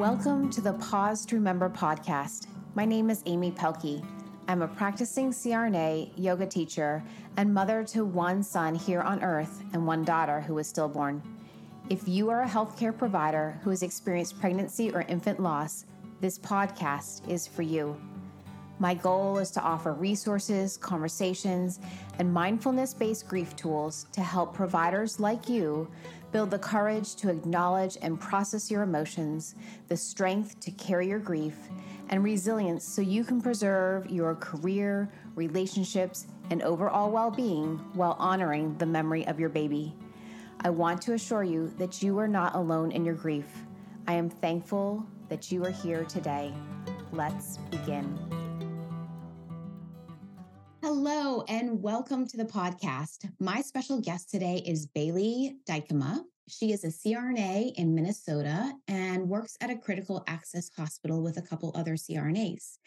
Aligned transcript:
Welcome 0.00 0.48
to 0.52 0.62
the 0.62 0.72
Pause 0.72 1.26
to 1.26 1.34
Remember 1.34 1.68
podcast. 1.68 2.46
My 2.74 2.86
name 2.86 3.10
is 3.10 3.22
Amy 3.26 3.50
Pelkey. 3.50 4.02
I'm 4.48 4.62
a 4.62 4.66
practicing 4.66 5.30
CRNA, 5.30 6.12
yoga 6.16 6.46
teacher, 6.46 7.04
and 7.36 7.52
mother 7.52 7.84
to 7.84 8.06
one 8.06 8.42
son 8.42 8.74
here 8.74 9.02
on 9.02 9.22
earth 9.22 9.62
and 9.74 9.86
one 9.86 10.02
daughter 10.02 10.40
who 10.40 10.54
was 10.54 10.68
stillborn. 10.68 11.22
If 11.90 12.08
you 12.08 12.30
are 12.30 12.44
a 12.44 12.48
healthcare 12.48 12.96
provider 12.96 13.60
who 13.62 13.68
has 13.68 13.82
experienced 13.82 14.40
pregnancy 14.40 14.90
or 14.90 15.02
infant 15.02 15.38
loss, 15.38 15.84
this 16.22 16.38
podcast 16.38 17.28
is 17.28 17.46
for 17.46 17.60
you. 17.60 18.00
My 18.78 18.94
goal 18.94 19.36
is 19.36 19.50
to 19.50 19.60
offer 19.60 19.92
resources, 19.92 20.78
conversations, 20.78 21.78
and 22.18 22.32
mindfulness 22.32 22.94
based 22.94 23.28
grief 23.28 23.54
tools 23.54 24.06
to 24.12 24.22
help 24.22 24.54
providers 24.54 25.20
like 25.20 25.50
you 25.50 25.90
build 26.32 26.50
the 26.50 26.58
courage 26.58 27.14
to 27.16 27.30
acknowledge 27.30 27.96
and 28.02 28.20
process 28.20 28.70
your 28.70 28.82
emotions, 28.82 29.54
the 29.88 29.96
strength 29.96 30.58
to 30.60 30.70
carry 30.72 31.08
your 31.08 31.18
grief, 31.18 31.56
and 32.08 32.24
resilience 32.24 32.84
so 32.84 33.02
you 33.02 33.24
can 33.24 33.40
preserve 33.40 34.10
your 34.10 34.34
career, 34.36 35.10
relationships, 35.34 36.26
and 36.50 36.62
overall 36.62 37.10
well 37.10 37.30
being 37.30 37.78
while 37.94 38.16
honoring 38.18 38.76
the 38.78 38.86
memory 38.86 39.26
of 39.26 39.38
your 39.38 39.48
baby. 39.48 39.94
I 40.60 40.70
want 40.70 41.00
to 41.02 41.14
assure 41.14 41.44
you 41.44 41.72
that 41.78 42.02
you 42.02 42.18
are 42.18 42.28
not 42.28 42.54
alone 42.54 42.92
in 42.92 43.04
your 43.04 43.14
grief. 43.14 43.46
I 44.06 44.14
am 44.14 44.28
thankful 44.28 45.06
that 45.28 45.50
you 45.50 45.64
are 45.64 45.70
here 45.70 46.04
today. 46.04 46.52
Let's 47.12 47.58
begin. 47.70 48.39
Hello, 50.82 51.44
and 51.46 51.82
welcome 51.82 52.26
to 52.26 52.38
the 52.38 52.46
podcast. 52.46 53.30
My 53.38 53.60
special 53.60 54.00
guest 54.00 54.30
today 54.30 54.62
is 54.66 54.86
Bailey 54.86 55.58
Dykema. 55.68 56.20
She 56.48 56.72
is 56.72 56.84
a 56.84 56.86
CRNA 56.86 57.74
in 57.74 57.94
Minnesota 57.94 58.72
and 58.88 59.28
works 59.28 59.58
at 59.60 59.68
a 59.68 59.76
critical 59.76 60.24
access 60.26 60.70
hospital 60.74 61.22
with 61.22 61.36
a 61.36 61.42
couple 61.42 61.70
other 61.74 61.96
CRNAs. 61.96 62.78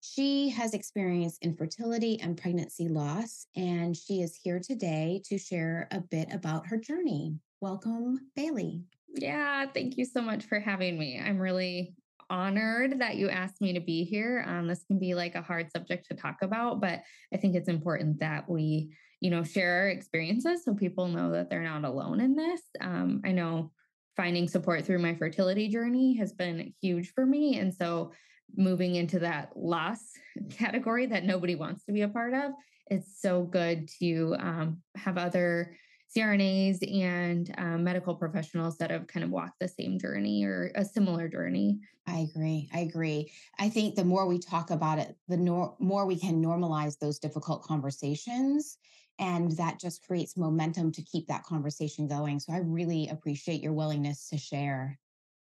She 0.00 0.48
has 0.48 0.72
experienced 0.72 1.44
infertility 1.44 2.18
and 2.22 2.38
pregnancy 2.38 2.88
loss, 2.88 3.46
and 3.54 3.94
she 3.94 4.22
is 4.22 4.34
here 4.42 4.58
today 4.58 5.20
to 5.26 5.36
share 5.36 5.88
a 5.90 6.00
bit 6.00 6.28
about 6.32 6.66
her 6.68 6.78
journey. 6.78 7.36
Welcome, 7.60 8.30
Bailey. 8.34 8.80
Yeah, 9.14 9.66
thank 9.74 9.98
you 9.98 10.06
so 10.06 10.22
much 10.22 10.44
for 10.44 10.58
having 10.58 10.98
me. 10.98 11.20
I'm 11.22 11.38
really 11.38 11.94
honored 12.30 13.00
that 13.00 13.16
you 13.16 13.28
asked 13.28 13.60
me 13.60 13.72
to 13.74 13.80
be 13.80 14.04
here. 14.04 14.44
Um, 14.46 14.66
this 14.66 14.84
can 14.84 14.98
be 14.98 15.14
like 15.14 15.34
a 15.34 15.42
hard 15.42 15.70
subject 15.70 16.06
to 16.08 16.14
talk 16.14 16.38
about, 16.42 16.80
but 16.80 17.02
I 17.32 17.36
think 17.36 17.54
it's 17.54 17.68
important 17.68 18.20
that 18.20 18.48
we, 18.48 18.94
you 19.20 19.30
know, 19.30 19.42
share 19.42 19.82
our 19.82 19.88
experiences 19.88 20.64
so 20.64 20.74
people 20.74 21.08
know 21.08 21.32
that 21.32 21.50
they're 21.50 21.62
not 21.62 21.84
alone 21.84 22.20
in 22.20 22.34
this. 22.34 22.62
Um, 22.80 23.22
I 23.24 23.32
know 23.32 23.72
finding 24.16 24.48
support 24.48 24.84
through 24.84 24.98
my 24.98 25.14
fertility 25.14 25.68
journey 25.68 26.16
has 26.16 26.32
been 26.32 26.72
huge 26.80 27.12
for 27.12 27.26
me. 27.26 27.58
And 27.58 27.74
so 27.74 28.12
moving 28.56 28.94
into 28.94 29.18
that 29.20 29.50
loss 29.54 30.00
category 30.50 31.06
that 31.06 31.24
nobody 31.24 31.54
wants 31.54 31.84
to 31.84 31.92
be 31.92 32.02
a 32.02 32.08
part 32.08 32.34
of, 32.34 32.52
it's 32.88 33.20
so 33.20 33.42
good 33.42 33.88
to 34.00 34.36
um, 34.38 34.78
have 34.94 35.18
other 35.18 35.76
CRNAs 36.08 36.82
and 36.82 37.52
um, 37.58 37.84
medical 37.84 38.14
professionals 38.16 38.78
that 38.78 38.90
have 38.90 39.06
kind 39.06 39.24
of 39.24 39.30
walked 39.30 39.58
the 39.60 39.68
same 39.68 39.98
journey 39.98 40.44
or 40.44 40.72
a 40.74 40.84
similar 40.84 41.28
journey. 41.28 41.80
I 42.06 42.20
agree. 42.20 42.68
I 42.72 42.80
agree. 42.80 43.32
I 43.58 43.68
think 43.68 43.94
the 43.96 44.04
more 44.04 44.26
we 44.26 44.38
talk 44.38 44.70
about 44.70 44.98
it, 44.98 45.18
the 45.26 45.36
nor- 45.36 45.76
more 45.80 46.06
we 46.06 46.18
can 46.18 46.42
normalize 46.42 46.98
those 46.98 47.18
difficult 47.18 47.62
conversations. 47.62 48.78
And 49.18 49.52
that 49.52 49.80
just 49.80 50.06
creates 50.06 50.36
momentum 50.36 50.92
to 50.92 51.02
keep 51.02 51.26
that 51.26 51.42
conversation 51.44 52.06
going. 52.06 52.38
So 52.38 52.52
I 52.52 52.58
really 52.58 53.08
appreciate 53.08 53.62
your 53.62 53.72
willingness 53.72 54.28
to 54.28 54.38
share. 54.38 55.00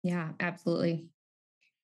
Yeah, 0.04 0.34
absolutely. 0.40 1.10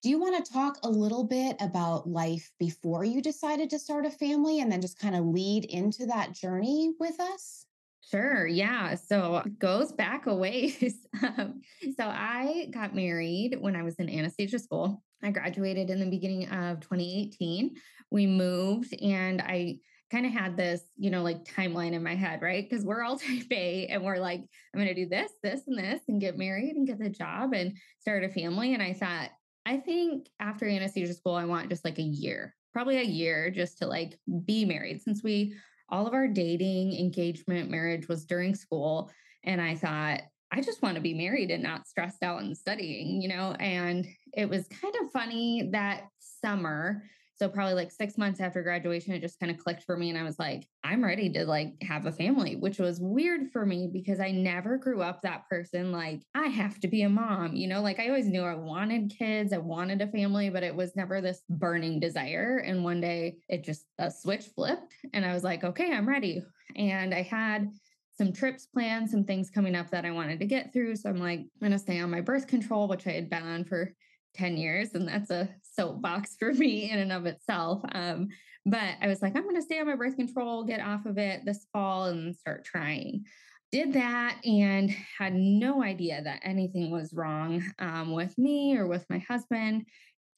Do 0.02 0.10
you 0.10 0.20
want 0.20 0.46
to 0.46 0.54
talk 0.54 0.78
a 0.84 0.90
little 0.90 1.26
bit 1.26 1.58
about 1.60 2.08
life 2.08 2.54
before 2.58 3.04
you 3.04 3.22
decided 3.22 3.70
to 3.72 3.80
start 3.80 4.06
a 4.06 4.10
family 4.12 4.60
and 4.62 4.72
then 4.72 4.80
just 4.82 4.98
kind 5.00 5.16
of 5.18 5.26
lead 5.26 5.66
into 5.66 6.06
that 6.06 6.32
journey 6.34 6.96
with 6.98 7.20
us? 7.20 7.66
Sure. 8.12 8.46
Yeah. 8.46 8.96
So 8.96 9.44
goes 9.58 9.92
back 9.92 10.26
a 10.28 10.36
ways. 10.36 10.96
Um, 11.24 11.62
so 11.98 12.04
I 12.06 12.68
got 12.72 12.94
married 12.94 13.58
when 13.62 13.74
I 13.78 13.84
was 13.84 13.96
in 13.96 14.10
anesthesia 14.10 14.60
school. 14.60 15.02
I 15.24 15.32
graduated 15.32 15.90
in 15.90 16.02
the 16.02 16.10
beginning 16.10 16.50
of 16.50 16.82
2018. 16.82 17.74
We 18.12 18.28
moved 18.28 18.94
and 19.02 19.42
I 19.42 19.78
kind 20.12 20.26
of 20.26 20.34
had 20.34 20.58
this, 20.58 20.82
you 20.98 21.10
know, 21.10 21.24
like 21.24 21.46
timeline 21.46 21.94
in 21.94 22.04
my 22.04 22.16
head, 22.16 22.42
right? 22.42 22.70
Because 22.70 22.86
we're 22.86 23.02
all 23.02 23.18
type 23.18 23.48
A 23.50 23.88
and 23.88 24.04
we're 24.04 24.18
like, 24.18 24.42
I'm 24.42 24.80
going 24.80 24.88
to 24.88 24.94
do 24.94 25.08
this, 25.08 25.32
this, 25.42 25.62
and 25.68 25.78
this 25.78 26.02
and 26.10 26.20
get 26.20 26.38
married 26.38 26.76
and 26.76 26.86
get 26.86 27.00
the 27.00 27.10
job 27.10 27.54
and 27.54 27.78
start 28.00 28.26
a 28.26 28.30
family. 28.30 28.74
And 28.74 28.84
I 28.84 28.92
thought, 28.92 29.30
I 29.66 29.78
think 29.78 30.28
after 30.42 30.68
anesthesia 30.68 31.14
school, 31.14 31.36
I 31.36 31.46
want 31.46 31.70
just 31.70 31.86
like 31.86 31.98
a 31.98 32.04
year, 32.04 32.56
probably 32.74 32.98
a 32.98 33.04
year 33.04 33.50
just 33.52 33.78
to 33.78 33.88
like 33.88 34.20
be 34.46 34.66
married 34.66 35.02
since 35.02 35.24
we 35.24 35.56
all 35.90 36.08
of 36.08 36.14
our 36.14 36.28
dating, 36.28 36.94
engagement, 36.94 37.70
marriage 37.70 38.08
was 38.08 38.26
during 38.26 38.56
school. 38.56 39.12
And 39.44 39.62
I 39.62 39.76
thought, 39.76 40.22
I 40.52 40.62
just 40.62 40.82
want 40.82 40.96
to 40.96 41.02
be 41.02 41.14
married 41.14 41.52
and 41.52 41.64
not 41.64 41.88
stressed 41.88 42.24
out 42.24 42.42
and 42.42 42.58
studying, 42.58 43.22
you 43.22 43.28
know? 43.28 43.56
And 43.60 44.08
it 44.34 44.50
was 44.50 44.68
kind 44.68 44.96
of 45.02 45.12
funny 45.12 45.70
that 45.72 46.04
summer 46.20 47.04
so 47.38 47.50
probably 47.50 47.74
like 47.74 47.92
six 47.92 48.18
months 48.18 48.40
after 48.40 48.64
graduation, 48.64 49.14
it 49.14 49.22
just 49.22 49.40
kind 49.40 49.52
of 49.52 49.58
clicked 49.58 49.84
for 49.84 49.98
me. 49.98 50.10
And 50.10 50.18
I 50.18 50.24
was 50.24 50.40
like, 50.40 50.68
I'm 50.84 51.04
ready 51.04 51.30
to 51.34 51.46
like 51.46 51.74
have 51.82 52.06
a 52.06 52.12
family, 52.12 52.56
which 52.56 52.80
was 52.80 53.02
weird 53.02 53.52
for 53.52 53.66
me 53.66 53.90
because 53.92 54.22
I 54.22 54.32
never 54.32 54.78
grew 54.78 55.02
up 55.02 55.22
that 55.22 55.48
person. 55.50 55.92
Like, 55.92 56.22
I 56.34 56.48
have 56.48 56.80
to 56.80 56.88
be 56.88 57.02
a 57.02 57.10
mom, 57.10 57.54
you 57.54 57.68
know, 57.68 57.82
like 57.82 58.00
I 58.00 58.08
always 58.08 58.28
knew 58.28 58.44
I 58.44 58.56
wanted 58.56 59.14
kids, 59.18 59.52
I 59.52 59.58
wanted 59.58 60.02
a 60.02 60.08
family, 60.08 60.50
but 60.50 60.64
it 60.64 60.76
was 60.76 60.96
never 60.96 61.20
this 61.20 61.42
burning 61.50 62.00
desire. 62.00 62.64
And 62.66 62.84
one 62.84 63.02
day 63.02 63.38
it 63.50 63.64
just 63.64 63.86
a 64.00 64.10
switch 64.10 64.46
flipped 64.56 64.94
and 65.14 65.26
I 65.26 65.34
was 65.34 65.44
like, 65.44 65.64
okay, 65.64 65.92
I'm 65.92 66.08
ready. 66.08 66.42
And 66.78 67.14
I 67.14 67.22
had 67.22 67.70
some 68.18 68.32
trips 68.32 68.66
planned, 68.66 69.10
some 69.10 69.26
things 69.26 69.50
coming 69.50 69.76
up 69.76 69.90
that 69.90 70.06
I 70.06 70.12
wanted 70.12 70.40
to 70.40 70.46
get 70.46 70.72
through. 70.72 70.96
So 70.96 71.10
I'm 71.10 71.18
like, 71.18 71.40
I'm 71.40 71.50
going 71.60 71.74
to 71.74 71.80
stay 71.80 72.00
on 72.00 72.10
my 72.10 72.22
birth 72.22 72.48
control, 72.48 72.88
which 72.88 73.06
I 73.08 73.12
had 73.12 73.30
been 73.30 73.44
on 73.44 73.66
for 73.66 73.94
10 74.36 74.58
years 74.58 74.94
and 74.94 75.08
that's 75.08 75.32
a 75.32 75.50
soapbox 75.62 76.36
for 76.40 76.54
me 76.54 76.92
in 76.92 77.00
and 77.00 77.12
of 77.12 77.26
itself 77.26 77.82
um, 77.94 78.28
but 78.66 78.96
i 79.02 79.08
was 79.08 79.22
like 79.22 79.36
i'm 79.36 79.44
going 79.44 79.56
to 79.56 79.62
stay 79.62 79.80
on 79.80 79.88
my 79.88 79.96
birth 79.96 80.16
control 80.16 80.64
get 80.64 80.80
off 80.80 81.06
of 81.06 81.18
it 81.18 81.46
this 81.46 81.68
fall 81.72 82.06
and 82.06 82.36
start 82.36 82.64
trying. 82.66 83.26
Did 83.72 83.94
that 83.94 84.38
and 84.46 84.90
had 85.18 85.34
no 85.34 85.84
idea 85.84 86.22
that 86.22 86.40
anything 86.44 86.92
was 86.92 87.14
wrong 87.14 87.64
um, 87.80 88.14
with 88.14 88.38
me 88.38 88.78
or 88.78 88.88
with 88.88 89.06
my 89.10 89.18
husband. 89.18 89.88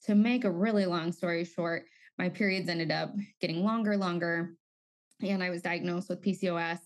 To 0.06 0.16
make 0.16 0.44
a 0.44 0.52
really 0.52 0.86
long 0.86 1.12
story 1.12 1.44
short 1.44 1.84
my 2.18 2.30
periods 2.30 2.70
ended 2.70 2.92
up 2.92 3.14
getting 3.40 3.64
longer 3.64 3.96
longer 3.96 4.56
and 5.22 5.44
i 5.44 5.50
was 5.50 5.62
diagnosed 5.62 6.10
with 6.10 6.22
pcos 6.22 6.80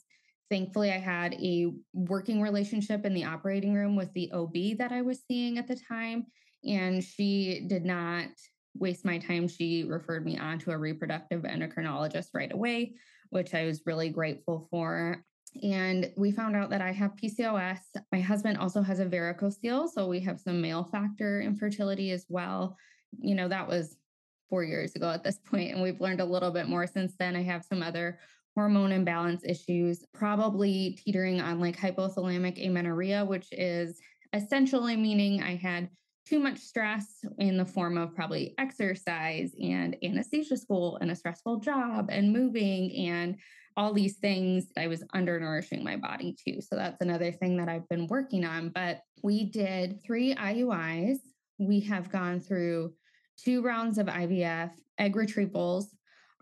thankfully 0.49 0.91
i 0.91 0.97
had 0.97 1.33
a 1.35 1.71
working 1.93 2.41
relationship 2.41 3.05
in 3.05 3.13
the 3.13 3.23
operating 3.23 3.73
room 3.73 3.95
with 3.95 4.11
the 4.13 4.31
ob 4.33 4.53
that 4.77 4.91
i 4.91 5.01
was 5.01 5.21
seeing 5.27 5.57
at 5.57 5.67
the 5.67 5.79
time 5.87 6.25
and 6.63 7.03
she 7.03 7.65
did 7.67 7.85
not 7.85 8.27
waste 8.75 9.05
my 9.05 9.17
time. 9.17 9.47
She 9.47 9.83
referred 9.83 10.25
me 10.25 10.37
on 10.37 10.59
to 10.59 10.71
a 10.71 10.77
reproductive 10.77 11.43
endocrinologist 11.43 12.27
right 12.33 12.51
away, 12.51 12.93
which 13.29 13.53
I 13.53 13.65
was 13.65 13.81
really 13.85 14.09
grateful 14.09 14.67
for. 14.71 15.23
And 15.61 16.11
we 16.15 16.31
found 16.31 16.55
out 16.55 16.69
that 16.69 16.81
I 16.81 16.91
have 16.93 17.15
PCOS. 17.21 17.79
My 18.11 18.21
husband 18.21 18.57
also 18.57 18.81
has 18.81 18.99
a 18.99 19.05
varicocele. 19.05 19.89
So 19.89 20.07
we 20.07 20.21
have 20.21 20.39
some 20.39 20.61
male 20.61 20.85
factor 20.85 21.41
infertility 21.41 22.11
as 22.11 22.25
well. 22.29 22.77
You 23.19 23.35
know, 23.35 23.49
that 23.49 23.67
was 23.67 23.97
four 24.49 24.63
years 24.63 24.95
ago 24.95 25.09
at 25.09 25.23
this 25.23 25.39
point, 25.49 25.71
and 25.73 25.81
we've 25.81 25.99
learned 25.99 26.21
a 26.21 26.25
little 26.25 26.51
bit 26.51 26.67
more 26.67 26.87
since 26.87 27.15
then. 27.17 27.35
I 27.35 27.43
have 27.43 27.65
some 27.65 27.83
other 27.83 28.19
hormone 28.55 28.91
imbalance 28.91 29.43
issues, 29.45 30.05
probably 30.13 30.99
teetering 31.03 31.41
on 31.41 31.59
like 31.59 31.77
hypothalamic 31.77 32.65
amenorrhea, 32.65 33.25
which 33.25 33.47
is 33.51 33.99
essentially 34.33 34.95
meaning 34.95 35.41
I 35.41 35.55
had 35.55 35.89
too 36.27 36.39
much 36.39 36.59
stress 36.59 37.07
in 37.39 37.57
the 37.57 37.65
form 37.65 37.97
of 37.97 38.15
probably 38.15 38.53
exercise 38.57 39.53
and 39.61 39.95
anesthesia 40.03 40.55
school 40.55 40.97
and 41.01 41.11
a 41.11 41.15
stressful 41.15 41.59
job 41.59 42.09
and 42.09 42.31
moving 42.31 43.07
and 43.07 43.37
all 43.77 43.93
these 43.93 44.17
things 44.17 44.67
i 44.77 44.87
was 44.87 45.03
undernourishing 45.15 45.83
my 45.83 45.95
body 45.95 46.35
too 46.45 46.59
so 46.61 46.75
that's 46.75 47.01
another 47.01 47.31
thing 47.31 47.57
that 47.57 47.69
i've 47.69 47.87
been 47.89 48.07
working 48.07 48.45
on. 48.45 48.69
But 48.69 49.01
we 49.23 49.45
did 49.45 49.99
three 50.05 50.35
iuis 50.35 51.17
we 51.57 51.79
have 51.81 52.11
gone 52.11 52.39
through 52.39 52.93
two 53.37 53.61
rounds 53.61 53.97
of 53.97 54.07
ivf 54.07 54.71
egg 55.01 55.15
retrievals. 55.15 55.85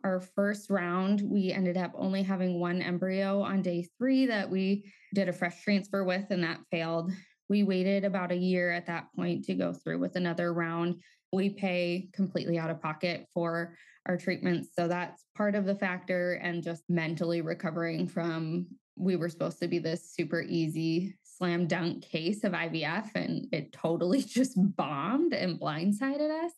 Our 0.03 0.21
first 0.21 0.69
round, 0.69 1.21
we 1.21 1.51
ended 1.51 1.77
up 1.77 1.91
only 1.95 2.23
having 2.23 2.59
one 2.59 2.81
embryo 2.81 3.41
on 3.41 3.61
day 3.61 3.87
three 3.97 4.25
that 4.27 4.49
we 4.49 4.91
did 5.13 5.27
a 5.27 5.33
fresh 5.33 5.61
transfer 5.63 6.03
with, 6.03 6.25
and 6.29 6.43
that 6.43 6.59
failed. 6.71 7.11
We 7.49 7.63
waited 7.63 8.05
about 8.05 8.31
a 8.31 8.37
year 8.37 8.71
at 8.71 8.85
that 8.85 9.07
point 9.15 9.45
to 9.45 9.55
go 9.55 9.73
through 9.73 9.99
with 9.99 10.15
another 10.15 10.53
round. 10.53 11.01
We 11.33 11.49
pay 11.49 12.09
completely 12.13 12.57
out 12.57 12.69
of 12.69 12.81
pocket 12.81 13.27
for 13.33 13.75
our 14.05 14.17
treatments. 14.17 14.69
So 14.73 14.87
that's 14.87 15.25
part 15.35 15.55
of 15.55 15.65
the 15.65 15.75
factor, 15.75 16.33
and 16.35 16.63
just 16.63 16.83
mentally 16.89 17.41
recovering 17.41 18.07
from 18.07 18.67
we 18.95 19.15
were 19.15 19.29
supposed 19.29 19.59
to 19.59 19.67
be 19.67 19.79
this 19.79 20.11
super 20.11 20.41
easy 20.41 21.15
slam 21.23 21.67
dunk 21.67 22.03
case 22.03 22.43
of 22.43 22.51
IVF 22.51 23.09
and 23.15 23.47
it 23.53 23.71
totally 23.71 24.21
just 24.27 24.53
bombed 24.75 25.33
and 25.33 25.59
blindsided 25.59 26.29
us. 26.45 26.51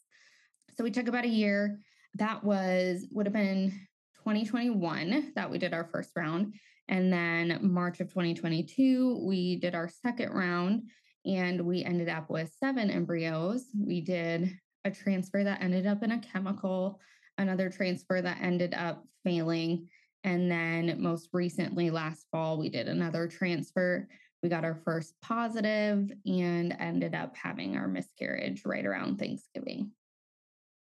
So 0.76 0.84
we 0.84 0.92
took 0.92 1.08
about 1.08 1.26
a 1.26 1.30
year. 1.30 1.80
That 2.16 2.44
was, 2.44 3.06
would 3.12 3.28
have 3.28 3.34
been 3.34 3.70
2021 4.16 5.34
that 5.36 5.50
we 5.50 5.60
did 5.60 5.74
our 5.74 5.84
first 5.86 6.12
round. 6.16 6.56
And 6.88 7.12
then 7.12 7.60
March 7.62 8.00
of 8.00 8.10
2022, 8.10 9.24
we 9.26 9.56
did 9.58 9.76
our 9.76 9.90
second 9.90 10.32
round 10.32 10.84
and 11.26 11.62
we 11.62 11.84
ended 11.84 12.10
up 12.10 12.30
with 12.30 12.54
seven 12.60 12.90
embryos. 12.90 13.66
We 13.78 14.02
did 14.02 14.58
a 14.84 14.92
transfer 14.92 15.44
that 15.44 15.62
ended 15.62 15.86
up 15.86 16.04
in 16.04 16.12
a 16.12 16.20
chemical, 16.20 17.00
another 17.38 17.70
transfer 17.70 18.22
that 18.22 18.40
ended 18.42 18.74
up 18.74 19.06
failing. 19.24 19.88
And 20.24 20.52
then 20.52 21.02
most 21.02 21.30
recently, 21.34 21.90
last 21.90 22.26
fall, 22.32 22.58
we 22.58 22.70
did 22.70 22.88
another 22.88 23.28
transfer. 23.28 24.08
We 24.44 24.50
got 24.50 24.66
our 24.66 24.76
first 24.76 25.14
positive 25.22 26.12
and 26.26 26.76
ended 26.80 27.14
up 27.14 27.36
having 27.36 27.78
our 27.78 27.88
miscarriage 27.88 28.64
right 28.66 28.86
around 28.86 29.18
Thanksgiving. 29.20 29.92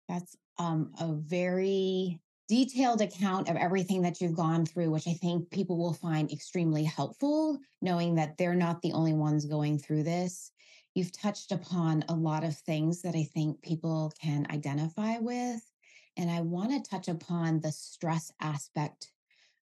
That's 0.08 0.36
um, 0.58 0.92
a 1.00 1.12
very 1.12 2.20
detailed 2.50 3.00
account 3.00 3.48
of 3.48 3.54
everything 3.54 4.02
that 4.02 4.20
you've 4.20 4.34
gone 4.34 4.66
through, 4.66 4.90
which 4.90 5.06
I 5.06 5.12
think 5.12 5.48
people 5.52 5.78
will 5.78 5.92
find 5.92 6.32
extremely 6.32 6.82
helpful, 6.82 7.60
knowing 7.80 8.16
that 8.16 8.36
they're 8.36 8.56
not 8.56 8.82
the 8.82 8.92
only 8.92 9.12
ones 9.12 9.46
going 9.46 9.78
through 9.78 10.02
this. 10.02 10.50
You've 10.96 11.12
touched 11.12 11.52
upon 11.52 12.04
a 12.08 12.12
lot 12.12 12.42
of 12.42 12.56
things 12.56 13.02
that 13.02 13.14
I 13.14 13.22
think 13.22 13.62
people 13.62 14.12
can 14.20 14.48
identify 14.50 15.18
with. 15.18 15.62
And 16.16 16.28
I 16.28 16.40
want 16.40 16.72
to 16.72 16.90
touch 16.90 17.06
upon 17.06 17.60
the 17.60 17.70
stress 17.70 18.32
aspect 18.40 19.12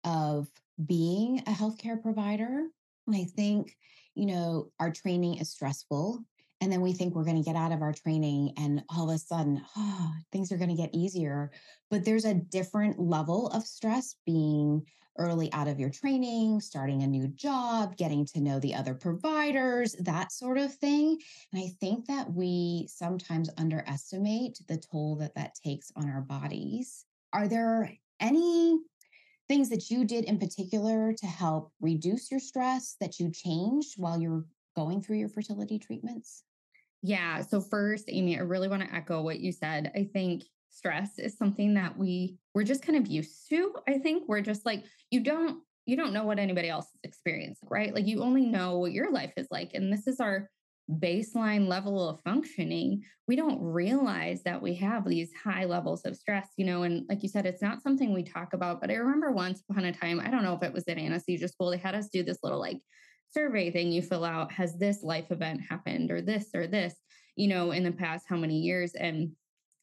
of 0.04 0.48
being 0.86 1.40
a 1.40 1.54
healthcare 1.54 2.00
provider. 2.00 2.68
I 3.12 3.24
think, 3.24 3.76
you 4.14 4.28
know, 4.28 4.70
our 4.80 4.92
training 4.92 5.40
is 5.40 5.50
stressful. 5.50 6.24
And 6.62 6.72
then 6.72 6.82
we 6.82 6.94
think 6.94 7.14
we're 7.14 7.26
going 7.26 7.42
to 7.42 7.44
get 7.44 7.56
out 7.56 7.72
of 7.72 7.82
our 7.82 7.94
training 7.94 8.54
and 8.58 8.82
all 8.90 9.10
of 9.10 9.16
a 9.16 9.20
sudden, 9.20 9.62
oh, 9.78 10.14
things 10.32 10.52
are 10.52 10.58
going 10.58 10.70
to 10.70 10.82
get 10.82 10.96
easier. 10.96 11.52
But 11.90 12.06
there's 12.06 12.26
a 12.26 12.34
different 12.34 13.00
level 13.00 13.48
of 13.48 13.64
stress 13.64 14.16
being 14.26 14.86
early 15.18 15.52
out 15.54 15.68
of 15.68 15.80
your 15.80 15.90
training, 15.90 16.60
starting 16.60 17.04
a 17.04 17.08
new 17.08 17.28
job, 17.30 17.96
getting 17.98 18.26
to 18.26 18.42
know 18.42 18.60
the 18.60 18.76
other 18.76 18.94
providers, 18.94 19.96
that 20.00 20.32
sort 20.32 20.58
of 20.58 20.74
thing. 20.74 21.18
And 21.54 21.64
I 21.64 21.70
think 21.80 22.06
that 22.08 22.32
we 22.32 22.88
sometimes 22.90 23.50
underestimate 23.58 24.60
the 24.68 24.78
toll 24.78 25.16
that 25.18 25.36
that 25.36 25.56
takes 25.56 25.92
on 25.96 26.10
our 26.10 26.22
bodies. 26.22 27.06
Are 27.32 27.48
there 27.48 27.92
any 28.20 28.80
things 29.48 29.70
that 29.70 29.90
you 29.90 30.06
did 30.06 30.26
in 30.26 30.40
particular 30.40 31.14
to 31.14 31.26
help 31.28 31.72
reduce 31.80 32.32
your 32.32 32.40
stress 32.40 32.96
that 33.00 33.20
you 33.20 33.32
changed 33.32 33.94
while 33.98 34.20
you're 34.20 34.46
going 34.76 35.02
through 35.02 35.18
your 35.18 35.30
fertility 35.30 35.80
treatments? 35.80 36.44
Yeah. 37.02 37.42
So 37.42 37.62
first, 37.62 38.06
Amy, 38.08 38.38
I 38.38 38.42
really 38.42 38.68
want 38.68 38.84
to 38.84 38.94
echo 38.94 39.22
what 39.22 39.40
you 39.40 39.52
said. 39.52 39.92
I 39.96 40.10
think 40.12 40.44
stress 40.70 41.20
is 41.20 41.38
something 41.38 41.74
that 41.76 41.98
we 41.98 42.38
we're 42.54 42.64
just 42.64 42.82
kind 42.82 42.98
of 42.98 43.08
used 43.08 43.48
to. 43.50 43.76
I 43.88 44.00
think 44.00 44.24
we're 44.28 44.42
just 44.42 44.66
like 44.66 44.84
you 45.12 45.22
don't 45.22 45.60
you 45.86 45.96
don't 45.96 46.14
know 46.14 46.24
what 46.24 46.40
anybody 46.40 46.68
else 46.68 46.86
is 46.86 47.00
experiencing, 47.04 47.70
right? 47.70 47.94
Like 47.94 48.08
you 48.08 48.24
only 48.24 48.46
know 48.46 48.80
what 48.80 48.92
your 48.92 49.12
life 49.12 49.34
is 49.38 49.48
like 49.52 49.72
and 49.74 49.94
this 49.94 50.08
is 50.08 50.20
our 50.20 50.50
baseline 50.92 51.68
level 51.68 52.08
of 52.08 52.22
functioning, 52.22 53.04
we 53.28 53.36
don't 53.36 53.62
realize 53.62 54.44
that 54.44 54.62
we 54.62 54.76
have 54.76 55.08
these 55.08 55.32
high 55.44 55.66
levels 55.66 56.02
of 56.06 56.16
stress, 56.16 56.50
you 56.58 56.66
know. 56.66 56.84
And 56.84 57.06
like 57.10 57.24
you 57.24 57.30
said, 57.30 57.46
it's 57.46 57.62
not 57.62 57.82
something 57.82 58.14
we 58.14 58.24
talk 58.24 58.54
about. 58.54 58.82
But 58.82 58.92
I 58.92 58.96
remember 58.96 59.32
once 59.32 59.62
upon 59.70 59.86
a 59.86 59.92
time, 59.92 60.20
I 60.20 60.30
don't 60.30 60.44
know 60.44 60.56
if 60.56 60.64
it 60.64 60.74
was 60.74 60.84
in 60.84 61.00
anesthesia 61.00 61.48
school, 61.48 61.72
they 61.72 61.78
had 61.78 61.96
us 61.96 62.10
do 62.12 62.24
this 62.24 62.40
little 62.44 62.60
like 62.60 62.80
survey 63.36 63.70
thing 63.70 63.92
you 63.92 64.02
fill 64.02 64.24
out 64.24 64.52
Has 64.54 64.78
this 64.78 65.04
life 65.04 65.30
event 65.30 65.62
happened 65.62 66.10
or 66.10 66.22
this 66.22 66.48
or 66.56 66.68
this, 66.68 66.96
you 67.36 67.48
know, 67.48 67.72
in 67.72 67.84
the 67.84 67.92
past 67.92 68.26
how 68.28 68.38
many 68.38 68.60
years? 68.60 68.94
And 68.94 69.34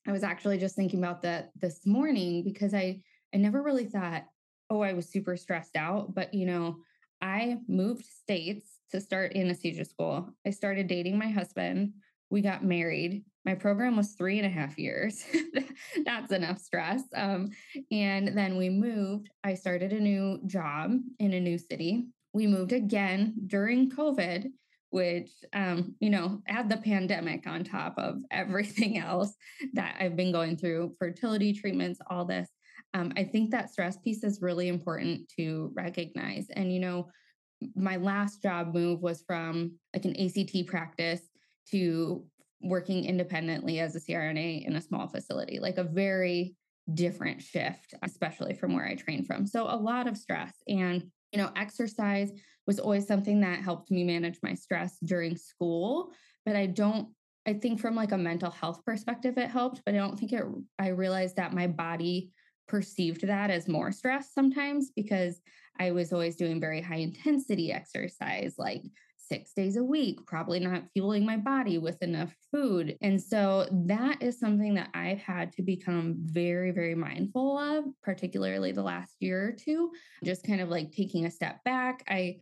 I 0.09 0.13
was 0.13 0.25
actually 0.25 0.59
just 0.59 0.75
thinking 0.75 0.99
about 0.99 1.23
that 1.23 1.51
this 1.61 1.87
morning 1.87 2.43
because 2.43 2.75
I 2.75 3.03
I 3.35 3.39
never 3.39 3.63
really 3.63 3.85
thought, 3.85 4.25
oh, 4.71 4.81
I 4.81 4.95
was 4.95 5.09
super 5.09 5.37
stressed 5.37 5.77
out. 5.77 6.15
But 6.15 6.33
you 6.33 6.47
know, 6.47 6.79
I 7.21 7.59
moved 7.69 8.07
states 8.07 8.67
to 8.91 9.01
start 9.01 9.37
anesthesia 9.37 9.85
school. 9.85 10.31
I 10.47 10.51
started 10.51 10.87
dating 10.87 11.19
my 11.19 11.29
husband. 11.29 11.93
We 12.31 12.41
got 12.41 12.65
married. 12.65 13.25
My 13.45 13.55
program 13.55 13.97
was 13.97 14.13
three 14.13 14.39
and 14.39 14.47
a 14.47 14.51
half 14.51 14.79
years. 14.79 15.25
That's 16.05 16.33
enough 16.33 16.59
stress. 16.59 17.03
Um, 17.15 17.51
and 17.91 18.37
then 18.37 18.57
we 18.57 18.71
moved. 18.71 19.29
I 19.45 19.55
started 19.55 19.93
a 19.93 20.01
new 20.01 20.41
job 20.47 20.93
in 21.19 21.35
a 21.35 21.41
new 21.41 21.59
city. 21.59 22.07
We 22.33 22.47
moved 22.47 22.73
again 22.73 23.35
during 23.47 23.91
COVID, 23.91 24.47
which, 24.91 25.31
um, 25.53 25.95
you 26.01 26.11
know, 26.11 26.43
add 26.49 26.69
the 26.69 26.77
pandemic 26.77 27.47
on 27.47 27.65
top 27.65 27.95
of 27.99 28.17
everything 28.31 28.99
else 28.99 29.35
that 29.75 29.97
I've 29.99 30.17
been 30.17 30.33
going 30.33 30.57
through 30.57 30.95
fertility 30.99 31.53
treatments, 31.53 32.01
all 32.11 32.25
this. 32.25 32.49
Um, 32.95 33.13
I 33.17 33.25
think 33.25 33.51
that 33.51 33.71
stress 33.71 33.97
piece 33.99 34.23
is 34.23 34.43
really 34.43 34.69
important 34.69 35.31
to 35.39 35.73
recognize. 35.75 36.47
And, 36.55 36.73
you 36.73 36.81
know, 36.81 37.09
my 37.75 37.97
last 37.97 38.43
job 38.43 38.75
move 38.75 39.01
was 39.01 39.23
from 39.27 39.79
like 39.95 40.05
an 40.05 40.17
ACT 40.17 40.67
practice 40.67 41.23
to 41.71 42.25
working 42.61 43.05
independently 43.05 43.81
as 43.81 43.97
a 43.97 44.01
CRNA 44.01 44.67
in 44.67 44.77
a 44.77 44.81
small 44.81 45.09
facility, 45.09 45.59
like 45.59 45.79
a 45.79 45.85
very 45.85 46.55
different 46.93 47.43
shift, 47.43 47.95
especially 48.03 48.55
from 48.55 48.75
where 48.75 48.87
I 48.87 48.95
trained 48.95 49.27
from. 49.27 49.47
So 49.47 49.65
a 49.65 49.77
lot 49.77 50.07
of 50.07 50.17
stress 50.17 50.53
and 50.69 51.11
you 51.33 51.39
know, 51.39 51.51
exercise 51.57 52.31
was 52.67 52.79
always 52.79 53.07
something 53.07 53.41
that 53.41 53.61
helped 53.61 53.91
me 53.91 54.05
manage 54.05 54.39
my 54.43 54.55
stress 54.55 54.99
during 55.03 55.37
school, 55.37 56.13
but 56.45 56.57
I 56.57 56.67
don't 56.67 57.09
I 57.45 57.55
think 57.55 57.81
from 57.81 57.97
like 57.97 58.13
a 58.13 58.19
mental 58.19 58.53
health 58.53 58.85
perspective 58.85 59.37
it 59.37 59.51
helped, 59.51 59.83
but 59.85 59.95
I 59.95 59.99
don't 59.99 60.19
think 60.19 60.33
it 60.33 60.45
I 60.79 60.89
realized 60.89 61.37
that 61.37 61.55
my 61.55 61.67
body 61.67 62.31
perceived 62.69 63.27
that 63.27 63.51
as 63.51 63.69
more 63.69 63.91
stress 63.91 64.33
sometimes 64.33 64.93
because 64.95 65.41
I 65.79 65.91
was 65.91 66.13
always 66.13 66.37
doing 66.37 66.61
very 66.61 66.81
high 66.81 66.97
intensity 66.97 67.73
exercise, 67.73 68.55
like 68.59 68.83
six 69.33 69.55
days 69.55 69.79
a 69.79 69.83
week, 69.83 70.27
probably 70.27 70.61
not 70.61 70.85
fueling 70.93 71.25
my 71.25 71.39
body 71.39 71.79
with 71.79 72.03
enough 72.03 72.35
food. 72.51 72.99
And 73.01 73.19
so 73.19 73.67
that 73.87 74.23
is 74.23 74.39
something 74.39 74.75
that 74.75 74.91
I've 74.93 75.21
had 75.21 75.53
to 75.55 75.63
become 75.63 76.17
very, 76.19 76.71
very 76.71 76.95
mindful 76.95 77.57
of, 77.57 77.85
particularly 78.03 78.73
the 78.73 78.83
last 78.83 79.15
year 79.21 79.49
or 79.49 79.53
two, 79.53 79.91
just 80.23 80.47
kind 80.47 80.61
of 80.61 80.69
like 80.69 80.93
taking 80.93 81.25
a 81.25 81.31
step 81.31 81.65
back. 81.65 82.05
I 82.11 82.41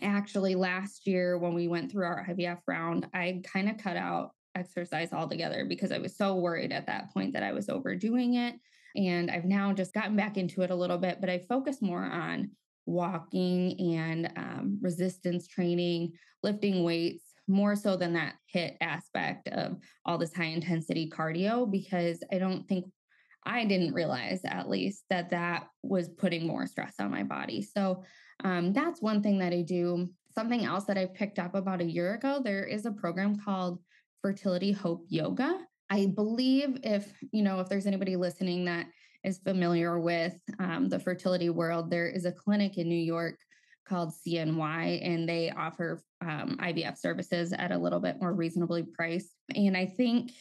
actually 0.00 0.54
last 0.54 1.06
year, 1.06 1.36
when 1.36 1.52
we 1.52 1.68
went 1.68 1.92
through 1.92 2.06
our 2.06 2.26
IVF 2.26 2.60
round, 2.66 3.06
I 3.12 3.42
kind 3.44 3.68
of 3.68 3.76
cut 3.76 3.98
out 3.98 4.30
exercise 4.54 5.12
altogether 5.12 5.66
because 5.68 5.92
I 5.92 5.98
was 5.98 6.16
so 6.16 6.36
worried 6.36 6.72
at 6.72 6.86
that 6.86 7.12
point 7.12 7.34
that 7.34 7.42
I 7.42 7.52
was 7.52 7.68
overdoing 7.68 8.36
it. 8.36 8.54
And 8.96 9.30
I've 9.30 9.44
now 9.44 9.74
just 9.74 9.92
gotten 9.92 10.16
back 10.16 10.38
into 10.38 10.62
it 10.62 10.70
a 10.70 10.74
little 10.74 10.96
bit, 10.96 11.18
but 11.20 11.28
I 11.28 11.40
focus 11.40 11.82
more 11.82 12.02
on 12.02 12.52
walking 12.86 13.78
and 13.96 14.32
um, 14.36 14.78
resistance 14.80 15.46
training, 15.46 16.12
lifting 16.42 16.84
weights, 16.84 17.24
more 17.48 17.76
so 17.76 17.96
than 17.96 18.12
that 18.14 18.34
HIIT 18.52 18.76
aspect 18.80 19.48
of 19.48 19.76
all 20.04 20.18
this 20.18 20.34
high 20.34 20.44
intensity 20.44 21.08
cardio, 21.08 21.70
because 21.70 22.20
I 22.32 22.38
don't 22.38 22.66
think 22.66 22.86
I 23.44 23.64
didn't 23.64 23.94
realize, 23.94 24.40
at 24.44 24.68
least, 24.68 25.04
that 25.10 25.30
that 25.30 25.68
was 25.84 26.08
putting 26.08 26.46
more 26.46 26.66
stress 26.66 26.94
on 26.98 27.12
my 27.12 27.22
body. 27.22 27.62
So 27.62 28.02
um, 28.42 28.72
that's 28.72 29.00
one 29.00 29.22
thing 29.22 29.38
that 29.38 29.52
I 29.52 29.62
do. 29.62 30.10
Something 30.34 30.64
else 30.64 30.84
that 30.86 30.98
I 30.98 31.06
picked 31.06 31.38
up 31.38 31.54
about 31.54 31.80
a 31.80 31.84
year 31.84 32.14
ago, 32.14 32.40
there 32.42 32.64
is 32.64 32.86
a 32.86 32.90
program 32.90 33.38
called 33.38 33.78
Fertility 34.20 34.72
Hope 34.72 35.04
Yoga. 35.08 35.60
I 35.88 36.06
believe 36.06 36.78
if, 36.82 37.12
you 37.30 37.44
know, 37.44 37.60
if 37.60 37.68
there's 37.68 37.86
anybody 37.86 38.16
listening 38.16 38.64
that 38.64 38.86
is 39.24 39.38
familiar 39.38 39.98
with 39.98 40.38
um, 40.58 40.88
the 40.88 40.98
fertility 40.98 41.50
world, 41.50 41.90
there 41.90 42.08
is 42.08 42.24
a 42.24 42.32
clinic 42.32 42.78
in 42.78 42.88
New 42.88 42.94
York 42.94 43.38
called 43.88 44.12
CNY, 44.12 45.06
and 45.06 45.28
they 45.28 45.50
offer 45.50 46.02
um, 46.20 46.56
IVF 46.60 46.98
services 46.98 47.52
at 47.52 47.72
a 47.72 47.78
little 47.78 48.00
bit 48.00 48.20
more 48.20 48.32
reasonably 48.32 48.82
priced. 48.82 49.34
And 49.54 49.76
I 49.76 49.86
think 49.86 50.32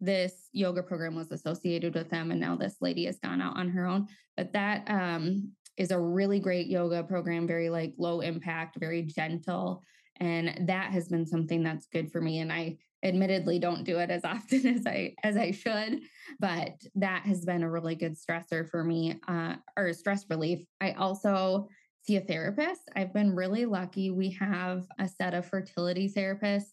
this 0.00 0.48
yoga 0.52 0.82
program 0.82 1.14
was 1.14 1.30
associated 1.30 1.94
with 1.94 2.10
them, 2.10 2.30
and 2.30 2.40
now 2.40 2.56
this 2.56 2.76
lady 2.80 3.06
has 3.06 3.18
gone 3.18 3.40
out 3.40 3.56
on 3.56 3.68
her 3.70 3.86
own. 3.86 4.08
But 4.36 4.52
that 4.52 4.84
um, 4.88 5.52
is 5.76 5.90
a 5.90 5.98
really 5.98 6.40
great 6.40 6.66
yoga 6.66 7.02
program, 7.02 7.46
very 7.46 7.70
like 7.70 7.94
low 7.96 8.20
impact, 8.20 8.76
very 8.78 9.02
gentle. 9.02 9.82
And 10.20 10.68
that 10.68 10.92
has 10.92 11.08
been 11.08 11.26
something 11.26 11.62
that's 11.62 11.86
good 11.86 12.12
for 12.12 12.20
me. 12.20 12.38
And 12.38 12.52
I 12.52 12.76
admittedly 13.04 13.58
don't 13.58 13.84
do 13.84 13.98
it 13.98 14.10
as 14.10 14.24
often 14.24 14.66
as 14.78 14.86
I 14.86 15.14
as 15.22 15.36
I 15.36 15.50
should, 15.50 16.00
but 16.40 16.72
that 16.96 17.22
has 17.22 17.44
been 17.44 17.62
a 17.62 17.70
really 17.70 17.94
good 17.94 18.16
stressor 18.16 18.68
for 18.68 18.82
me 18.82 19.20
uh, 19.28 19.56
or 19.76 19.92
stress 19.92 20.24
relief. 20.28 20.66
I 20.80 20.92
also 20.92 21.68
see 22.02 22.16
a 22.16 22.20
therapist. 22.20 22.82
I've 22.96 23.14
been 23.14 23.34
really 23.34 23.64
lucky. 23.64 24.10
We 24.10 24.30
have 24.30 24.86
a 24.98 25.08
set 25.08 25.34
of 25.34 25.46
fertility 25.46 26.08
therapists 26.08 26.72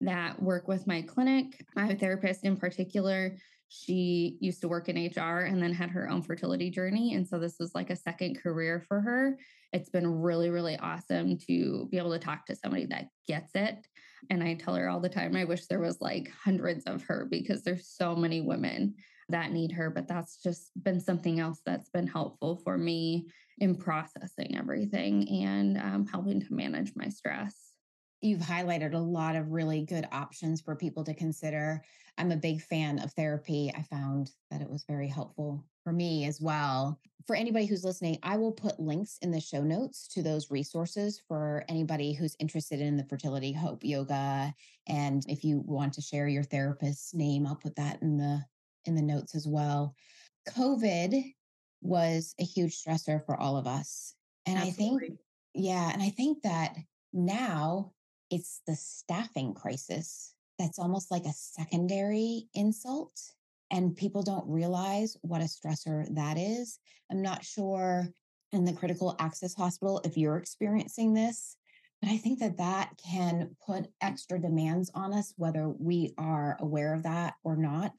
that 0.00 0.40
work 0.40 0.68
with 0.68 0.86
my 0.86 1.02
clinic. 1.02 1.64
My 1.74 1.94
therapist 1.94 2.44
in 2.44 2.56
particular, 2.56 3.36
she 3.68 4.36
used 4.40 4.60
to 4.62 4.68
work 4.68 4.88
in 4.88 4.96
HR 4.96 5.40
and 5.40 5.62
then 5.62 5.72
had 5.72 5.90
her 5.90 6.08
own 6.08 6.22
fertility 6.22 6.70
journey. 6.70 7.14
And 7.14 7.26
so 7.26 7.38
this 7.38 7.56
was 7.60 7.74
like 7.74 7.90
a 7.90 7.96
second 7.96 8.40
career 8.40 8.84
for 8.86 9.00
her. 9.00 9.38
it's 9.72 9.90
been 9.90 10.20
really, 10.20 10.50
really 10.50 10.76
awesome 10.78 11.38
to 11.46 11.86
be 11.90 11.98
able 11.98 12.12
to 12.12 12.18
talk 12.18 12.46
to 12.46 12.56
somebody 12.56 12.86
that 12.86 13.06
gets 13.28 13.52
it. 13.54 13.86
And 14.28 14.42
I 14.42 14.54
tell 14.54 14.74
her 14.74 14.88
all 14.88 15.00
the 15.00 15.08
time, 15.08 15.36
I 15.36 15.44
wish 15.44 15.66
there 15.66 15.80
was 15.80 16.00
like 16.00 16.30
hundreds 16.30 16.84
of 16.84 17.02
her 17.04 17.26
because 17.30 17.62
there's 17.62 17.88
so 17.88 18.14
many 18.14 18.40
women 18.40 18.94
that 19.28 19.52
need 19.52 19.72
her. 19.72 19.90
But 19.90 20.08
that's 20.08 20.42
just 20.42 20.70
been 20.82 21.00
something 21.00 21.40
else 21.40 21.60
that's 21.64 21.88
been 21.88 22.06
helpful 22.06 22.60
for 22.64 22.76
me 22.76 23.28
in 23.58 23.76
processing 23.76 24.56
everything 24.56 25.28
and 25.44 25.78
um, 25.78 26.06
helping 26.06 26.40
to 26.40 26.54
manage 26.54 26.92
my 26.96 27.08
stress. 27.08 27.69
You've 28.20 28.40
highlighted 28.40 28.94
a 28.94 28.98
lot 28.98 29.36
of 29.36 29.50
really 29.50 29.82
good 29.82 30.06
options 30.12 30.60
for 30.60 30.76
people 30.76 31.04
to 31.04 31.14
consider. 31.14 31.82
I'm 32.18 32.32
a 32.32 32.36
big 32.36 32.60
fan 32.60 32.98
of 32.98 33.12
therapy. 33.12 33.72
I 33.74 33.82
found 33.82 34.30
that 34.50 34.60
it 34.60 34.68
was 34.68 34.84
very 34.84 35.08
helpful 35.08 35.64
for 35.84 35.92
me 35.92 36.26
as 36.26 36.40
well. 36.40 37.00
For 37.26 37.34
anybody 37.34 37.66
who's 37.66 37.84
listening, 37.84 38.18
I 38.22 38.36
will 38.36 38.52
put 38.52 38.80
links 38.80 39.18
in 39.22 39.30
the 39.30 39.40
show 39.40 39.62
notes 39.62 40.06
to 40.08 40.22
those 40.22 40.50
resources 40.50 41.22
for 41.28 41.64
anybody 41.68 42.12
who's 42.12 42.36
interested 42.38 42.80
in 42.80 42.96
the 42.96 43.04
fertility 43.04 43.52
hope 43.52 43.84
yoga 43.84 44.52
and 44.90 45.24
if 45.28 45.44
you 45.44 45.62
want 45.64 45.94
to 45.94 46.00
share 46.00 46.26
your 46.26 46.42
therapist's 46.42 47.14
name, 47.14 47.46
I'll 47.46 47.56
put 47.56 47.76
that 47.76 48.02
in 48.02 48.18
the 48.18 48.44
in 48.86 48.94
the 48.94 49.02
notes 49.02 49.34
as 49.34 49.46
well. 49.46 49.94
COVID 50.48 51.22
was 51.80 52.34
a 52.40 52.44
huge 52.44 52.76
stressor 52.76 53.24
for 53.24 53.38
all 53.38 53.56
of 53.56 53.66
us. 53.66 54.14
And 54.46 54.58
Absolutely. 54.58 54.96
I 54.96 55.08
think 55.08 55.18
yeah, 55.54 55.90
and 55.92 56.02
I 56.02 56.10
think 56.10 56.42
that 56.42 56.76
now 57.12 57.92
it's 58.30 58.60
the 58.66 58.76
staffing 58.76 59.54
crisis 59.54 60.34
that's 60.58 60.78
almost 60.78 61.10
like 61.10 61.24
a 61.24 61.32
secondary 61.32 62.48
insult 62.54 63.12
and 63.70 63.96
people 63.96 64.22
don't 64.22 64.48
realize 64.48 65.16
what 65.22 65.40
a 65.40 65.44
stressor 65.44 66.06
that 66.14 66.36
is. 66.38 66.78
I'm 67.10 67.22
not 67.22 67.44
sure 67.44 68.08
in 68.52 68.64
the 68.64 68.72
critical 68.72 69.16
access 69.18 69.54
hospital 69.54 70.00
if 70.04 70.16
you're 70.16 70.36
experiencing 70.36 71.14
this, 71.14 71.56
but 72.02 72.10
I 72.10 72.16
think 72.16 72.40
that 72.40 72.58
that 72.58 72.90
can 73.04 73.56
put 73.64 73.88
extra 74.00 74.40
demands 74.40 74.90
on 74.94 75.12
us, 75.12 75.34
whether 75.36 75.68
we 75.68 76.14
are 76.18 76.56
aware 76.60 76.94
of 76.94 77.04
that 77.04 77.34
or 77.44 77.56
not. 77.56 77.92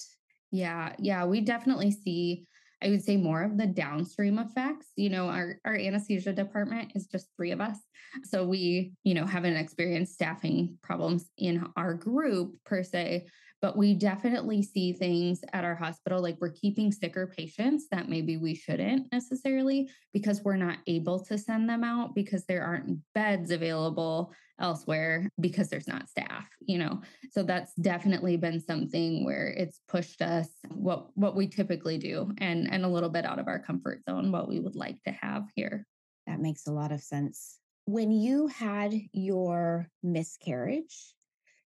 Yeah, 0.52 0.94
yeah, 1.00 1.26
we 1.26 1.42
definitely 1.42 1.92
see 1.92 2.46
I 2.84 2.90
would 2.90 3.04
say 3.04 3.18
more 3.18 3.44
of 3.44 3.58
the 3.58 3.68
downstream 3.68 4.40
effects. 4.40 4.88
You 4.96 5.10
know, 5.10 5.28
our, 5.28 5.60
our 5.66 5.76
anesthesia 5.76 6.34
department 6.34 6.94
is 6.96 7.08
just 7.08 7.28
three 7.36 7.52
of 7.52 7.62
us. 7.62 7.78
So 8.24 8.46
we, 8.46 8.94
you 9.04 9.14
know, 9.14 9.26
haven't 9.26 9.56
experienced 9.56 10.14
staffing 10.14 10.78
problems 10.82 11.30
in 11.38 11.66
our 11.78 11.94
group 11.94 12.56
per 12.66 12.84
se, 12.84 13.28
but 13.62 13.78
we 13.78 13.94
definitely 13.94 14.64
see 14.64 14.94
things 14.94 15.42
at 15.54 15.64
our 15.64 15.76
hospital 15.76 16.22
like 16.22 16.38
we're 16.40 16.50
keeping 16.50 16.92
sicker 16.92 17.28
patients 17.28 17.88
that 17.92 18.10
maybe 18.10 18.38
we 18.38 18.56
shouldn't 18.56 19.12
necessarily 19.12 19.90
because 20.14 20.42
we're 20.44 20.56
not 20.56 20.78
able 20.88 21.20
to 21.24 21.38
send 21.38 21.70
them 21.70 21.84
out 21.84 22.16
because 22.16 22.46
there 22.46 22.64
aren't 22.64 23.00
beds 23.14 23.52
available 23.52 24.34
elsewhere 24.60 25.30
because 25.40 25.70
there's 25.70 25.88
not 25.88 26.10
staff 26.10 26.46
you 26.68 26.78
know? 26.78 27.02
So 27.32 27.44
that's 27.44 27.74
definitely 27.76 28.38
been 28.38 28.60
something 28.60 29.26
where 29.26 29.48
it's 29.48 29.80
pushed 29.88 30.22
us 30.22 30.48
what 30.70 31.08
what 31.16 31.36
we 31.36 31.48
typically 31.48 31.98
do 31.98 32.32
and 32.38 32.72
and 32.72 32.86
a 32.86 32.90
little 32.90 33.10
bit 33.10 33.26
out 33.26 33.40
of 33.40 33.48
our 33.48 33.60
comfort 33.60 34.04
zone 34.10 34.32
what 34.32 34.48
we 34.48 34.60
would 34.60 34.76
like 34.76 35.02
to 35.04 35.12
have 35.12 35.44
here. 35.56 35.86
That 36.28 36.40
makes 36.40 36.68
a 36.68 36.72
lot 36.72 36.92
of 36.92 37.02
sense. 37.02 37.58
When 37.86 38.12
you 38.12 38.48
had 38.48 38.94
your 39.12 39.88
miscarriage 40.04 41.14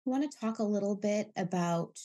want 0.10 0.30
to 0.30 0.39
talk 0.39 0.60
a 0.60 0.63
little 0.63 0.96
bit 0.96 1.32
about 1.38 2.00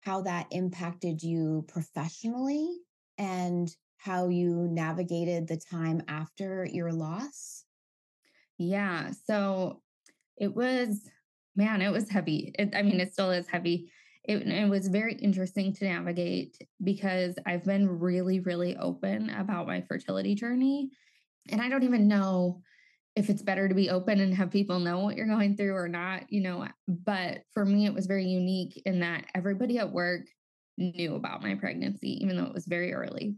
how 0.00 0.22
that 0.22 0.46
impacted 0.50 1.22
you 1.22 1.64
professionally 1.68 2.78
and 3.18 3.74
how 3.98 4.28
you 4.28 4.68
navigated 4.70 5.48
the 5.48 5.56
time 5.56 6.02
after 6.08 6.64
your 6.64 6.92
loss? 6.92 7.64
Yeah. 8.58 9.10
So 9.26 9.82
it 10.36 10.54
was, 10.54 11.08
man, 11.56 11.82
it 11.82 11.90
was 11.90 12.08
heavy. 12.08 12.52
It, 12.58 12.74
I 12.74 12.82
mean, 12.82 13.00
it 13.00 13.12
still 13.12 13.30
is 13.30 13.48
heavy. 13.48 13.90
It, 14.24 14.46
it, 14.46 14.68
was 14.68 14.88
very 14.88 15.14
interesting 15.14 15.72
to 15.74 15.84
navigate 15.84 16.56
because 16.82 17.36
I've 17.46 17.64
been 17.64 17.98
really, 17.98 18.40
really 18.40 18.76
open 18.76 19.30
about 19.30 19.66
my 19.66 19.82
fertility 19.82 20.34
journey. 20.34 20.90
And 21.48 21.60
I 21.60 21.68
don't 21.68 21.84
even 21.84 22.08
know 22.08 22.62
if 23.16 23.30
it's 23.30 23.42
better 23.42 23.66
to 23.66 23.74
be 23.74 23.88
open 23.88 24.20
and 24.20 24.34
have 24.34 24.50
people 24.50 24.78
know 24.78 25.00
what 25.00 25.16
you're 25.16 25.26
going 25.26 25.56
through 25.56 25.74
or 25.74 25.88
not, 25.88 26.30
you 26.30 26.42
know. 26.42 26.68
But 26.86 27.42
for 27.52 27.64
me, 27.64 27.86
it 27.86 27.94
was 27.94 28.06
very 28.06 28.26
unique 28.26 28.82
in 28.84 29.00
that 29.00 29.24
everybody 29.34 29.78
at 29.78 29.90
work 29.90 30.26
knew 30.76 31.14
about 31.14 31.42
my 31.42 31.54
pregnancy, 31.54 32.22
even 32.22 32.36
though 32.36 32.44
it 32.44 32.54
was 32.54 32.66
very 32.66 32.92
early. 32.92 33.34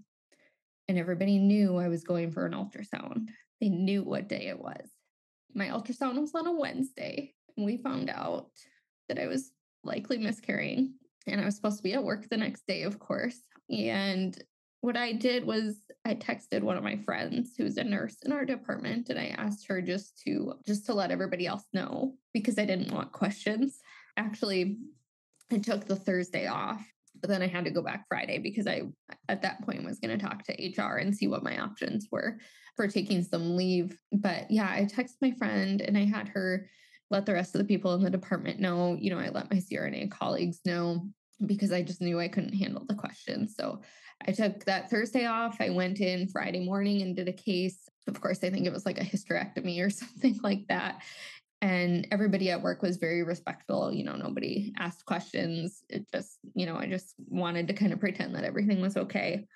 And 0.88 0.98
everybody 0.98 1.38
knew 1.38 1.76
I 1.76 1.88
was 1.88 2.02
going 2.02 2.32
for 2.32 2.44
an 2.44 2.54
ultrasound. 2.54 3.28
They 3.60 3.68
knew 3.68 4.02
what 4.02 4.28
day 4.28 4.48
it 4.48 4.58
was. 4.58 4.90
My 5.54 5.68
ultrasound 5.68 6.20
was 6.20 6.34
on 6.34 6.46
a 6.46 6.52
Wednesday, 6.52 7.34
and 7.56 7.64
we 7.64 7.76
found 7.76 8.10
out 8.10 8.50
that 9.08 9.18
I 9.18 9.26
was 9.28 9.52
likely 9.84 10.18
miscarrying. 10.18 10.94
And 11.28 11.40
I 11.40 11.44
was 11.44 11.54
supposed 11.54 11.76
to 11.76 11.82
be 11.82 11.94
at 11.94 12.02
work 12.02 12.28
the 12.28 12.36
next 12.36 12.66
day, 12.66 12.82
of 12.82 12.98
course. 12.98 13.38
And 13.70 14.36
what 14.80 14.96
I 14.96 15.12
did 15.12 15.44
was 15.44 15.76
I 16.04 16.14
texted 16.14 16.62
one 16.62 16.76
of 16.76 16.84
my 16.84 16.96
friends 16.96 17.52
who's 17.56 17.76
a 17.76 17.84
nurse 17.84 18.16
in 18.24 18.32
our 18.32 18.44
department 18.44 19.08
and 19.08 19.18
I 19.18 19.34
asked 19.36 19.66
her 19.68 19.82
just 19.82 20.20
to 20.22 20.54
just 20.66 20.86
to 20.86 20.94
let 20.94 21.10
everybody 21.10 21.46
else 21.46 21.64
know 21.72 22.14
because 22.32 22.58
I 22.58 22.64
didn't 22.64 22.94
want 22.94 23.12
questions. 23.12 23.78
Actually, 24.16 24.78
I 25.50 25.58
took 25.58 25.86
the 25.86 25.96
Thursday 25.96 26.46
off, 26.46 26.84
but 27.20 27.28
then 27.28 27.42
I 27.42 27.48
had 27.48 27.64
to 27.64 27.70
go 27.70 27.82
back 27.82 28.06
Friday 28.08 28.38
because 28.38 28.66
I 28.66 28.82
at 29.28 29.42
that 29.42 29.62
point 29.62 29.84
was 29.84 29.98
going 29.98 30.16
to 30.16 30.24
talk 30.24 30.44
to 30.44 30.72
HR 30.82 30.98
and 30.98 31.14
see 31.14 31.26
what 31.26 31.42
my 31.42 31.58
options 31.58 32.06
were 32.10 32.38
for 32.76 32.86
taking 32.86 33.22
some 33.22 33.56
leave. 33.56 33.98
But 34.12 34.50
yeah, 34.50 34.70
I 34.70 34.84
texted 34.84 35.16
my 35.20 35.32
friend 35.32 35.80
and 35.80 35.98
I 35.98 36.04
had 36.04 36.28
her 36.28 36.68
let 37.10 37.26
the 37.26 37.32
rest 37.32 37.54
of 37.54 37.58
the 37.58 37.64
people 37.64 37.94
in 37.94 38.02
the 38.02 38.10
department 38.10 38.60
know, 38.60 38.96
you 39.00 39.10
know, 39.10 39.18
I 39.18 39.30
let 39.30 39.50
my 39.50 39.56
CRNA 39.56 40.10
colleagues 40.10 40.60
know 40.64 41.08
because 41.46 41.72
I 41.72 41.82
just 41.82 42.00
knew 42.00 42.18
I 42.18 42.28
couldn't 42.28 42.54
handle 42.54 42.84
the 42.88 42.94
questions. 42.94 43.54
So 43.56 43.80
I 44.26 44.32
took 44.32 44.64
that 44.64 44.90
Thursday 44.90 45.26
off. 45.26 45.60
I 45.60 45.70
went 45.70 46.00
in 46.00 46.28
Friday 46.28 46.64
morning 46.64 47.02
and 47.02 47.14
did 47.14 47.28
a 47.28 47.32
case. 47.32 47.88
Of 48.06 48.20
course, 48.20 48.42
I 48.42 48.50
think 48.50 48.66
it 48.66 48.72
was 48.72 48.86
like 48.86 48.98
a 48.98 49.04
hysterectomy 49.04 49.84
or 49.84 49.90
something 49.90 50.38
like 50.42 50.66
that. 50.68 51.02
And 51.60 52.06
everybody 52.12 52.50
at 52.50 52.62
work 52.62 52.82
was 52.82 52.98
very 52.98 53.24
respectful. 53.24 53.92
You 53.92 54.04
know, 54.04 54.16
nobody 54.16 54.72
asked 54.78 55.04
questions. 55.06 55.82
It 55.88 56.06
just, 56.12 56.38
you 56.54 56.66
know, 56.66 56.76
I 56.76 56.86
just 56.86 57.14
wanted 57.28 57.66
to 57.68 57.74
kind 57.74 57.92
of 57.92 58.00
pretend 58.00 58.34
that 58.34 58.44
everything 58.44 58.80
was 58.80 58.96
okay. 58.96 59.46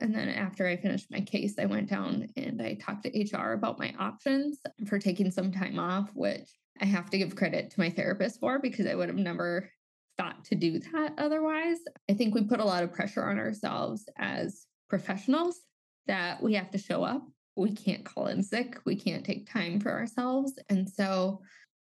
And 0.00 0.14
then 0.14 0.28
after 0.28 0.66
I 0.66 0.76
finished 0.76 1.10
my 1.10 1.20
case, 1.20 1.54
I 1.58 1.66
went 1.66 1.88
down 1.88 2.28
and 2.36 2.60
I 2.60 2.74
talked 2.74 3.04
to 3.04 3.38
HR 3.38 3.52
about 3.52 3.78
my 3.78 3.94
options 3.98 4.58
for 4.86 4.98
taking 4.98 5.30
some 5.30 5.52
time 5.52 5.78
off, 5.78 6.10
which 6.14 6.48
I 6.80 6.84
have 6.84 7.08
to 7.10 7.18
give 7.18 7.36
credit 7.36 7.70
to 7.70 7.80
my 7.80 7.90
therapist 7.90 8.40
for 8.40 8.58
because 8.58 8.86
I 8.86 8.94
would 8.94 9.08
have 9.08 9.16
never 9.16 9.70
thought 10.18 10.44
to 10.46 10.54
do 10.54 10.78
that 10.78 11.14
otherwise. 11.18 11.78
I 12.10 12.14
think 12.14 12.34
we 12.34 12.44
put 12.44 12.60
a 12.60 12.64
lot 12.64 12.82
of 12.82 12.92
pressure 12.92 13.24
on 13.24 13.38
ourselves 13.38 14.08
as 14.16 14.66
professionals 14.88 15.60
that 16.06 16.42
we 16.42 16.54
have 16.54 16.70
to 16.70 16.78
show 16.78 17.04
up. 17.04 17.22
We 17.56 17.72
can't 17.72 18.04
call 18.04 18.26
in 18.26 18.42
sick. 18.42 18.78
We 18.84 18.96
can't 18.96 19.24
take 19.24 19.50
time 19.50 19.80
for 19.80 19.90
ourselves. 19.90 20.58
And 20.68 20.88
so 20.88 21.40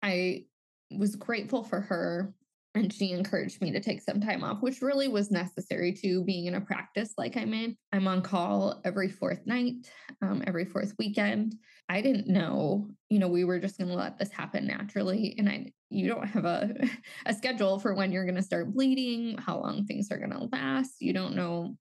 I 0.01 0.45
was 0.91 1.15
grateful 1.15 1.63
for 1.63 1.81
her 1.81 2.33
and 2.75 2.91
she 2.91 3.11
encouraged 3.11 3.61
me 3.61 3.71
to 3.71 3.79
take 3.79 4.01
some 4.01 4.19
time 4.19 4.43
off, 4.43 4.61
which 4.61 4.81
really 4.81 5.07
was 5.07 5.29
necessary 5.29 5.93
to 5.93 6.23
being 6.23 6.45
in 6.47 6.55
a 6.55 6.61
practice 6.61 7.13
like 7.17 7.37
I'm 7.37 7.53
in. 7.53 7.77
I'm 7.91 8.07
on 8.07 8.21
call 8.21 8.81
every 8.83 9.09
fourth 9.09 9.45
night, 9.45 9.75
um, 10.23 10.43
every 10.47 10.65
fourth 10.65 10.93
weekend. 10.97 11.55
I 11.87 12.01
didn't 12.01 12.27
know, 12.27 12.89
you 13.09 13.19
know, 13.19 13.27
we 13.27 13.43
were 13.43 13.59
just 13.59 13.77
going 13.77 13.89
to 13.89 13.95
let 13.95 14.17
this 14.17 14.31
happen 14.31 14.65
naturally. 14.65 15.35
And 15.37 15.47
I, 15.47 15.71
you 15.89 16.07
don't 16.07 16.27
have 16.27 16.45
a, 16.45 16.73
a 17.27 17.33
schedule 17.33 17.77
for 17.77 17.93
when 17.93 18.11
you're 18.11 18.25
going 18.25 18.35
to 18.35 18.41
start 18.41 18.73
bleeding, 18.73 19.37
how 19.37 19.59
long 19.59 19.85
things 19.85 20.11
are 20.11 20.17
going 20.17 20.31
to 20.31 20.49
last. 20.51 20.95
You 20.99 21.13
don't 21.13 21.35
know, 21.35 21.77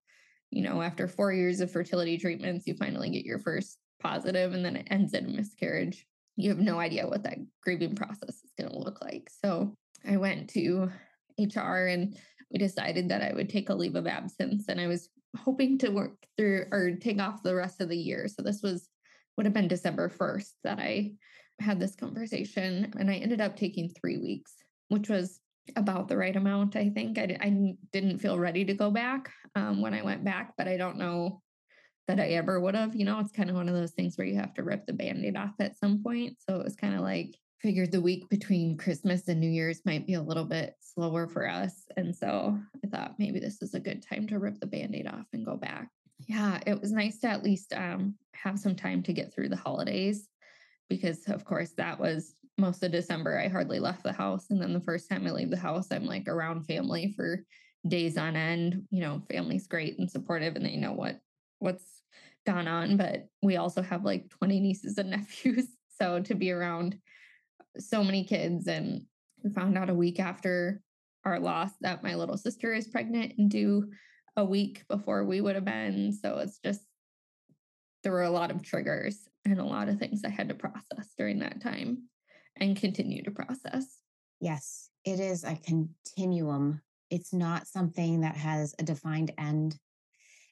you 0.50 0.62
know, 0.62 0.82
after 0.82 1.08
four 1.08 1.32
years 1.32 1.60
of 1.60 1.70
fertility 1.70 2.18
treatments, 2.18 2.66
you 2.66 2.74
finally 2.74 3.08
get 3.08 3.24
your 3.24 3.38
first 3.38 3.78
positive 4.00 4.52
and 4.52 4.62
then 4.62 4.76
it 4.76 4.88
ends 4.90 5.14
in 5.14 5.24
a 5.24 5.28
miscarriage. 5.28 6.06
You 6.36 6.50
have 6.50 6.58
no 6.58 6.78
idea 6.78 7.06
what 7.06 7.22
that 7.22 7.38
grieving 7.62 7.94
process 7.94 8.42
is 8.44 8.52
going 8.58 8.70
to 8.70 8.78
look 8.78 9.00
like. 9.02 9.30
So 9.42 9.74
I 10.06 10.16
went 10.16 10.50
to 10.50 10.90
HR 11.38 11.86
and 11.86 12.16
we 12.50 12.58
decided 12.58 13.08
that 13.08 13.22
I 13.22 13.32
would 13.32 13.48
take 13.48 13.70
a 13.70 13.74
leave 13.74 13.94
of 13.94 14.06
absence 14.06 14.68
and 14.68 14.80
I 14.80 14.86
was 14.86 15.08
hoping 15.36 15.78
to 15.78 15.90
work 15.90 16.16
through 16.36 16.66
or 16.70 16.92
take 16.96 17.20
off 17.20 17.42
the 17.42 17.54
rest 17.54 17.80
of 17.80 17.88
the 17.88 17.96
year. 17.96 18.28
So 18.28 18.42
this 18.42 18.62
was 18.62 18.88
would 19.36 19.46
have 19.46 19.54
been 19.54 19.68
December 19.68 20.10
1st 20.10 20.50
that 20.64 20.78
I 20.78 21.12
had 21.58 21.80
this 21.80 21.96
conversation 21.96 22.92
and 22.98 23.10
I 23.10 23.14
ended 23.14 23.40
up 23.40 23.56
taking 23.56 23.88
3 23.88 24.18
weeks, 24.18 24.52
which 24.88 25.08
was 25.08 25.40
about 25.76 26.08
the 26.08 26.16
right 26.16 26.36
amount, 26.36 26.76
I 26.76 26.90
think. 26.90 27.18
I, 27.18 27.36
I 27.40 27.74
didn't 27.92 28.18
feel 28.18 28.38
ready 28.38 28.64
to 28.64 28.74
go 28.74 28.90
back 28.90 29.30
um, 29.54 29.80
when 29.80 29.94
I 29.94 30.02
went 30.02 30.24
back, 30.24 30.52
but 30.58 30.68
I 30.68 30.76
don't 30.76 30.98
know 30.98 31.40
that 32.08 32.20
I 32.20 32.30
ever 32.30 32.60
would 32.60 32.74
have. 32.74 32.94
You 32.94 33.04
know, 33.04 33.20
it's 33.20 33.32
kind 33.32 33.48
of 33.48 33.56
one 33.56 33.68
of 33.68 33.74
those 33.74 33.92
things 33.92 34.18
where 34.18 34.26
you 34.26 34.36
have 34.36 34.54
to 34.54 34.64
rip 34.64 34.86
the 34.86 34.92
band 34.92 35.24
aid 35.24 35.36
off 35.36 35.54
at 35.60 35.78
some 35.78 36.02
point. 36.02 36.36
So 36.40 36.58
it 36.58 36.64
was 36.64 36.76
kind 36.76 36.94
of 36.94 37.00
like, 37.00 37.34
figured 37.62 37.92
the 37.92 38.00
week 38.00 38.28
between 38.28 38.76
Christmas 38.76 39.28
and 39.28 39.40
New 39.40 39.50
Year's 39.50 39.86
might 39.86 40.06
be 40.06 40.14
a 40.14 40.20
little 40.20 40.44
bit 40.44 40.74
slower 40.80 41.28
for 41.28 41.48
us. 41.48 41.86
And 41.96 42.14
so 42.14 42.58
I 42.84 42.88
thought 42.88 43.14
maybe 43.18 43.38
this 43.38 43.62
is 43.62 43.74
a 43.74 43.80
good 43.80 44.04
time 44.06 44.26
to 44.28 44.40
rip 44.40 44.58
the 44.58 44.66
band 44.66 44.94
aid 44.96 45.06
off 45.06 45.26
and 45.32 45.44
go 45.44 45.56
back. 45.56 45.88
Yeah, 46.26 46.58
it 46.66 46.80
was 46.80 46.92
nice 46.92 47.20
to 47.20 47.28
at 47.28 47.44
least 47.44 47.72
um, 47.72 48.16
have 48.34 48.58
some 48.58 48.74
time 48.74 49.02
to 49.04 49.12
get 49.12 49.32
through 49.32 49.48
the 49.48 49.56
holidays 49.56 50.28
because, 50.88 51.28
of 51.28 51.44
course, 51.44 51.70
that 51.76 51.98
was 51.98 52.34
most 52.58 52.82
of 52.82 52.90
December. 52.92 53.38
I 53.38 53.48
hardly 53.48 53.78
left 53.78 54.02
the 54.02 54.12
house. 54.12 54.50
And 54.50 54.60
then 54.60 54.72
the 54.72 54.80
first 54.80 55.08
time 55.08 55.26
I 55.26 55.30
leave 55.30 55.50
the 55.50 55.56
house, 55.56 55.88
I'm 55.90 56.04
like 56.04 56.28
around 56.28 56.64
family 56.64 57.12
for 57.16 57.44
days 57.86 58.18
on 58.18 58.36
end. 58.36 58.84
You 58.90 59.02
know, 59.02 59.22
family's 59.30 59.68
great 59.68 59.98
and 59.98 60.10
supportive 60.10 60.56
and 60.56 60.64
they 60.64 60.76
know 60.76 60.92
what 60.92 61.20
what's 61.60 62.02
gone 62.44 62.66
on, 62.66 62.96
but 62.96 63.28
we 63.40 63.56
also 63.56 63.82
have 63.82 64.04
like 64.04 64.28
20 64.30 64.60
nieces 64.60 64.98
and 64.98 65.10
nephews. 65.12 65.66
So 66.00 66.20
to 66.20 66.34
be 66.34 66.50
around 66.50 66.98
so 67.78 68.02
many 68.04 68.24
kids 68.24 68.66
and 68.66 69.02
found 69.54 69.76
out 69.76 69.90
a 69.90 69.94
week 69.94 70.20
after 70.20 70.80
our 71.24 71.38
loss 71.38 71.70
that 71.80 72.02
my 72.02 72.14
little 72.14 72.36
sister 72.36 72.72
is 72.72 72.88
pregnant 72.88 73.34
and 73.38 73.50
due 73.50 73.90
a 74.36 74.44
week 74.44 74.84
before 74.88 75.24
we 75.24 75.40
would 75.40 75.54
have 75.54 75.64
been. 75.64 76.12
So 76.12 76.38
it's 76.38 76.58
just 76.58 76.80
there 78.02 78.12
were 78.12 78.22
a 78.22 78.30
lot 78.30 78.50
of 78.50 78.62
triggers 78.62 79.28
and 79.44 79.58
a 79.58 79.64
lot 79.64 79.88
of 79.88 79.98
things 79.98 80.22
I 80.24 80.30
had 80.30 80.48
to 80.48 80.54
process 80.54 81.12
during 81.16 81.40
that 81.40 81.60
time 81.60 82.08
and 82.56 82.76
continue 82.76 83.22
to 83.24 83.30
process. 83.30 83.98
Yes, 84.40 84.90
it 85.04 85.20
is 85.20 85.44
a 85.44 85.56
continuum. 85.56 86.80
It's 87.10 87.32
not 87.32 87.66
something 87.66 88.22
that 88.22 88.36
has 88.36 88.74
a 88.78 88.82
defined 88.82 89.32
end. 89.38 89.76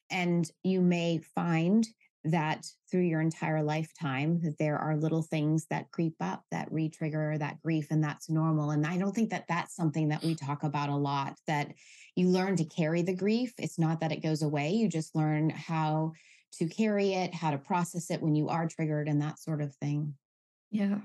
And 0.09 0.49
you 0.63 0.81
may 0.81 1.19
find 1.35 1.87
that 2.23 2.65
through 2.89 3.01
your 3.01 3.21
entire 3.21 3.63
lifetime 3.63 4.39
that 4.41 4.57
there 4.59 4.77
are 4.77 4.95
little 4.95 5.23
things 5.23 5.65
that 5.69 5.89
creep 5.91 6.15
up 6.19 6.43
that 6.51 6.71
re-trigger 6.71 7.35
that 7.37 7.59
grief 7.61 7.87
and 7.89 8.03
that's 8.03 8.29
normal 8.29 8.71
and 8.71 8.85
i 8.85 8.95
don't 8.95 9.13
think 9.13 9.31
that 9.31 9.45
that's 9.49 9.75
something 9.75 10.09
that 10.09 10.23
we 10.23 10.35
talk 10.35 10.63
about 10.63 10.89
a 10.89 10.95
lot 10.95 11.35
that 11.47 11.73
you 12.15 12.27
learn 12.27 12.57
to 12.57 12.65
carry 12.65 13.01
the 13.01 13.15
grief. 13.15 13.53
It's 13.57 13.79
not 13.79 14.01
that 14.01 14.11
it 14.11 14.21
goes 14.21 14.41
away 14.41 14.71
you 14.71 14.87
just 14.87 15.15
learn 15.15 15.49
how 15.49 16.11
to 16.53 16.67
carry 16.67 17.13
it 17.13 17.33
how 17.33 17.51
to 17.51 17.57
process 17.57 18.11
it 18.11 18.21
when 18.21 18.35
you 18.35 18.49
are 18.49 18.67
triggered 18.67 19.07
and 19.07 19.21
that 19.21 19.39
sort 19.39 19.61
of 19.61 19.73
thing. 19.75 20.15
Yeah 20.69 20.99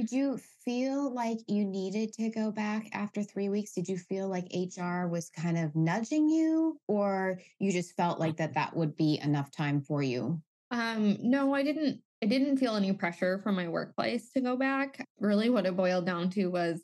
did 0.00 0.12
you 0.12 0.38
feel 0.64 1.12
like 1.12 1.40
you 1.46 1.62
needed 1.62 2.14
to 2.14 2.30
go 2.30 2.50
back 2.50 2.88
after 2.94 3.22
three 3.22 3.50
weeks? 3.50 3.72
Did 3.72 3.86
you 3.86 3.98
feel 3.98 4.28
like 4.28 4.50
HR 4.54 5.06
was 5.06 5.28
kind 5.28 5.58
of 5.58 5.76
nudging 5.76 6.30
you, 6.30 6.80
or 6.88 7.38
you 7.58 7.70
just 7.70 7.94
felt 7.96 8.18
like 8.18 8.38
that 8.38 8.54
that 8.54 8.74
would 8.74 8.96
be 8.96 9.20
enough 9.22 9.50
time 9.50 9.82
for 9.82 10.02
you? 10.02 10.40
Um, 10.70 11.18
no, 11.20 11.54
I 11.54 11.62
didn't. 11.62 12.00
I 12.22 12.26
didn't 12.26 12.56
feel 12.56 12.76
any 12.76 12.94
pressure 12.94 13.38
from 13.40 13.56
my 13.56 13.68
workplace 13.68 14.30
to 14.32 14.40
go 14.40 14.56
back. 14.56 15.04
Really, 15.18 15.50
what 15.50 15.66
it 15.66 15.76
boiled 15.76 16.06
down 16.06 16.30
to 16.30 16.46
was 16.46 16.80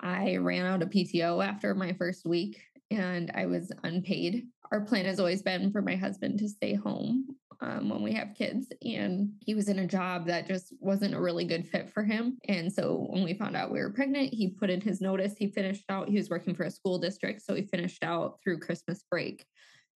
I 0.00 0.36
ran 0.38 0.66
out 0.66 0.82
of 0.82 0.90
PTO 0.90 1.44
after 1.44 1.72
my 1.72 1.92
first 1.92 2.26
week 2.26 2.60
and 2.90 3.30
I 3.32 3.46
was 3.46 3.70
unpaid. 3.84 4.46
Our 4.72 4.80
plan 4.80 5.04
has 5.04 5.20
always 5.20 5.42
been 5.42 5.70
for 5.70 5.82
my 5.82 5.94
husband 5.94 6.40
to 6.40 6.48
stay 6.48 6.74
home 6.74 7.36
um, 7.60 7.88
when 7.88 8.02
we 8.02 8.12
have 8.12 8.34
kids. 8.36 8.68
And 8.84 9.32
he 9.40 9.54
was 9.54 9.68
in 9.68 9.78
a 9.78 9.86
job 9.86 10.26
that 10.26 10.46
just 10.46 10.74
wasn't 10.80 11.14
a 11.14 11.20
really 11.20 11.44
good 11.44 11.66
fit 11.66 11.90
for 11.90 12.02
him. 12.02 12.38
And 12.48 12.72
so 12.72 13.06
when 13.10 13.24
we 13.24 13.34
found 13.34 13.56
out 13.56 13.72
we 13.72 13.80
were 13.80 13.92
pregnant, 13.92 14.32
he 14.32 14.50
put 14.50 14.70
in 14.70 14.80
his 14.80 15.00
notice. 15.00 15.34
He 15.38 15.48
finished 15.48 15.84
out, 15.88 16.08
he 16.08 16.16
was 16.16 16.30
working 16.30 16.54
for 16.54 16.64
a 16.64 16.70
school 16.70 16.98
district. 16.98 17.42
So 17.42 17.54
he 17.54 17.62
finished 17.62 18.02
out 18.02 18.38
through 18.42 18.60
Christmas 18.60 19.04
break 19.10 19.44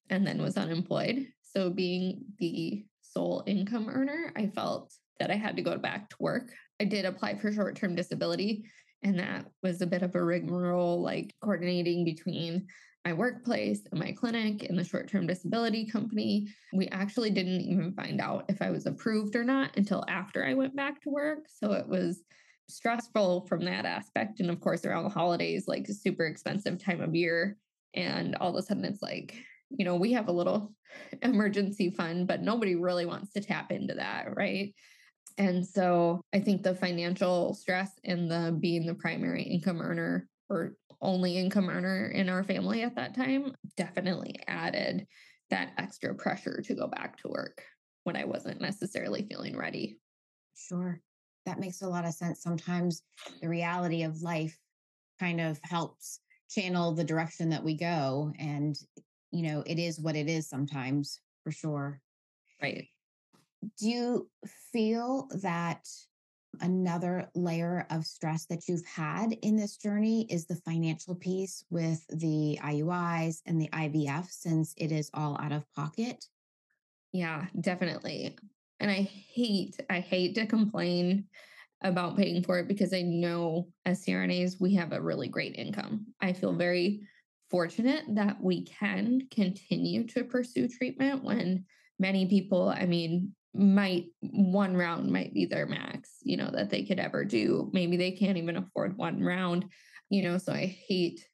and 0.09 0.27
then 0.27 0.43
was 0.43 0.57
unemployed. 0.57 1.27
So 1.43 1.71
being 1.71 2.25
the 2.39 2.85
sole 3.03 3.43
income 3.47 3.89
earner, 3.89 4.33
I 4.37 4.47
felt 4.49 4.93
that 5.19 5.31
I 5.31 5.37
had 5.37 5.57
to 5.57 5.63
go 5.63 5.77
back 5.77 6.09
to 6.11 6.17
work. 6.19 6.53
I 6.81 6.85
did 6.85 7.05
apply 7.05 7.39
for 7.39 7.53
short 7.53 7.77
term 7.77 7.95
disability. 7.95 8.65
And 9.03 9.19
that 9.19 9.47
was 9.63 9.81
a 9.81 9.87
bit 9.87 10.03
of 10.03 10.15
a 10.15 10.23
rigmarole, 10.23 11.01
like 11.01 11.35
coordinating 11.43 12.05
between 12.05 12.67
my 13.05 13.13
workplace 13.13 13.81
and 13.91 13.99
my 13.99 14.13
clinic 14.13 14.65
and 14.65 14.79
the 14.79 14.85
short 14.85 15.09
term 15.09 15.27
disability 15.27 15.87
company. 15.87 16.49
We 16.73 16.89
actually 16.89 17.31
didn't 17.31 17.63
even 17.63 17.93
find 17.95 18.21
out 18.21 18.45
if 18.49 18.61
I 18.61 18.71
was 18.71 18.87
approved 18.87 19.37
or 19.37 19.45
not 19.45 19.77
until 19.77 20.05
after 20.09 20.45
I 20.45 20.55
went 20.55 20.77
back 20.77 21.01
to 21.03 21.11
work. 21.11 21.47
So 21.49 21.73
it 21.73 21.89
was 21.89 22.23
stressful 22.69 23.47
from 23.47 23.65
that 23.65 23.87
aspect. 23.87 24.41
And 24.41 24.51
of 24.51 24.61
course, 24.61 24.85
around 24.85 25.05
the 25.05 25.11
holidays, 25.11 25.67
like 25.67 25.87
super 25.89 26.27
expensive 26.27 26.83
time 26.83 27.01
of 27.01 27.15
year. 27.15 27.57
And 27.95 28.37
all 28.37 28.51
of 28.51 28.57
a 28.57 28.63
sudden, 28.63 28.85
it's 28.85 29.03
like, 29.03 29.35
you 29.71 29.85
know, 29.85 29.97
we 29.97 30.13
have 30.13 30.29
a 30.29 30.33
little 30.33 30.73
emergency 31.23 31.91
fund, 31.91 32.27
but 32.27 32.43
nobody 32.43 32.75
really 32.75 33.07
wants 33.07 33.33
to 33.33 33.41
tap 33.41 33.73
into 33.73 33.95
that. 33.95 34.37
Right. 34.37 34.75
And 35.39 35.67
so 35.67 36.21
I 36.35 36.41
think 36.41 36.63
the 36.63 36.75
financial 36.75 37.55
stress 37.55 37.91
and 38.05 38.31
the 38.31 38.57
being 38.59 38.85
the 38.85 38.95
primary 38.95 39.43
income 39.43 39.81
earner 39.81 40.29
or 40.51 40.75
only 41.01 41.37
income 41.37 41.69
earner 41.69 42.07
in 42.07 42.29
our 42.29 42.45
family 42.45 42.83
at 42.83 42.95
that 42.97 43.15
time 43.15 43.55
definitely 43.77 44.39
added 44.47 45.07
that 45.51 45.73
extra 45.79 46.15
pressure 46.15 46.61
to 46.63 46.75
go 46.75 46.87
back 46.87 47.17
to 47.19 47.29
work 47.29 47.65
when 48.05 48.17
I 48.17 48.25
wasn't 48.25 48.61
necessarily 48.61 49.27
feeling 49.29 49.57
ready. 49.57 49.99
Sure. 50.55 51.01
That 51.47 51.59
makes 51.59 51.81
a 51.83 51.89
lot 51.89 52.05
of 52.05 52.13
sense. 52.13 52.43
Sometimes 52.43 53.03
the 53.41 53.49
reality 53.49 54.03
of 54.03 54.23
life 54.23 54.59
kind 55.19 55.41
of 55.41 55.59
helps 55.63 56.21
channel 56.51 56.93
the 56.93 57.05
direction 57.05 57.51
that 57.51 57.65
we 57.65 57.75
go. 57.77 58.33
And, 58.39 58.77
you 59.31 59.43
know, 59.43 59.63
it 59.67 59.79
is 59.79 60.01
what 60.01 60.17
it 60.17 60.29
is 60.29 60.49
sometimes 60.49 61.21
for 61.43 61.51
sure. 61.51 62.01
Right. 62.63 62.89
Do 63.79 63.89
you 63.89 64.31
feel 64.73 65.29
that 65.43 65.87
another 66.61 67.29
layer 67.35 67.87
of 67.91 68.05
stress 68.05 68.47
that 68.47 68.69
you've 68.69 68.85
had 68.85 69.33
in 69.43 69.57
this 69.57 69.77
journey 69.77 70.27
is 70.31 70.47
the 70.47 70.57
financial 70.57 71.15
piece 71.15 71.65
with 71.71 72.05
the 72.09 72.59
IUIs 72.63 73.41
and 73.47 73.61
the 73.61 73.69
IVF, 73.73 74.31
since 74.31 74.75
it 74.77 74.93
is 74.93 75.11
all 75.15 75.39
out 75.41 75.53
of 75.53 75.65
pocket. 75.75 76.25
Yeah, 77.13 77.47
definitely. 77.61 78.37
And 78.79 78.91
I 78.91 79.03
hate, 79.03 79.79
I 79.89 80.01
hate 80.01 80.35
to 80.37 80.47
complain 80.47 81.25
about 81.83 82.17
paying 82.17 82.43
for 82.43 82.59
it 82.59 82.69
because 82.69 82.93
I 82.93 83.03
know 83.03 83.69
as 83.85 84.05
CRNAs, 84.05 84.61
we 84.61 84.75
have 84.75 84.93
a 84.93 85.01
really 85.01 85.29
great 85.29 85.57
income. 85.57 86.07
I 86.21 86.33
feel 86.33 86.53
very 86.53 87.07
fortunate 87.51 88.05
that 88.11 88.43
we 88.43 88.65
can 88.65 89.23
continue 89.31 90.07
to 90.09 90.25
pursue 90.25 90.69
treatment 90.69 91.25
when 91.25 91.65
many 91.99 92.27
people, 92.27 92.69
I 92.69 92.87
mean, 92.87 93.35
might 93.55 94.07
one 94.21 94.77
round 94.77 95.11
might 95.11 95.35
be 95.35 95.45
their 95.45 95.67
max, 95.67 96.19
you 96.23 96.37
know, 96.37 96.51
that 96.53 96.71
they 96.71 96.85
could 96.85 97.01
ever 97.01 97.25
do. 97.25 97.69
Maybe 97.73 97.97
they 97.97 98.13
can't 98.13 98.39
even 98.39 98.57
afford 98.57 98.97
one 98.97 99.23
round, 99.23 99.67
you 100.09 100.23
know, 100.23 100.39
so 100.39 100.53
I 100.53 100.67
hate 100.67 101.27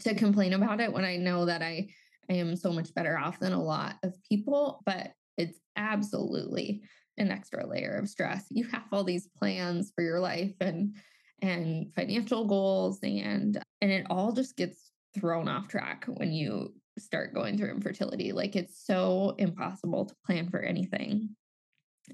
to 0.00 0.14
complain 0.14 0.52
about 0.52 0.80
it 0.80 0.92
when 0.92 1.04
I 1.04 1.16
know 1.16 1.46
that 1.46 1.62
I 1.62 1.88
I 2.30 2.34
am 2.34 2.56
so 2.56 2.72
much 2.72 2.94
better 2.94 3.18
off 3.18 3.38
than 3.38 3.52
a 3.52 3.62
lot 3.62 3.96
of 4.02 4.16
people, 4.26 4.80
but 4.86 5.12
it's 5.36 5.58
absolutely 5.76 6.82
an 7.18 7.30
extra 7.30 7.66
layer 7.66 7.96
of 7.96 8.08
stress. 8.08 8.46
You 8.50 8.64
have 8.68 8.84
all 8.92 9.04
these 9.04 9.28
plans 9.38 9.92
for 9.94 10.02
your 10.02 10.20
life 10.20 10.54
and 10.60 10.96
and 11.42 11.92
financial 11.94 12.46
goals 12.46 13.00
and 13.02 13.62
and 13.80 13.90
it 13.90 14.06
all 14.08 14.32
just 14.32 14.56
gets 14.56 14.92
thrown 15.14 15.48
off 15.48 15.68
track 15.68 16.06
when 16.06 16.32
you 16.32 16.72
start 16.98 17.34
going 17.34 17.58
through 17.58 17.72
infertility. 17.72 18.32
Like 18.32 18.56
it's 18.56 18.84
so 18.84 19.34
impossible 19.38 20.06
to 20.06 20.14
plan 20.24 20.48
for 20.48 20.60
anything. 20.60 21.36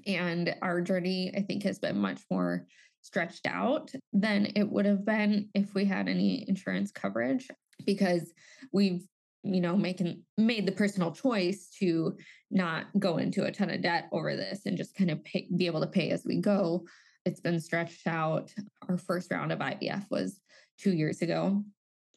And 0.05 0.55
our 0.61 0.81
journey, 0.81 1.33
I 1.35 1.41
think, 1.41 1.63
has 1.63 1.79
been 1.79 1.97
much 1.97 2.21
more 2.29 2.65
stretched 3.01 3.47
out 3.47 3.91
than 4.13 4.51
it 4.55 4.69
would 4.69 4.85
have 4.85 5.05
been 5.05 5.49
if 5.53 5.73
we 5.73 5.85
had 5.85 6.07
any 6.07 6.45
insurance 6.47 6.91
coverage 6.91 7.47
because 7.85 8.31
we've 8.71 9.03
you 9.43 9.59
know 9.59 9.75
making 9.75 10.21
made 10.37 10.67
the 10.67 10.71
personal 10.71 11.11
choice 11.11 11.69
to 11.79 12.15
not 12.51 12.85
go 12.99 13.17
into 13.17 13.45
a 13.45 13.51
ton 13.51 13.71
of 13.71 13.81
debt 13.81 14.07
over 14.11 14.35
this 14.35 14.67
and 14.67 14.77
just 14.77 14.95
kind 14.95 15.09
of 15.09 15.23
pay, 15.23 15.47
be 15.55 15.65
able 15.65 15.81
to 15.81 15.87
pay 15.87 16.11
as 16.11 16.23
we 16.25 16.37
go. 16.37 16.85
It's 17.25 17.39
been 17.39 17.59
stretched 17.59 18.05
out. 18.07 18.53
Our 18.87 18.97
first 18.97 19.31
round 19.31 19.51
of 19.51 19.59
ivf 19.59 20.05
was 20.11 20.39
two 20.77 20.93
years 20.93 21.21
ago 21.21 21.63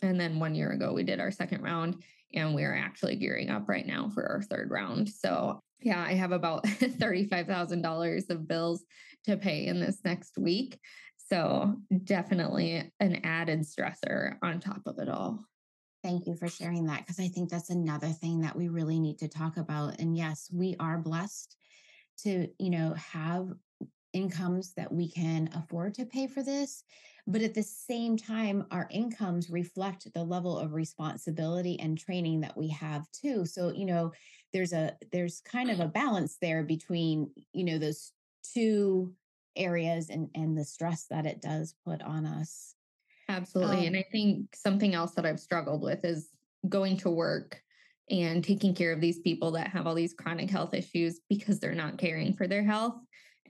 and 0.02 0.20
then 0.20 0.38
one 0.38 0.54
year 0.54 0.72
ago 0.72 0.92
we 0.92 1.02
did 1.02 1.20
our 1.20 1.30
second 1.30 1.62
round 1.62 2.02
and 2.32 2.54
we're 2.54 2.74
actually 2.74 3.16
gearing 3.16 3.50
up 3.50 3.68
right 3.68 3.86
now 3.86 4.08
for 4.08 4.26
our 4.26 4.42
third 4.42 4.70
round 4.70 5.08
so 5.08 5.60
yeah, 5.84 6.02
I 6.02 6.14
have 6.14 6.32
about 6.32 6.64
$35,000 6.64 8.30
of 8.30 8.48
bills 8.48 8.84
to 9.24 9.36
pay 9.36 9.66
in 9.66 9.80
this 9.80 9.98
next 10.04 10.38
week. 10.38 10.78
So, 11.28 11.76
definitely 12.04 12.90
an 13.00 13.20
added 13.24 13.60
stressor 13.60 14.36
on 14.42 14.60
top 14.60 14.82
of 14.86 14.98
it 14.98 15.08
all. 15.08 15.44
Thank 16.02 16.26
you 16.26 16.36
for 16.36 16.48
sharing 16.48 16.86
that 16.86 17.00
because 17.00 17.20
I 17.20 17.28
think 17.28 17.50
that's 17.50 17.70
another 17.70 18.08
thing 18.08 18.40
that 18.42 18.56
we 18.56 18.68
really 18.68 19.00
need 19.00 19.18
to 19.20 19.28
talk 19.28 19.56
about. 19.56 20.00
And 20.00 20.16
yes, 20.16 20.48
we 20.52 20.76
are 20.80 20.98
blessed 20.98 21.56
to, 22.24 22.48
you 22.58 22.70
know, 22.70 22.94
have 22.94 23.48
incomes 24.12 24.74
that 24.74 24.92
we 24.92 25.10
can 25.10 25.48
afford 25.54 25.94
to 25.94 26.04
pay 26.04 26.26
for 26.26 26.42
this. 26.42 26.84
But 27.26 27.40
at 27.40 27.54
the 27.54 27.62
same 27.62 28.16
time, 28.16 28.66
our 28.70 28.86
incomes 28.90 29.48
reflect 29.48 30.12
the 30.12 30.22
level 30.22 30.58
of 30.58 30.74
responsibility 30.74 31.78
and 31.80 31.96
training 31.96 32.40
that 32.40 32.56
we 32.56 32.68
have 32.68 33.10
too. 33.12 33.46
So, 33.46 33.72
you 33.72 33.86
know, 33.86 34.12
there's 34.52 34.72
a 34.72 34.96
there's 35.10 35.40
kind 35.40 35.70
of 35.70 35.80
a 35.80 35.88
balance 35.88 36.36
there 36.40 36.62
between, 36.62 37.30
you 37.52 37.64
know, 37.64 37.78
those 37.78 38.12
two 38.52 39.14
areas 39.56 40.10
and 40.10 40.28
and 40.34 40.56
the 40.56 40.64
stress 40.64 41.06
that 41.06 41.24
it 41.24 41.40
does 41.40 41.74
put 41.84 42.02
on 42.02 42.26
us. 42.26 42.74
Absolutely. 43.28 43.78
Um, 43.78 43.84
and 43.86 43.96
I 43.96 44.04
think 44.12 44.54
something 44.54 44.94
else 44.94 45.12
that 45.12 45.24
I've 45.24 45.40
struggled 45.40 45.82
with 45.82 46.04
is 46.04 46.28
going 46.68 46.98
to 46.98 47.10
work 47.10 47.62
and 48.10 48.44
taking 48.44 48.74
care 48.74 48.92
of 48.92 49.00
these 49.00 49.18
people 49.20 49.52
that 49.52 49.68
have 49.68 49.86
all 49.86 49.94
these 49.94 50.12
chronic 50.12 50.50
health 50.50 50.74
issues 50.74 51.20
because 51.30 51.58
they're 51.58 51.74
not 51.74 51.96
caring 51.96 52.34
for 52.34 52.46
their 52.46 52.62
health 52.62 52.96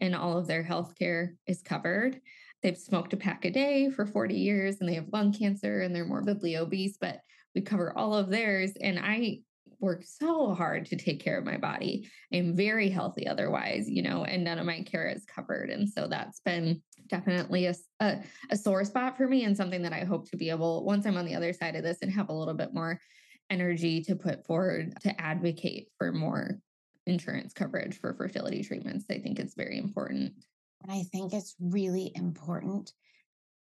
and 0.01 0.15
all 0.15 0.39
of 0.39 0.47
their 0.47 0.63
health 0.63 0.95
care 0.97 1.35
is 1.47 1.61
covered. 1.61 2.21
They've 2.65 2.77
smoked 2.77 3.13
a 3.13 3.19
pack 3.19 3.45
a 3.45 3.51
day 3.51 3.91
for 3.91 4.07
40 4.07 4.35
years 4.35 4.81
and 4.81 4.89
they 4.89 4.95
have 4.95 5.13
lung 5.13 5.35
cancer 5.35 5.83
and 5.83 5.95
they're 5.95 6.07
morbidly 6.07 6.57
obese, 6.57 6.97
but 6.99 7.21
we 7.55 7.61
cover 7.61 7.97
all 7.97 8.15
of 8.15 8.31
theirs. 8.31 8.73
And 8.81 8.99
I 8.99 9.41
work 9.81 10.03
so 10.03 10.55
hard 10.55 10.87
to 10.87 10.97
take 10.97 11.23
care 11.23 11.37
of 11.37 11.45
my 11.45 11.59
body. 11.59 12.09
I'm 12.33 12.57
very 12.57 12.89
healthy 12.89 13.29
otherwise, 13.29 13.91
you 13.91 14.01
know, 14.01 14.25
and 14.25 14.43
none 14.43 14.59
of 14.59 14.65
my 14.65 14.81
care 14.81 15.07
is 15.09 15.27
covered. 15.27 15.69
And 15.69 15.87
so 15.87 16.09
that's 16.09 16.41
been 16.41 16.81
definitely 17.09 17.67
a, 17.67 17.75
a, 18.01 18.21
a, 18.51 18.57
sore 18.57 18.83
spot 18.87 19.19
for 19.19 19.29
me 19.29 19.45
and 19.45 19.55
something 19.55 19.83
that 19.83 19.93
I 19.93 20.05
hope 20.05 20.31
to 20.31 20.39
be 20.39 20.49
able, 20.49 20.87
once 20.87 21.05
I'm 21.05 21.19
on 21.19 21.27
the 21.27 21.35
other 21.35 21.53
side 21.53 21.77
of 21.77 21.83
this 21.83 21.99
and 22.01 22.11
have 22.11 22.31
a 22.31 22.35
little 22.35 22.55
bit 22.55 22.73
more 22.73 22.99
energy 23.51 24.03
to 24.05 24.17
put 24.17 24.47
forward 24.47 24.95
to 25.03 25.21
advocate 25.21 25.89
for 25.99 26.13
more 26.13 26.59
insurance 27.07 27.53
coverage 27.53 28.01
for 28.01 28.15
fertility 28.15 28.65
treatments. 28.65 29.05
I 29.11 29.19
think 29.19 29.39
it's 29.39 29.55
very 29.55 29.77
important. 29.77 30.33
And 30.85 30.93
I 30.93 31.03
think 31.03 31.33
it's 31.33 31.57
really 31.59 32.13
important 32.15 32.93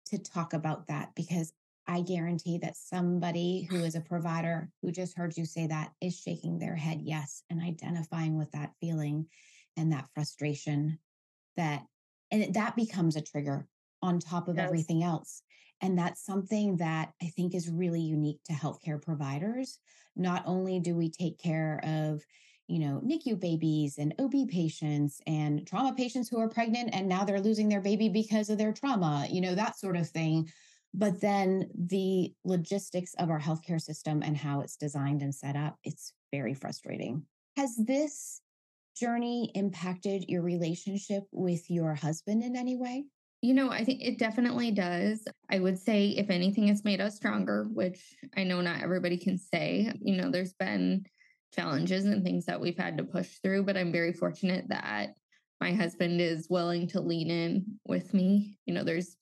to 0.07 0.19
talk 0.19 0.53
about 0.53 0.87
that 0.87 1.11
because 1.17 1.53
I 1.89 2.03
guarantee 2.03 2.59
that 2.59 2.77
somebody 2.77 3.67
who 3.71 3.77
is 3.77 3.95
a 3.95 4.01
provider 4.01 4.71
who 4.83 4.93
just 4.93 5.17
heard 5.17 5.37
you 5.37 5.45
say 5.45 5.67
that 5.67 5.93
is 6.01 6.19
shaking 6.19 6.59
their 6.59 6.77
head 6.77 7.01
yes 7.03 7.43
and 7.49 7.61
identifying 7.61 8.37
with 8.37 8.51
that 8.53 8.73
feeling 8.81 9.27
and 9.77 9.93
that 9.93 10.09
frustration 10.15 10.99
that 11.57 11.85
and 12.31 12.55
that 12.55 12.77
becomes 12.77 13.17
a 13.17 13.21
trigger 13.21 13.67
on 14.03 14.19
top 14.19 14.49
of 14.49 14.57
yes. 14.57 14.65
everything 14.65 15.03
else 15.03 15.43
and 15.83 15.99
that's 15.99 16.25
something 16.25 16.77
that 16.79 17.13
I 17.23 17.27
think 17.27 17.55
is 17.55 17.69
really 17.69 18.01
unique 18.01 18.41
to 18.47 18.53
healthcare 18.53 19.01
providers. 19.01 19.79
Not 20.15 20.43
only 20.47 20.81
do 20.81 20.95
we 20.95 21.11
take 21.11 21.39
care 21.39 21.81
of 21.85 22.23
you 22.69 22.79
know, 22.79 23.01
NICU 23.05 23.39
babies 23.39 23.99
and 23.99 24.15
OB 24.19 24.49
patients 24.49 25.21
and 25.27 25.67
trauma 25.67 25.95
patients 25.95 26.29
who 26.29 26.39
are 26.41 26.49
pregnant 26.49 26.91
and 26.93 27.09
now 27.09 27.25
they're 27.25 27.41
losing 27.41 27.69
their 27.69 27.81
baby 27.81 28.09
because 28.09 28.51
of 28.51 28.59
their 28.59 28.73
trauma, 28.73 29.27
you 29.31 29.41
know, 29.41 29.55
that 29.55 29.79
sort 29.79 29.97
of 29.97 30.09
thing. 30.09 30.51
But 30.93 31.21
then 31.21 31.69
the 31.75 32.33
logistics 32.45 33.15
of 33.19 33.31
our 33.31 33.41
healthcare 33.41 33.81
system 33.81 34.23
and 34.23 34.37
how 34.37 34.61
it's 34.61 34.77
designed 34.77 35.23
and 35.23 35.35
set 35.35 35.55
up, 35.55 35.77
it's 35.85 36.15
very 36.33 36.55
frustrating. 36.55 37.23
Has 37.57 37.77
this 37.77 38.41
journey 38.97 39.51
impacted 39.55 40.25
your 40.29 40.43
relationship 40.43 41.25
with 41.33 41.71
your 41.71 41.95
husband 41.95 42.43
in 42.43 42.57
any 42.57 42.77
way? 42.77 43.05
You 43.43 43.55
know, 43.55 43.71
I 43.71 43.85
think 43.85 44.01
it 44.03 44.19
definitely 44.19 44.71
does. 44.71 45.27
I 45.51 45.59
would 45.59 45.79
say, 45.79 46.09
if 46.09 46.31
anything, 46.31 46.69
it's 46.69 46.85
made 46.85 47.01
us 47.01 47.17
stronger, 47.17 47.69
which 47.71 48.01
I 48.37 48.45
know 48.45 48.61
not 48.63 48.83
everybody 48.83 49.19
can 49.19 49.39
say. 49.39 49.93
You 50.01 50.17
know, 50.17 50.31
there's 50.31 50.55
been 50.55 51.05
challenges 51.57 52.05
and 52.05 52.23
things 52.23 52.47
that 52.47 52.61
we've 52.61 52.79
had 52.79 52.99
to 52.99 53.05
push 53.05 53.39
through, 53.43 53.65
but 53.65 53.77
I'm 53.77 53.93
very 53.93 54.13
fortunate 54.13 54.69
that 54.69 55.15
my 55.61 55.73
husband 55.73 56.21
is 56.21 56.49
willing 56.51 56.87
to 56.89 57.01
lean 57.01 57.31
in 57.31 57.65
with 57.87 58.13
me. 58.13 58.59
You 58.67 58.75
know, 58.75 58.85
there's 58.85 59.17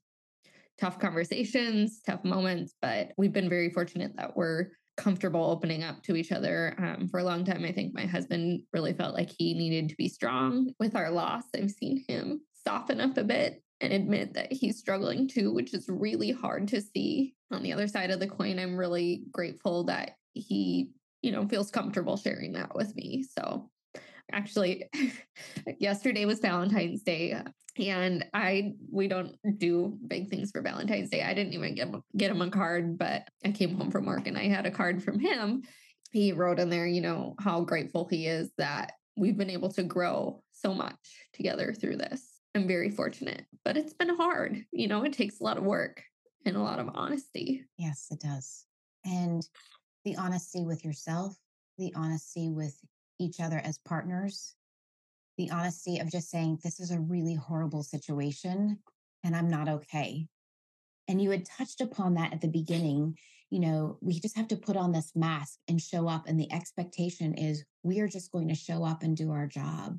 tough 0.80 0.98
conversations, 0.98 2.00
tough 2.04 2.24
moments, 2.24 2.74
but 2.82 3.12
we've 3.16 3.32
been 3.32 3.48
very 3.48 3.70
fortunate 3.70 4.16
that 4.16 4.36
we're 4.36 4.70
comfortable 4.96 5.44
opening 5.44 5.82
up 5.82 6.02
to 6.04 6.16
each 6.16 6.32
other. 6.32 6.74
Um, 6.78 7.08
for 7.08 7.20
a 7.20 7.24
long 7.24 7.44
time, 7.44 7.64
I 7.64 7.72
think 7.72 7.94
my 7.94 8.06
husband 8.06 8.62
really 8.72 8.92
felt 8.92 9.14
like 9.14 9.30
he 9.36 9.54
needed 9.54 9.88
to 9.88 9.96
be 9.96 10.08
strong 10.08 10.72
with 10.78 10.96
our 10.96 11.10
loss. 11.10 11.44
I've 11.54 11.70
seen 11.70 12.04
him 12.08 12.40
soften 12.66 13.00
up 13.00 13.16
a 13.16 13.24
bit 13.24 13.62
and 13.80 13.92
admit 13.92 14.34
that 14.34 14.52
he's 14.52 14.78
struggling 14.78 15.28
too, 15.28 15.52
which 15.52 15.74
is 15.74 15.86
really 15.88 16.30
hard 16.30 16.68
to 16.68 16.80
see. 16.80 17.34
On 17.52 17.62
the 17.62 17.72
other 17.72 17.86
side 17.86 18.10
of 18.10 18.20
the 18.20 18.26
coin, 18.26 18.58
I'm 18.58 18.76
really 18.76 19.24
grateful 19.30 19.84
that 19.84 20.12
he, 20.32 20.90
you 21.24 21.32
know, 21.32 21.48
feels 21.48 21.70
comfortable 21.70 22.18
sharing 22.18 22.52
that 22.52 22.74
with 22.74 22.94
me. 22.94 23.24
So 23.36 23.70
actually 24.30 24.84
yesterday 25.78 26.26
was 26.26 26.40
Valentine's 26.40 27.02
Day 27.02 27.32
uh, 27.32 27.44
and 27.78 28.24
I 28.32 28.74
we 28.92 29.08
don't 29.08 29.36
do 29.58 29.98
big 30.06 30.28
things 30.28 30.50
for 30.52 30.60
Valentine's 30.60 31.10
Day. 31.10 31.22
I 31.22 31.34
didn't 31.34 31.54
even 31.54 31.74
get 31.74 31.88
get 32.16 32.30
him 32.30 32.42
a 32.42 32.50
card, 32.50 32.98
but 32.98 33.26
I 33.44 33.50
came 33.50 33.74
home 33.74 33.90
from 33.90 34.06
work 34.06 34.26
and 34.26 34.36
I 34.36 34.48
had 34.48 34.66
a 34.66 34.70
card 34.70 35.02
from 35.02 35.18
him. 35.18 35.62
He 36.12 36.32
wrote 36.32 36.60
in 36.60 36.70
there, 36.70 36.86
you 36.86 37.00
know, 37.00 37.34
how 37.40 37.62
grateful 37.62 38.06
he 38.08 38.26
is 38.26 38.52
that 38.58 38.92
we've 39.16 39.36
been 39.36 39.50
able 39.50 39.72
to 39.72 39.82
grow 39.82 40.42
so 40.52 40.74
much 40.74 40.94
together 41.32 41.72
through 41.72 41.96
this. 41.96 42.38
I'm 42.54 42.68
very 42.68 42.90
fortunate, 42.90 43.46
but 43.64 43.76
it's 43.76 43.94
been 43.94 44.14
hard. 44.14 44.64
You 44.70 44.86
know, 44.86 45.02
it 45.04 45.14
takes 45.14 45.40
a 45.40 45.44
lot 45.44 45.56
of 45.56 45.64
work 45.64 46.02
and 46.44 46.56
a 46.56 46.62
lot 46.62 46.78
of 46.78 46.90
honesty. 46.94 47.64
Yes, 47.76 48.08
it 48.12 48.20
does. 48.20 48.66
And 49.04 49.46
the 50.04 50.16
honesty 50.16 50.64
with 50.64 50.84
yourself, 50.84 51.36
the 51.78 51.92
honesty 51.94 52.48
with 52.48 52.78
each 53.18 53.40
other 53.40 53.58
as 53.58 53.78
partners, 53.78 54.54
the 55.36 55.50
honesty 55.50 55.98
of 55.98 56.10
just 56.10 56.30
saying, 56.30 56.58
this 56.62 56.80
is 56.80 56.90
a 56.90 57.00
really 57.00 57.34
horrible 57.34 57.82
situation 57.82 58.78
and 59.24 59.34
I'm 59.34 59.48
not 59.48 59.68
okay. 59.68 60.28
And 61.08 61.20
you 61.20 61.30
had 61.30 61.46
touched 61.46 61.80
upon 61.80 62.14
that 62.14 62.32
at 62.32 62.40
the 62.40 62.48
beginning. 62.48 63.16
You 63.50 63.60
know, 63.60 63.98
we 64.00 64.20
just 64.20 64.36
have 64.36 64.48
to 64.48 64.56
put 64.56 64.76
on 64.76 64.92
this 64.92 65.12
mask 65.14 65.58
and 65.68 65.80
show 65.80 66.08
up. 66.08 66.26
And 66.26 66.38
the 66.38 66.52
expectation 66.52 67.34
is 67.34 67.64
we 67.82 68.00
are 68.00 68.08
just 68.08 68.32
going 68.32 68.48
to 68.48 68.54
show 68.54 68.84
up 68.84 69.02
and 69.02 69.16
do 69.16 69.30
our 69.30 69.46
job. 69.46 69.98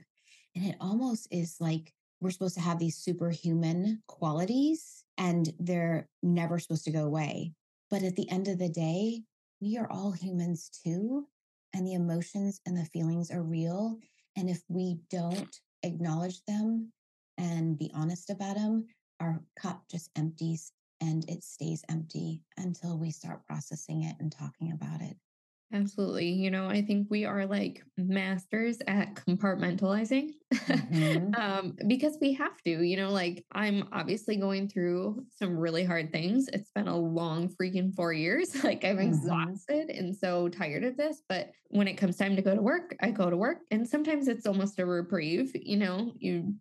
And 0.55 0.65
it 0.65 0.75
almost 0.79 1.27
is 1.31 1.57
like 1.59 1.93
we're 2.21 2.31
supposed 2.31 2.55
to 2.55 2.61
have 2.61 2.79
these 2.79 2.97
superhuman 2.97 4.01
qualities 4.07 5.03
and 5.17 5.51
they're 5.59 6.07
never 6.23 6.59
supposed 6.59 6.85
to 6.85 6.91
go 6.91 7.05
away. 7.05 7.53
But 7.89 8.03
at 8.03 8.15
the 8.15 8.29
end 8.29 8.47
of 8.47 8.57
the 8.57 8.69
day, 8.69 9.21
we 9.65 9.77
are 9.77 9.87
all 9.89 10.11
humans 10.11 10.69
too. 10.83 11.27
And 11.73 11.85
the 11.85 11.93
emotions 11.93 12.61
and 12.65 12.77
the 12.77 12.85
feelings 12.85 13.31
are 13.31 13.41
real. 13.41 13.97
And 14.37 14.49
if 14.49 14.61
we 14.69 14.99
don't 15.09 15.59
acknowledge 15.83 16.45
them 16.45 16.91
and 17.37 17.77
be 17.77 17.91
honest 17.93 18.29
about 18.29 18.55
them, 18.55 18.85
our 19.19 19.41
cup 19.59 19.83
just 19.89 20.11
empties 20.15 20.71
and 21.01 21.27
it 21.29 21.43
stays 21.43 21.83
empty 21.89 22.43
until 22.57 22.97
we 22.97 23.11
start 23.11 23.45
processing 23.47 24.03
it 24.03 24.15
and 24.19 24.31
talking 24.31 24.71
about 24.71 25.01
it. 25.01 25.17
Absolutely. 25.75 26.29
You 26.29 26.51
know, 26.51 26.69
I 26.69 26.81
think 26.81 27.07
we 27.09 27.25
are 27.25 27.45
like 27.45 27.83
masters 27.97 28.77
at 28.87 29.13
compartmentalizing 29.15 30.31
mm-hmm. 30.53 31.35
um, 31.35 31.75
because 31.87 32.17
we 32.21 32.31
have 32.33 32.61
to. 32.63 32.81
You 32.81 32.95
know, 32.95 33.11
like 33.11 33.43
I'm 33.51 33.89
obviously 33.91 34.37
going 34.37 34.69
through 34.69 35.25
some 35.37 35.57
really 35.57 35.83
hard 35.83 36.13
things. 36.13 36.47
It's 36.53 36.71
been 36.71 36.87
a 36.87 36.97
long 36.97 37.49
freaking 37.49 37.93
four 37.93 38.13
years. 38.13 38.55
Like 38.65 38.83
I'm 38.83 38.97
mm-hmm. 38.97 39.09
exhausted 39.09 39.89
and 39.89 40.15
so 40.15 40.49
tired 40.49 40.85
of 40.85 40.97
this. 40.97 41.21
But 41.29 41.51
when 41.67 41.87
it 41.87 41.95
comes 41.95 42.15
time 42.15 42.35
to 42.35 42.41
go 42.41 42.55
to 42.55 42.61
work, 42.61 42.95
I 42.99 43.11
go 43.11 43.29
to 43.29 43.37
work. 43.37 43.59
And 43.69 43.87
sometimes 43.87 44.27
it's 44.27 44.47
almost 44.47 44.79
a 44.79 44.85
reprieve. 44.85 45.51
You 45.53 45.77
know, 45.77 46.13
you 46.17 46.55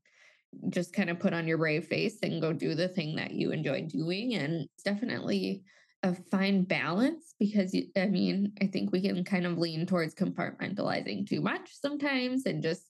just 0.69 0.93
kind 0.93 1.09
of 1.09 1.19
put 1.19 1.33
on 1.33 1.47
your 1.47 1.57
brave 1.57 1.87
face 1.87 2.19
and 2.23 2.43
go 2.43 2.53
do 2.53 2.75
the 2.75 2.89
thing 2.89 3.17
that 3.17 3.31
you 3.31 3.53
enjoy 3.53 3.83
doing. 3.83 4.35
And 4.35 4.69
definitely 4.85 5.63
a 6.05 6.15
fine 6.31 6.65
balance 6.65 7.35
because 7.41 7.75
I 7.97 8.07
mean, 8.07 8.53
I 8.61 8.67
think 8.67 8.93
we 8.93 9.01
can 9.01 9.25
kind 9.25 9.47
of 9.47 9.59
lean 9.59 9.87
towards 9.87 10.15
compartmentalizing 10.15 11.27
too 11.27 11.41
much 11.41 11.71
sometimes 11.73 12.45
and 12.45 12.63
just 12.63 12.83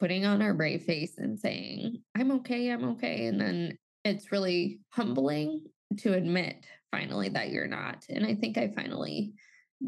putting 0.00 0.24
on 0.24 0.40
our 0.40 0.54
brave 0.54 0.82
face 0.82 1.18
and 1.18 1.38
saying, 1.38 2.02
I'm 2.16 2.32
okay, 2.32 2.70
I'm 2.70 2.84
okay. 2.92 3.26
And 3.26 3.38
then 3.38 3.78
it's 4.02 4.32
really 4.32 4.80
humbling 4.88 5.60
to 5.98 6.14
admit 6.14 6.66
finally 6.90 7.28
that 7.28 7.50
you're 7.50 7.68
not. 7.68 8.04
And 8.08 8.24
I 8.24 8.34
think 8.34 8.56
I 8.56 8.72
finally 8.74 9.34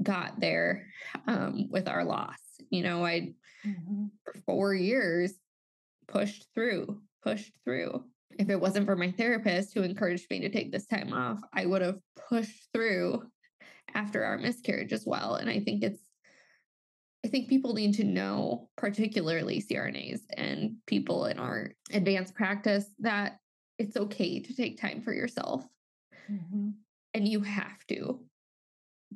got 0.02 0.38
there 0.38 0.86
um, 1.26 1.68
with 1.70 1.88
our 1.88 2.04
loss. 2.04 2.38
You 2.70 2.82
know, 2.82 3.06
I, 3.06 3.32
mm-hmm. 3.66 4.04
for 4.22 4.34
four 4.44 4.74
years, 4.74 5.32
pushed 6.08 6.46
through, 6.54 7.00
pushed 7.22 7.52
through 7.64 8.04
if 8.38 8.51
it 8.51 8.61
wasn't 8.61 8.87
for 8.87 8.96
my 8.96 9.11
therapist 9.11 9.75
who 9.75 9.83
encouraged 9.83 10.27
me 10.31 10.40
to 10.40 10.49
take 10.49 10.72
this 10.72 10.87
time 10.87 11.12
off, 11.12 11.40
I 11.53 11.66
would 11.66 11.83
have 11.83 11.99
pushed 12.29 12.68
through 12.72 13.22
after 13.94 14.25
our 14.25 14.38
miscarriage 14.38 14.92
as 14.92 15.05
well. 15.07 15.37
And 15.37 15.49
I 15.49 15.61
think 15.61 15.83
it's, 15.83 16.01
I 17.25 17.29
think 17.29 17.49
people 17.49 17.75
need 17.75 17.94
to 17.94 18.05
know, 18.05 18.68
particularly 18.77 19.62
CRNAs 19.62 20.20
and 20.37 20.77
people 20.87 21.27
in 21.27 21.38
our 21.38 21.72
advanced 21.92 22.35
practice, 22.35 22.87
that 23.01 23.38
it's 23.79 23.96
okay 23.96 24.40
to 24.40 24.55
take 24.55 24.81
time 24.81 25.03
for 25.03 25.12
yourself. 25.12 25.64
Mm-hmm. 26.31 26.70
And 27.14 27.29
you 27.29 27.40
have 27.40 27.85
to, 27.88 28.20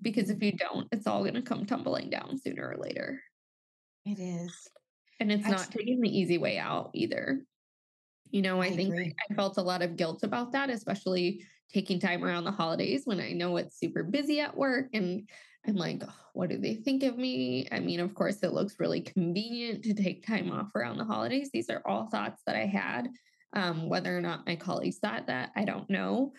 because 0.00 0.30
if 0.30 0.42
you 0.42 0.52
don't, 0.52 0.88
it's 0.92 1.06
all 1.06 1.22
going 1.22 1.34
to 1.34 1.42
come 1.42 1.66
tumbling 1.66 2.10
down 2.10 2.38
sooner 2.38 2.68
or 2.68 2.76
later. 2.82 3.20
It 4.06 4.18
is. 4.18 4.68
And 5.20 5.30
it's 5.30 5.46
not 5.46 5.70
taking 5.70 6.00
the 6.00 6.08
easy 6.08 6.38
way 6.38 6.58
out 6.58 6.90
either. 6.94 7.44
You 8.30 8.42
know, 8.42 8.60
I, 8.60 8.66
I 8.66 8.76
think 8.76 8.94
agree. 8.94 9.14
I 9.30 9.34
felt 9.34 9.56
a 9.58 9.62
lot 9.62 9.82
of 9.82 9.96
guilt 9.96 10.22
about 10.22 10.52
that, 10.52 10.70
especially 10.70 11.44
taking 11.72 12.00
time 12.00 12.24
around 12.24 12.44
the 12.44 12.52
holidays 12.52 13.02
when 13.04 13.20
I 13.20 13.32
know 13.32 13.56
it's 13.56 13.78
super 13.78 14.02
busy 14.02 14.40
at 14.40 14.56
work. 14.56 14.86
And 14.92 15.28
I'm 15.66 15.76
like, 15.76 16.02
oh, 16.06 16.14
what 16.32 16.48
do 16.50 16.58
they 16.58 16.74
think 16.74 17.02
of 17.02 17.18
me? 17.18 17.68
I 17.70 17.80
mean, 17.80 18.00
of 18.00 18.14
course, 18.14 18.42
it 18.42 18.52
looks 18.52 18.80
really 18.80 19.00
convenient 19.00 19.84
to 19.84 19.94
take 19.94 20.26
time 20.26 20.50
off 20.50 20.74
around 20.74 20.98
the 20.98 21.04
holidays. 21.04 21.50
These 21.52 21.70
are 21.70 21.82
all 21.84 22.06
thoughts 22.06 22.42
that 22.46 22.56
I 22.56 22.66
had. 22.66 23.08
Um, 23.52 23.88
whether 23.88 24.16
or 24.16 24.20
not 24.20 24.46
my 24.46 24.56
colleagues 24.56 24.98
thought 24.98 25.26
that, 25.26 25.50
I 25.56 25.64
don't 25.64 25.90
know. 25.90 26.32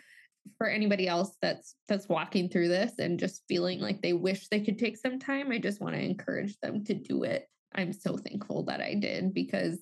for 0.57 0.67
anybody 0.67 1.07
else 1.07 1.35
that's 1.41 1.75
that's 1.87 2.09
walking 2.09 2.49
through 2.49 2.67
this 2.67 2.93
and 2.99 3.19
just 3.19 3.43
feeling 3.47 3.79
like 3.79 4.01
they 4.01 4.13
wish 4.13 4.47
they 4.47 4.59
could 4.61 4.79
take 4.79 4.97
some 4.97 5.19
time, 5.19 5.51
I 5.51 5.57
just 5.59 5.81
want 5.81 5.95
to 5.95 6.01
encourage 6.01 6.57
them 6.61 6.83
to 6.85 6.93
do 6.93 7.23
it. 7.23 7.47
I'm 7.73 7.93
so 7.93 8.17
thankful 8.17 8.63
that 8.65 8.81
I 8.81 8.95
did 8.95 9.33
because 9.33 9.79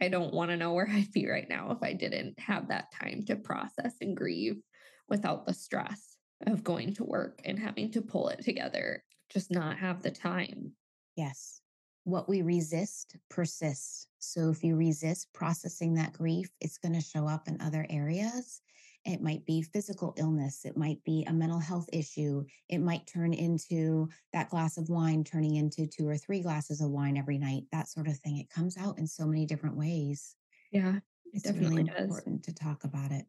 I 0.00 0.08
don't 0.08 0.34
want 0.34 0.50
to 0.50 0.56
know 0.56 0.72
where 0.72 0.88
I'd 0.92 1.12
be 1.12 1.28
right 1.28 1.48
now 1.48 1.70
if 1.70 1.82
I 1.82 1.92
didn't 1.92 2.38
have 2.38 2.68
that 2.68 2.92
time 2.92 3.24
to 3.26 3.36
process 3.36 3.94
and 4.00 4.16
grieve 4.16 4.56
without 5.08 5.46
the 5.46 5.54
stress 5.54 6.16
of 6.46 6.64
going 6.64 6.94
to 6.94 7.04
work 7.04 7.40
and 7.44 7.58
having 7.58 7.90
to 7.92 8.02
pull 8.02 8.28
it 8.28 8.42
together, 8.42 9.02
just 9.30 9.50
not 9.50 9.78
have 9.78 10.02
the 10.02 10.10
time. 10.10 10.72
Yes. 11.16 11.60
What 12.04 12.28
we 12.28 12.42
resist 12.42 13.16
persists. 13.30 14.06
So 14.18 14.50
if 14.50 14.62
you 14.62 14.76
resist 14.76 15.28
processing 15.32 15.94
that 15.94 16.12
grief, 16.12 16.50
it's 16.60 16.78
going 16.78 16.94
to 16.94 17.00
show 17.00 17.26
up 17.26 17.48
in 17.48 17.60
other 17.60 17.86
areas. 17.88 18.60
It 19.06 19.22
might 19.22 19.46
be 19.46 19.62
physical 19.62 20.14
illness. 20.16 20.64
It 20.64 20.76
might 20.76 21.02
be 21.04 21.24
a 21.26 21.32
mental 21.32 21.60
health 21.60 21.88
issue. 21.92 22.44
It 22.68 22.78
might 22.78 23.06
turn 23.06 23.32
into 23.32 24.08
that 24.32 24.50
glass 24.50 24.78
of 24.78 24.88
wine 24.88 25.22
turning 25.22 25.54
into 25.54 25.86
two 25.86 26.08
or 26.08 26.16
three 26.16 26.40
glasses 26.40 26.80
of 26.80 26.90
wine 26.90 27.16
every 27.16 27.38
night, 27.38 27.62
that 27.70 27.88
sort 27.88 28.08
of 28.08 28.18
thing. 28.18 28.38
It 28.38 28.50
comes 28.50 28.76
out 28.76 28.98
in 28.98 29.06
so 29.06 29.24
many 29.24 29.46
different 29.46 29.76
ways. 29.76 30.34
Yeah, 30.72 30.98
it's 31.32 31.44
definitely 31.44 31.84
really 31.84 32.02
important 32.02 32.42
to 32.44 32.54
talk 32.54 32.82
about 32.82 33.12
it. 33.12 33.24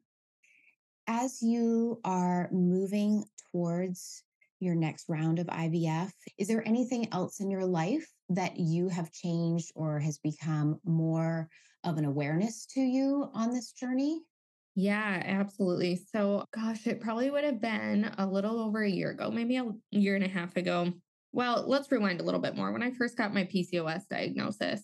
As 1.06 1.44
you 1.44 2.02
are 2.04 2.50
moving 2.52 3.24
towards 3.52 4.24
your 4.60 4.74
next 4.74 5.08
round 5.08 5.38
of 5.38 5.46
IVF, 5.46 6.12
is 6.40 6.48
there 6.48 6.68
anything 6.68 7.08
else 7.13 7.40
in 7.40 7.52
your 7.52 7.66
life 7.66 8.12
that 8.30 8.58
you 8.58 8.90
have 8.90 9.12
changed 9.12 9.72
or 9.76 10.00
has 10.00 10.18
become 10.18 10.80
more 10.84 11.48
of 11.84 12.00
an 12.00 12.06
awareness 12.06 12.66
to 12.66 12.82
you 12.82 13.30
on 13.36 13.54
this 13.54 13.72
journey? 13.74 14.22
Yeah, 14.80 15.24
absolutely. 15.26 15.96
So, 15.96 16.46
gosh, 16.54 16.86
it 16.86 17.02
probably 17.02 17.32
would 17.32 17.44
have 17.44 17.60
been 17.60 18.12
a 18.20 18.28
little 18.28 18.60
over 18.60 18.84
a 18.84 18.90
year 18.90 19.10
ago, 19.10 19.32
maybe 19.32 19.58
a 19.58 19.66
year 19.90 20.13
and 20.13 20.24
a 20.24 20.28
half 20.28 20.56
ago. 20.56 20.94
Well, 21.32 21.66
let's 21.68 21.92
rewind 21.92 22.22
a 22.22 22.24
little 22.24 22.40
bit 22.40 22.56
more. 22.56 22.72
When 22.72 22.84
I 22.84 22.92
first 22.92 23.18
got 23.18 23.34
my 23.34 23.46
PCOS 23.46 24.04
diagnosis, 24.08 24.84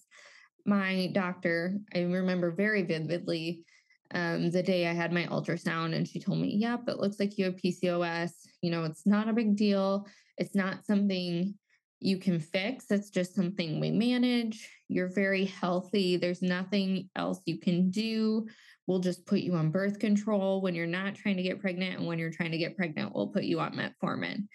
my 0.65 1.11
doctor, 1.13 1.77
I 1.93 1.99
remember 1.99 2.49
very 2.49 2.81
vividly 2.81 3.65
um, 4.15 4.49
the 4.49 4.63
day 4.63 4.87
I 4.87 4.93
had 4.93 5.13
my 5.13 5.25
ultrasound, 5.27 5.93
and 5.93 6.07
she 6.07 6.19
told 6.19 6.39
me, 6.39 6.55
Yep, 6.55 6.85
it 6.87 6.97
looks 6.97 7.19
like 7.19 7.37
you 7.37 7.45
have 7.45 7.57
PCOS. 7.57 8.31
You 8.63 8.71
know, 8.71 8.85
it's 8.85 9.05
not 9.05 9.29
a 9.29 9.33
big 9.33 9.55
deal. 9.55 10.07
It's 10.39 10.55
not 10.55 10.87
something 10.87 11.53
you 11.99 12.17
can 12.17 12.39
fix. 12.39 12.89
It's 12.89 13.11
just 13.11 13.35
something 13.35 13.79
we 13.79 13.91
manage. 13.91 14.67
You're 14.89 15.13
very 15.13 15.45
healthy. 15.45 16.17
There's 16.17 16.41
nothing 16.41 17.09
else 17.15 17.41
you 17.45 17.59
can 17.59 17.91
do. 17.91 18.47
We'll 18.87 18.99
just 18.99 19.25
put 19.25 19.39
you 19.39 19.55
on 19.55 19.71
birth 19.71 19.99
control 19.99 20.61
when 20.61 20.75
you're 20.75 20.85
not 20.85 21.15
trying 21.15 21.37
to 21.37 21.43
get 21.43 21.61
pregnant. 21.61 21.99
And 21.99 22.07
when 22.07 22.19
you're 22.19 22.31
trying 22.31 22.51
to 22.51 22.57
get 22.57 22.75
pregnant, 22.75 23.15
we'll 23.15 23.27
put 23.27 23.43
you 23.43 23.59
on 23.59 23.73
metformin. 23.73 24.47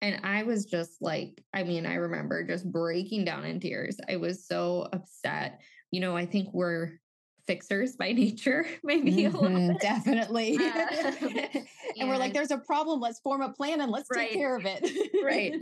And 0.00 0.20
I 0.24 0.42
was 0.42 0.64
just 0.64 1.00
like, 1.00 1.42
I 1.54 1.62
mean, 1.62 1.86
I 1.86 1.94
remember 1.94 2.44
just 2.44 2.70
breaking 2.70 3.24
down 3.24 3.44
in 3.44 3.60
tears. 3.60 3.98
I 4.08 4.16
was 4.16 4.46
so 4.46 4.88
upset. 4.92 5.60
You 5.90 6.00
know, 6.00 6.16
I 6.16 6.26
think 6.26 6.48
we're 6.52 6.98
fixers 7.46 7.96
by 7.96 8.12
nature, 8.12 8.66
maybe 8.82 9.12
mm-hmm, 9.12 9.76
definitely. 9.78 10.56
Uh, 10.56 10.60
and, 10.62 11.38
and, 11.98 12.08
we're 12.08 12.16
like, 12.16 12.32
there's 12.32 12.50
a 12.50 12.58
problem. 12.58 13.00
Let's 13.00 13.20
form 13.20 13.42
a 13.42 13.52
plan 13.52 13.80
and 13.80 13.90
let's 13.90 14.08
right, 14.10 14.30
take 14.30 14.38
care 14.38 14.56
of 14.56 14.64
it. 14.66 15.24
right. 15.24 15.54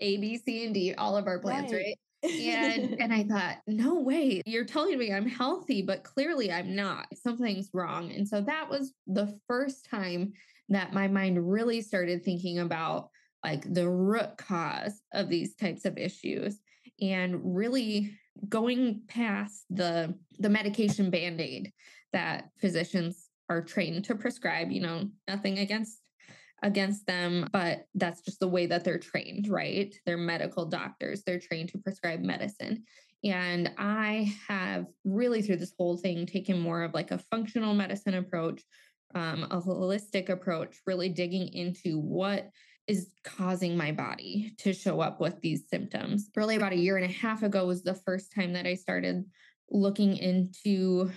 A, 0.00 0.16
B, 0.16 0.38
C, 0.38 0.64
and 0.66 0.74
D, 0.74 0.94
all 0.94 1.16
of 1.16 1.26
our 1.26 1.38
plans, 1.38 1.72
right? 1.72 1.78
right? 1.78 1.98
And 2.24 3.00
and 3.00 3.12
I 3.12 3.24
thought, 3.24 3.58
no 3.66 4.00
way, 4.00 4.42
you're 4.46 4.64
telling 4.64 4.98
me 4.98 5.12
I'm 5.12 5.28
healthy, 5.28 5.82
but 5.82 6.04
clearly 6.04 6.52
I'm 6.52 6.74
not. 6.74 7.06
Something's 7.14 7.70
wrong. 7.72 8.12
And 8.12 8.26
so 8.26 8.40
that 8.42 8.68
was 8.68 8.92
the 9.06 9.38
first 9.46 9.88
time 9.90 10.32
that 10.68 10.92
my 10.92 11.08
mind 11.08 11.50
really 11.50 11.82
started 11.82 12.24
thinking 12.24 12.58
about 12.58 13.10
like 13.44 13.72
the 13.72 13.88
root 13.88 14.36
cause 14.38 15.00
of 15.12 15.28
these 15.28 15.54
types 15.54 15.84
of 15.84 15.98
issues 15.98 16.58
and 17.00 17.40
really 17.42 18.18
going 18.48 19.02
past 19.06 19.64
the 19.70 20.14
the 20.38 20.48
medication 20.48 21.10
band-aid 21.10 21.72
that 22.12 22.48
physicians 22.58 23.28
are 23.50 23.62
trained 23.62 24.04
to 24.06 24.14
prescribe, 24.14 24.70
you 24.70 24.80
know, 24.80 25.08
nothing 25.28 25.58
against 25.58 26.00
against 26.62 27.06
them, 27.06 27.48
but 27.52 27.86
that's 27.94 28.22
just 28.22 28.40
the 28.40 28.48
way 28.48 28.66
that 28.66 28.84
they're 28.84 28.98
trained, 28.98 29.48
right? 29.48 29.94
They're 30.06 30.16
medical 30.16 30.66
doctors, 30.66 31.22
they're 31.22 31.40
trained 31.40 31.70
to 31.70 31.78
prescribe 31.78 32.20
medicine. 32.20 32.84
And 33.22 33.72
I 33.78 34.34
have 34.48 34.86
really, 35.04 35.40
through 35.40 35.56
this 35.56 35.72
whole 35.78 35.96
thing, 35.96 36.26
taken 36.26 36.60
more 36.60 36.82
of 36.82 36.92
like 36.92 37.10
a 37.10 37.18
functional 37.18 37.74
medicine 37.74 38.14
approach, 38.14 38.62
um, 39.14 39.44
a 39.44 39.60
holistic 39.60 40.28
approach, 40.28 40.76
really 40.86 41.08
digging 41.08 41.48
into 41.48 41.98
what 41.98 42.50
is 42.86 43.08
causing 43.24 43.76
my 43.76 43.92
body 43.92 44.52
to 44.58 44.74
show 44.74 45.00
up 45.00 45.20
with 45.20 45.40
these 45.40 45.68
symptoms. 45.70 46.28
Really, 46.36 46.56
about 46.56 46.72
a 46.72 46.78
year 46.78 46.96
and 46.96 47.10
a 47.10 47.14
half 47.14 47.42
ago 47.42 47.66
was 47.66 47.82
the 47.82 47.94
first 47.94 48.32
time 48.34 48.52
that 48.52 48.66
I 48.66 48.74
started 48.74 49.24
looking 49.70 50.16
into 50.18 51.10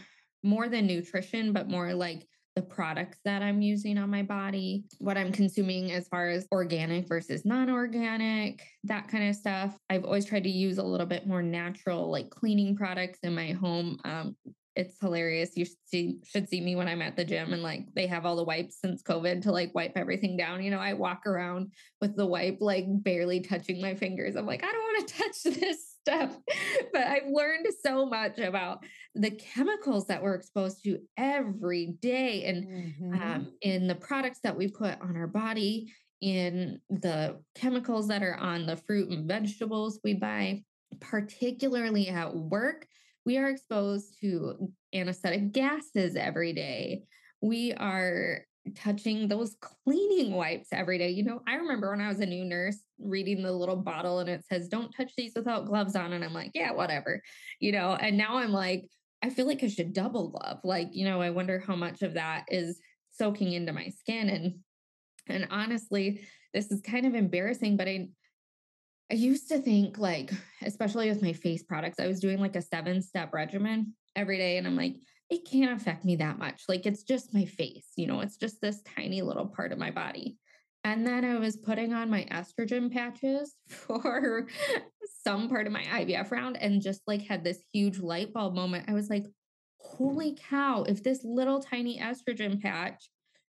more 0.44 0.70
than 0.70 0.88
nutrition, 0.88 1.52
but 1.52 1.70
more 1.70 1.94
like 1.94 2.26
the 2.58 2.64
products 2.64 3.20
that 3.24 3.44
I'm 3.44 3.62
using 3.62 4.00
on 4.00 4.10
my 4.10 4.24
body, 4.24 4.86
what 4.98 5.16
I'm 5.16 5.32
consuming 5.32 5.92
as 5.92 6.08
far 6.08 6.28
as 6.30 6.48
organic 6.52 7.08
versus 7.08 7.46
non 7.46 7.70
organic, 7.70 8.64
that 8.86 9.08
kind 9.08 9.30
of 9.30 9.36
stuff. 9.36 9.78
I've 9.92 10.04
always 10.04 10.26
tried 10.26 10.46
to 10.46 10.50
use 10.50 10.80
a 10.80 10.84
little 10.84 11.06
bit 11.06 11.28
more 11.28 11.44
natural, 11.44 12.10
like 12.10 12.32
cleaning 12.32 12.76
products 12.76 13.20
in 13.22 13.36
my 13.36 13.52
home. 13.52 14.00
Um, 14.04 14.36
it's 14.76 15.00
hilarious. 15.00 15.52
You 15.56 15.66
should 15.66 15.78
see 15.86 16.18
should 16.26 16.50
see 16.50 16.60
me 16.60 16.76
when 16.76 16.88
I'm 16.88 17.04
at 17.04 17.16
the 17.16 17.26
gym 17.26 17.54
and 17.54 17.62
like 17.62 17.94
they 17.94 18.08
have 18.08 18.26
all 18.26 18.36
the 18.36 18.44
wipes 18.44 18.80
since 18.82 19.04
COVID 19.04 19.44
to 19.44 19.52
like 19.52 19.76
wipe 19.76 19.94
everything 19.96 20.36
down. 20.36 20.64
You 20.64 20.72
know, 20.72 20.80
I 20.80 20.94
walk 20.94 21.28
around 21.28 21.74
with 22.02 22.16
the 22.16 22.26
wipe 22.26 22.58
like 22.60 22.86
barely 22.88 23.40
touching 23.42 23.80
my 23.80 23.94
fingers. 23.94 24.36
I'm 24.36 24.48
like, 24.48 24.64
I 24.64 24.72
don't 24.72 24.82
want 24.82 25.08
to 25.08 25.14
touch 25.18 25.44
this 25.44 25.97
stuff. 26.08 26.38
but 26.94 27.04
I've 27.04 27.30
learned 27.30 27.68
so 27.84 28.06
much 28.06 28.40
about 28.40 28.84
the 29.16 29.32
chemicals 29.32 30.08
that 30.08 30.22
we're 30.22 30.36
exposed 30.36 30.84
to 30.84 31.00
every 31.18 31.98
day 32.02 32.46
and 32.46 32.68
mm-hmm. 32.68 33.22
um, 33.22 33.52
in 33.62 33.88
the 33.88 33.96
products 33.96 34.40
that 34.44 34.58
we 34.58 34.68
put 34.68 35.00
on 35.02 35.16
our 35.18 35.28
body, 35.28 35.94
in 36.22 36.80
the 36.90 37.40
chemicals 37.56 38.08
that 38.08 38.24
are 38.24 38.38
on 38.38 38.66
the 38.66 38.78
fruit 38.78 39.10
and 39.10 39.28
vegetables 39.28 40.00
we 40.04 40.14
buy, 40.14 40.64
particularly 41.00 42.08
at 42.10 42.36
work. 42.36 42.88
We 43.26 43.38
are 43.38 43.50
exposed 43.50 44.18
to 44.22 44.72
anesthetic 44.94 45.52
gases 45.52 46.16
every 46.16 46.54
day. 46.54 47.04
We 47.42 47.74
are 47.74 48.46
touching 48.76 49.28
those 49.28 49.56
cleaning 49.62 50.34
wipes 50.34 50.70
every 50.72 50.98
day. 50.98 51.10
You 51.10 51.24
know, 51.24 51.42
I 51.48 51.56
remember 51.56 51.92
when 51.92 52.02
I 52.02 52.08
was 52.08 52.20
a 52.20 52.26
new 52.26 52.46
nurse 52.46 52.80
reading 53.00 53.44
the 53.44 53.52
little 53.52 53.76
bottle 53.76 54.20
and 54.20 54.30
it 54.30 54.44
says, 54.46 54.68
don't 54.68 54.92
touch 54.92 55.12
these 55.16 55.34
without 55.36 55.66
gloves 55.66 55.96
on. 55.96 56.14
And 56.14 56.24
I'm 56.24 56.34
like, 56.34 56.52
yeah, 56.54 56.72
whatever, 56.72 57.22
you 57.60 57.72
know, 57.72 57.94
and 57.94 58.18
now 58.18 58.38
I'm 58.38 58.52
like, 58.52 58.88
I 59.24 59.30
feel 59.30 59.48
like 59.48 59.64
I 59.64 59.68
should 59.68 59.94
double 59.94 60.30
glove. 60.30 60.60
Like, 60.64 60.90
you 60.92 61.06
know, 61.06 61.22
I 61.22 61.32
wonder 61.32 61.60
how 61.66 61.76
much 61.76 62.02
of 62.02 62.14
that 62.16 62.46
is 62.50 62.80
soaking 63.12 63.54
into 63.54 63.74
my 63.74 63.90
skin. 63.90 64.30
And, 64.30 64.56
and 65.28 65.48
honestly, 65.52 66.22
this 66.54 66.72
is 66.72 66.82
kind 66.82 67.06
of 67.06 67.16
embarrassing, 67.16 67.78
but 67.78 67.88
I, 67.88 68.10
I 69.12 69.16
used 69.16 69.50
to 69.50 69.60
think 69.60 69.98
like, 69.98 70.32
especially 70.64 71.10
with 71.10 71.22
my 71.22 71.34
face 71.34 71.64
products, 71.64 72.00
I 72.00 72.08
was 72.08 72.20
doing 72.20 72.40
like 72.40 72.56
a 72.56 72.62
seven 72.62 73.02
step 73.02 73.34
regimen 73.34 73.94
every 74.16 74.38
day. 74.38 74.58
And 74.58 74.68
I'm 74.68 74.76
like, 74.76 74.96
it 75.30 75.50
can't 75.50 75.80
affect 75.80 76.06
me 76.06 76.16
that 76.18 76.40
much. 76.40 76.64
Like 76.68 76.86
it's 76.86 77.04
just 77.04 77.34
my 77.34 77.46
face, 77.46 77.88
you 77.96 78.08
know, 78.08 78.22
it's 78.22 78.38
just 78.38 78.62
this 78.62 78.82
tiny 78.96 79.22
little 79.22 79.48
part 79.48 79.72
of 79.72 79.78
my 79.78 79.92
body. 79.92 80.38
And 80.88 81.06
then 81.06 81.26
I 81.26 81.38
was 81.38 81.58
putting 81.58 81.92
on 81.92 82.10
my 82.10 82.26
estrogen 82.32 82.90
patches 82.90 83.56
for 83.68 84.48
some 85.22 85.50
part 85.50 85.68
of 85.68 85.74
my 85.74 85.84
IVF 85.84 86.32
round 86.32 86.56
and 86.56 86.82
just 86.82 87.02
like 87.06 87.24
had 87.24 87.44
this 87.44 87.62
huge 87.74 88.00
light 88.00 88.32
bulb 88.32 88.56
moment. 88.56 88.86
I 88.88 88.94
was 88.94 89.10
like, 89.10 89.26
holy 89.82 90.38
cow, 90.50 90.86
if 90.88 91.04
this 91.04 91.26
little 91.26 91.60
tiny 91.60 92.00
estrogen 92.00 92.62
patch 92.62 93.10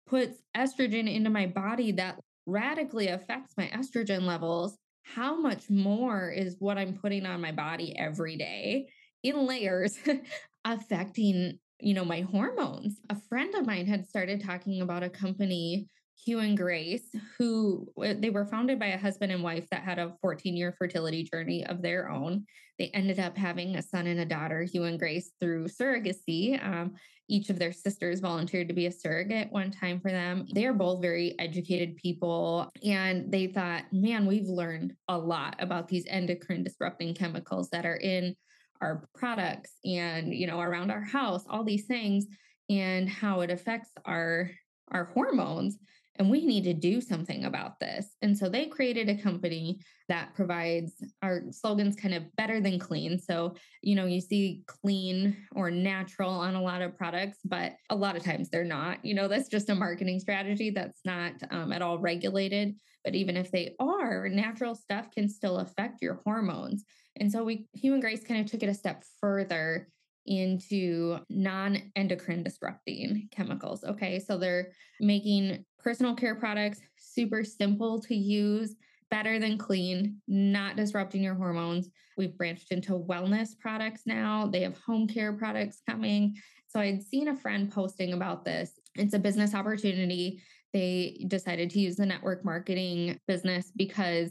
puts 0.08 0.38
estrogen 0.56 1.08
into 1.08 1.30
my 1.30 1.46
body 1.46 1.92
that 1.92 2.18
radically 2.46 3.06
affects 3.06 3.54
my 3.56 3.68
estrogen 3.68 4.22
levels, 4.22 4.76
how 5.04 5.40
much 5.40 5.70
more 5.70 6.32
is 6.32 6.56
what 6.58 6.78
I'm 6.78 6.98
putting 6.98 7.26
on 7.26 7.40
my 7.40 7.52
body 7.52 7.96
every 7.96 8.38
day 8.38 8.88
in 9.22 9.46
layers 9.46 9.96
affecting 10.64 11.60
you 11.82 11.94
know 11.94 12.04
my 12.04 12.20
hormones 12.20 13.00
a 13.08 13.16
friend 13.30 13.54
of 13.54 13.64
mine 13.64 13.86
had 13.86 14.06
started 14.06 14.44
talking 14.44 14.82
about 14.82 15.02
a 15.02 15.08
company 15.08 15.88
hugh 16.16 16.40
and 16.40 16.56
grace 16.56 17.08
who 17.38 17.86
they 17.96 18.30
were 18.30 18.44
founded 18.44 18.78
by 18.78 18.88
a 18.88 18.98
husband 18.98 19.32
and 19.32 19.42
wife 19.42 19.66
that 19.70 19.82
had 19.82 19.98
a 19.98 20.14
14 20.20 20.56
year 20.56 20.72
fertility 20.72 21.22
journey 21.24 21.64
of 21.66 21.82
their 21.82 22.10
own. 22.10 22.44
They 22.78 22.88
ended 22.88 23.18
up 23.18 23.36
having 23.36 23.76
a 23.76 23.82
son 23.82 24.06
and 24.06 24.20
a 24.20 24.24
daughter 24.24 24.62
hugh 24.62 24.84
and 24.84 24.98
grace 24.98 25.32
through 25.40 25.68
surrogacy. 25.68 26.62
Um, 26.64 26.94
each 27.28 27.48
of 27.48 27.58
their 27.58 27.72
sisters 27.72 28.20
volunteered 28.20 28.68
to 28.68 28.74
be 28.74 28.86
a 28.86 28.92
surrogate 28.92 29.52
one 29.52 29.70
time 29.70 30.00
for 30.00 30.10
them. 30.10 30.46
They 30.52 30.66
are 30.66 30.72
both 30.72 31.00
very 31.00 31.38
educated 31.38 31.96
people 31.96 32.70
and 32.84 33.30
they 33.30 33.46
thought 33.46 33.84
man 33.92 34.26
we've 34.26 34.48
learned 34.48 34.94
a 35.08 35.16
lot 35.16 35.56
about 35.60 35.88
these 35.88 36.06
endocrine 36.08 36.64
disrupting 36.64 37.14
chemicals 37.14 37.70
that 37.70 37.86
are 37.86 37.96
in 37.96 38.34
our 38.80 39.06
products 39.14 39.72
and 39.84 40.34
you 40.34 40.46
know 40.46 40.60
around 40.60 40.90
our 40.90 41.02
house 41.02 41.44
all 41.48 41.62
these 41.62 41.84
things 41.84 42.26
and 42.68 43.08
how 43.08 43.40
it 43.42 43.50
affects 43.50 43.90
our 44.04 44.50
our 44.90 45.04
hormones 45.04 45.78
and 46.20 46.28
we 46.28 46.44
need 46.44 46.64
to 46.64 46.74
do 46.74 47.00
something 47.00 47.46
about 47.46 47.80
this. 47.80 48.14
And 48.20 48.36
so 48.36 48.50
they 48.50 48.66
created 48.66 49.08
a 49.08 49.16
company 49.16 49.80
that 50.10 50.34
provides 50.34 50.92
our 51.22 51.44
slogans 51.50 51.96
kind 51.96 52.12
of 52.12 52.24
better 52.36 52.60
than 52.60 52.78
clean. 52.78 53.18
So, 53.18 53.54
you 53.80 53.94
know, 53.94 54.04
you 54.04 54.20
see 54.20 54.62
clean 54.66 55.34
or 55.54 55.70
natural 55.70 56.30
on 56.30 56.56
a 56.56 56.62
lot 56.62 56.82
of 56.82 56.94
products, 56.94 57.38
but 57.42 57.72
a 57.88 57.96
lot 57.96 58.16
of 58.16 58.22
times 58.22 58.50
they're 58.50 58.64
not. 58.64 59.02
You 59.02 59.14
know, 59.14 59.28
that's 59.28 59.48
just 59.48 59.70
a 59.70 59.74
marketing 59.74 60.20
strategy 60.20 60.68
that's 60.68 61.00
not 61.06 61.32
um, 61.50 61.72
at 61.72 61.80
all 61.80 61.98
regulated. 61.98 62.74
But 63.02 63.14
even 63.14 63.34
if 63.34 63.50
they 63.50 63.74
are, 63.80 64.28
natural 64.28 64.74
stuff 64.74 65.10
can 65.10 65.26
still 65.26 65.60
affect 65.60 66.02
your 66.02 66.20
hormones. 66.26 66.84
And 67.16 67.32
so 67.32 67.44
we, 67.44 67.66
Hugh 67.72 67.94
and 67.94 68.02
Grace 68.02 68.24
kind 68.24 68.44
of 68.44 68.50
took 68.50 68.62
it 68.62 68.68
a 68.68 68.74
step 68.74 69.04
further 69.22 69.88
into 70.26 71.18
non 71.28 71.78
endocrine 71.96 72.42
disrupting 72.42 73.28
chemicals. 73.30 73.84
Okay. 73.84 74.18
So 74.18 74.38
they're 74.38 74.72
making 75.00 75.64
personal 75.78 76.14
care 76.14 76.34
products 76.34 76.80
super 76.96 77.44
simple 77.44 78.00
to 78.02 78.14
use, 78.14 78.76
better 79.10 79.38
than 79.38 79.58
clean, 79.58 80.20
not 80.28 80.76
disrupting 80.76 81.22
your 81.22 81.34
hormones. 81.34 81.88
We've 82.16 82.36
branched 82.36 82.70
into 82.70 82.92
wellness 82.92 83.58
products 83.58 84.02
now. 84.06 84.46
They 84.46 84.62
have 84.62 84.78
home 84.78 85.08
care 85.08 85.32
products 85.32 85.82
coming. 85.88 86.36
So 86.68 86.80
I'd 86.80 87.02
seen 87.02 87.28
a 87.28 87.36
friend 87.36 87.70
posting 87.70 88.12
about 88.12 88.44
this. 88.44 88.72
It's 88.94 89.14
a 89.14 89.18
business 89.18 89.54
opportunity. 89.54 90.42
They 90.72 91.24
decided 91.26 91.70
to 91.70 91.80
use 91.80 91.96
the 91.96 92.06
network 92.06 92.44
marketing 92.44 93.18
business 93.26 93.72
because 93.74 94.30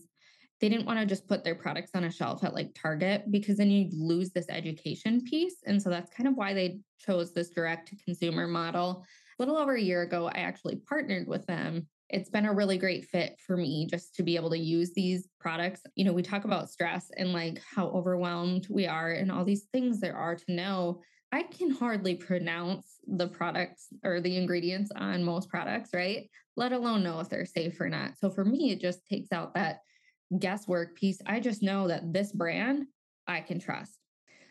they 0.59 0.69
didn't 0.69 0.85
want 0.85 0.99
to 0.99 1.05
just 1.05 1.27
put 1.27 1.43
their 1.43 1.55
products 1.55 1.91
on 1.93 2.03
a 2.03 2.11
shelf 2.11 2.43
at 2.43 2.53
like 2.53 2.75
Target 2.75 3.31
because 3.31 3.57
then 3.57 3.71
you'd 3.71 3.93
lose 3.93 4.31
this 4.31 4.47
education 4.49 5.21
piece. 5.23 5.55
And 5.65 5.81
so 5.81 5.89
that's 5.89 6.13
kind 6.13 6.27
of 6.27 6.35
why 6.35 6.53
they 6.53 6.79
chose 6.99 7.33
this 7.33 7.49
direct 7.49 7.89
to 7.89 7.95
consumer 8.03 8.47
model. 8.47 9.05
A 9.37 9.41
little 9.41 9.57
over 9.57 9.75
a 9.75 9.81
year 9.81 10.01
ago, 10.01 10.27
I 10.27 10.39
actually 10.39 10.81
partnered 10.87 11.27
with 11.27 11.45
them. 11.45 11.87
It's 12.09 12.29
been 12.29 12.45
a 12.45 12.53
really 12.53 12.77
great 12.77 13.05
fit 13.05 13.37
for 13.45 13.55
me 13.55 13.87
just 13.89 14.15
to 14.15 14.23
be 14.23 14.35
able 14.35 14.49
to 14.49 14.57
use 14.57 14.91
these 14.93 15.29
products. 15.39 15.81
You 15.95 16.03
know, 16.03 16.13
we 16.13 16.23
talk 16.23 16.43
about 16.43 16.69
stress 16.69 17.09
and 17.15 17.31
like 17.31 17.61
how 17.63 17.87
overwhelmed 17.89 18.67
we 18.69 18.87
are 18.87 19.11
and 19.11 19.31
all 19.31 19.45
these 19.45 19.67
things 19.71 19.99
there 19.99 20.17
are 20.17 20.35
to 20.35 20.51
know. 20.51 21.01
I 21.31 21.43
can 21.43 21.69
hardly 21.69 22.15
pronounce 22.15 22.97
the 23.07 23.27
products 23.27 23.87
or 24.03 24.19
the 24.19 24.35
ingredients 24.35 24.91
on 24.95 25.23
most 25.23 25.47
products, 25.49 25.91
right? 25.93 26.29
Let 26.57 26.73
alone 26.73 27.03
know 27.03 27.19
if 27.19 27.29
they're 27.29 27.45
safe 27.45 27.79
or 27.79 27.87
not. 27.87 28.17
So 28.17 28.31
for 28.31 28.43
me, 28.43 28.71
it 28.71 28.81
just 28.81 29.05
takes 29.05 29.31
out 29.31 29.53
that 29.53 29.81
guesswork 30.37 30.95
piece. 30.95 31.19
I 31.25 31.39
just 31.39 31.63
know 31.63 31.87
that 31.87 32.13
this 32.13 32.31
brand 32.31 32.85
I 33.27 33.41
can 33.41 33.59
trust. 33.59 33.97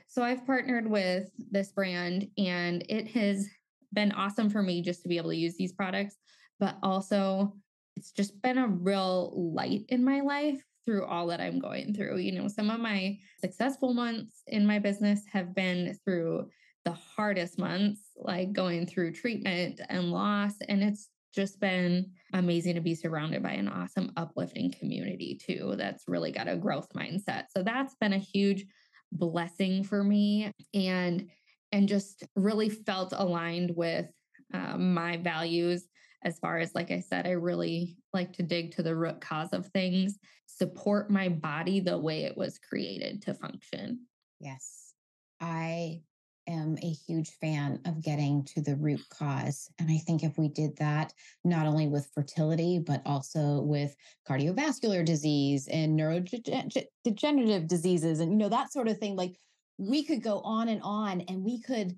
So 0.09 0.23
I've 0.23 0.47
partnered 0.47 0.89
with 0.89 1.31
this 1.51 1.71
brand 1.71 2.29
and 2.39 2.85
it 2.89 3.09
has 3.09 3.49
been 3.93 4.13
awesome 4.13 4.51
for 4.51 4.63
me 4.63 4.83
just 4.83 5.03
to 5.03 5.09
be 5.09 5.19
able 5.19 5.31
to 5.31 5.37
use 5.37 5.57
these 5.57 5.73
products, 5.73 6.17
but 6.59 6.77
also 6.83 7.55
it's 7.97 8.13
just 8.13 8.41
been 8.43 8.59
a 8.59 8.69
real 8.69 9.33
light 9.35 9.85
in 9.89 10.05
my 10.05 10.21
life 10.21 10.63
through 10.85 11.05
all 11.05 11.27
that 11.27 11.41
I'm 11.41 11.59
going 11.59 11.95
through. 11.95 12.19
You 12.19 12.33
know, 12.33 12.49
some 12.49 12.71
of 12.71 12.81
my 12.81 13.19
successful 13.41 13.93
months 13.93 14.43
in 14.47 14.67
my 14.67 14.79
business 14.79 15.23
have 15.31 15.55
been 15.55 15.99
through 16.05 16.49
the 16.85 16.93
hardest 16.93 17.59
months, 17.59 18.01
like 18.17 18.53
going 18.53 18.87
through 18.87 19.13
treatment 19.13 19.81
and 19.91 20.11
loss. 20.11 20.55
And 20.69 20.83
it's 20.83 21.09
just 21.35 21.61
been 21.61 22.13
amazing 22.33 22.75
to 22.75 22.81
be 22.81 22.95
surrounded 22.95 23.43
by 23.43 23.53
an 23.53 23.69
awesome, 23.69 24.13
uplifting 24.17 24.71
community 24.73 25.39
too. 25.41 25.75
That's 25.77 26.05
really 26.07 26.33
got 26.33 26.49
a 26.49 26.57
growth 26.57 26.89
mindset. 26.95 27.45
So 27.51 27.63
that's 27.63 27.95
been 27.97 28.13
a 28.13 28.19
huge 28.19 28.67
blessing 29.13 29.85
for 29.85 30.05
me 30.05 30.53
and 30.75 31.29
and 31.73 31.89
just 31.89 32.25
really 32.35 32.69
felt 32.69 33.13
aligned 33.17 33.75
with 33.75 34.07
um, 34.55 34.95
my 34.95 35.17
values 35.17 35.87
as 36.23 36.39
far 36.39 36.59
as 36.59 36.75
like 36.75 36.91
i 36.91 37.01
said 37.01 37.27
i 37.27 37.31
really 37.31 37.97
like 38.13 38.33
to 38.33 38.43
dig 38.43 38.73
to 38.73 38.83
the 38.83 38.95
root 38.95 39.21
cause 39.21 39.53
of 39.53 39.67
things 39.69 40.19
support 40.47 41.11
my 41.11 41.29
body 41.29 41.81
the 41.81 41.97
way 41.97 42.25
it 42.25 42.37
was 42.37 42.59
created 42.59 43.23
to 43.23 43.35
function 43.35 44.01
yes 44.41 44.93
i 45.41 46.01
am 46.49 46.77
a 46.83 46.91
huge 46.91 47.31
fan 47.41 47.81
of 47.85 48.03
getting 48.03 48.45
to 48.45 48.61
the 48.61 48.77
root 48.77 49.01
cause. 49.11 49.71
And 49.79 49.91
I 49.91 49.99
think 49.99 50.23
if 50.23 50.37
we 50.39 50.49
did 50.49 50.77
that, 50.79 51.13
not 51.45 51.67
only 51.67 51.87
with 51.87 52.11
fertility, 52.15 52.79
but 52.79 53.03
also 53.07 53.61
with 53.61 53.95
cardiovascular 54.29 55.05
disease 55.05 55.69
and 55.69 55.99
neurodegenerative 55.99 57.69
diseases 57.69 58.21
and, 58.21 58.33
you 58.33 58.39
know, 58.39 58.49
that 58.49 58.73
sort 58.73 58.89
of 58.89 58.99
thing, 58.99 59.15
like 59.15 59.37
we 59.79 60.03
could 60.03 60.23
go 60.23 60.41
on 60.41 60.69
and 60.69 60.83
on 60.83 61.21
and 61.23 61.45
we 61.45 61.61
could 61.61 61.97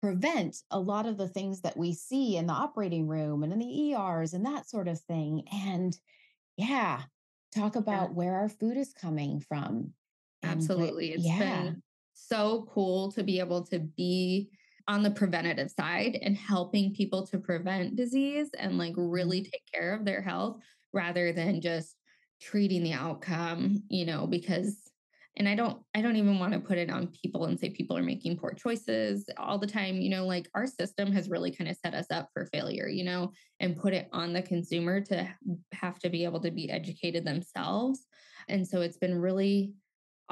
prevent 0.00 0.56
a 0.72 0.80
lot 0.80 1.06
of 1.06 1.16
the 1.16 1.28
things 1.28 1.60
that 1.60 1.76
we 1.76 1.94
see 1.94 2.36
in 2.36 2.46
the 2.46 2.52
operating 2.52 3.06
room 3.06 3.44
and 3.44 3.52
in 3.52 3.60
the 3.60 3.94
ERs 3.94 4.32
and 4.32 4.44
that 4.44 4.68
sort 4.68 4.88
of 4.88 5.00
thing. 5.00 5.44
And 5.52 5.96
yeah, 6.56 7.02
talk 7.54 7.76
about 7.76 8.08
yeah. 8.08 8.14
where 8.14 8.34
our 8.34 8.48
food 8.48 8.76
is 8.76 8.92
coming 8.92 9.40
from. 9.40 9.92
Absolutely. 10.42 11.12
It's 11.12 11.24
yeah. 11.24 11.38
been 11.38 11.82
so 12.14 12.68
cool 12.72 13.10
to 13.12 13.22
be 13.22 13.38
able 13.38 13.64
to 13.66 13.78
be 13.78 14.50
on 14.88 15.02
the 15.02 15.10
preventative 15.10 15.70
side 15.70 16.18
and 16.22 16.36
helping 16.36 16.94
people 16.94 17.26
to 17.26 17.38
prevent 17.38 17.96
disease 17.96 18.48
and 18.58 18.78
like 18.78 18.94
really 18.96 19.40
mm-hmm. 19.40 19.50
take 19.50 19.62
care 19.72 19.94
of 19.94 20.04
their 20.04 20.22
health 20.22 20.60
rather 20.92 21.32
than 21.32 21.60
just 21.60 21.96
treating 22.40 22.82
the 22.82 22.92
outcome, 22.92 23.82
you 23.88 24.04
know, 24.04 24.26
because 24.26 24.88
and 25.36 25.48
I 25.48 25.54
don't 25.54 25.78
I 25.94 26.02
don't 26.02 26.16
even 26.16 26.38
want 26.38 26.52
to 26.52 26.60
put 26.60 26.76
it 26.76 26.90
on 26.90 27.06
people 27.22 27.46
and 27.46 27.58
say 27.58 27.70
people 27.70 27.96
are 27.96 28.02
making 28.02 28.36
poor 28.36 28.52
choices 28.52 29.24
all 29.38 29.58
the 29.58 29.66
time, 29.66 29.96
you 29.96 30.10
know, 30.10 30.26
like 30.26 30.48
our 30.54 30.66
system 30.66 31.10
has 31.12 31.30
really 31.30 31.50
kind 31.50 31.70
of 31.70 31.76
set 31.76 31.94
us 31.94 32.10
up 32.10 32.28
for 32.34 32.46
failure, 32.46 32.86
you 32.86 33.04
know, 33.04 33.32
and 33.60 33.76
put 33.76 33.94
it 33.94 34.08
on 34.12 34.32
the 34.32 34.42
consumer 34.42 35.00
to 35.00 35.26
have 35.72 35.98
to 36.00 36.10
be 36.10 36.24
able 36.24 36.40
to 36.40 36.50
be 36.50 36.70
educated 36.70 37.24
themselves. 37.24 38.06
And 38.48 38.66
so 38.66 38.82
it's 38.82 38.98
been 38.98 39.18
really 39.18 39.72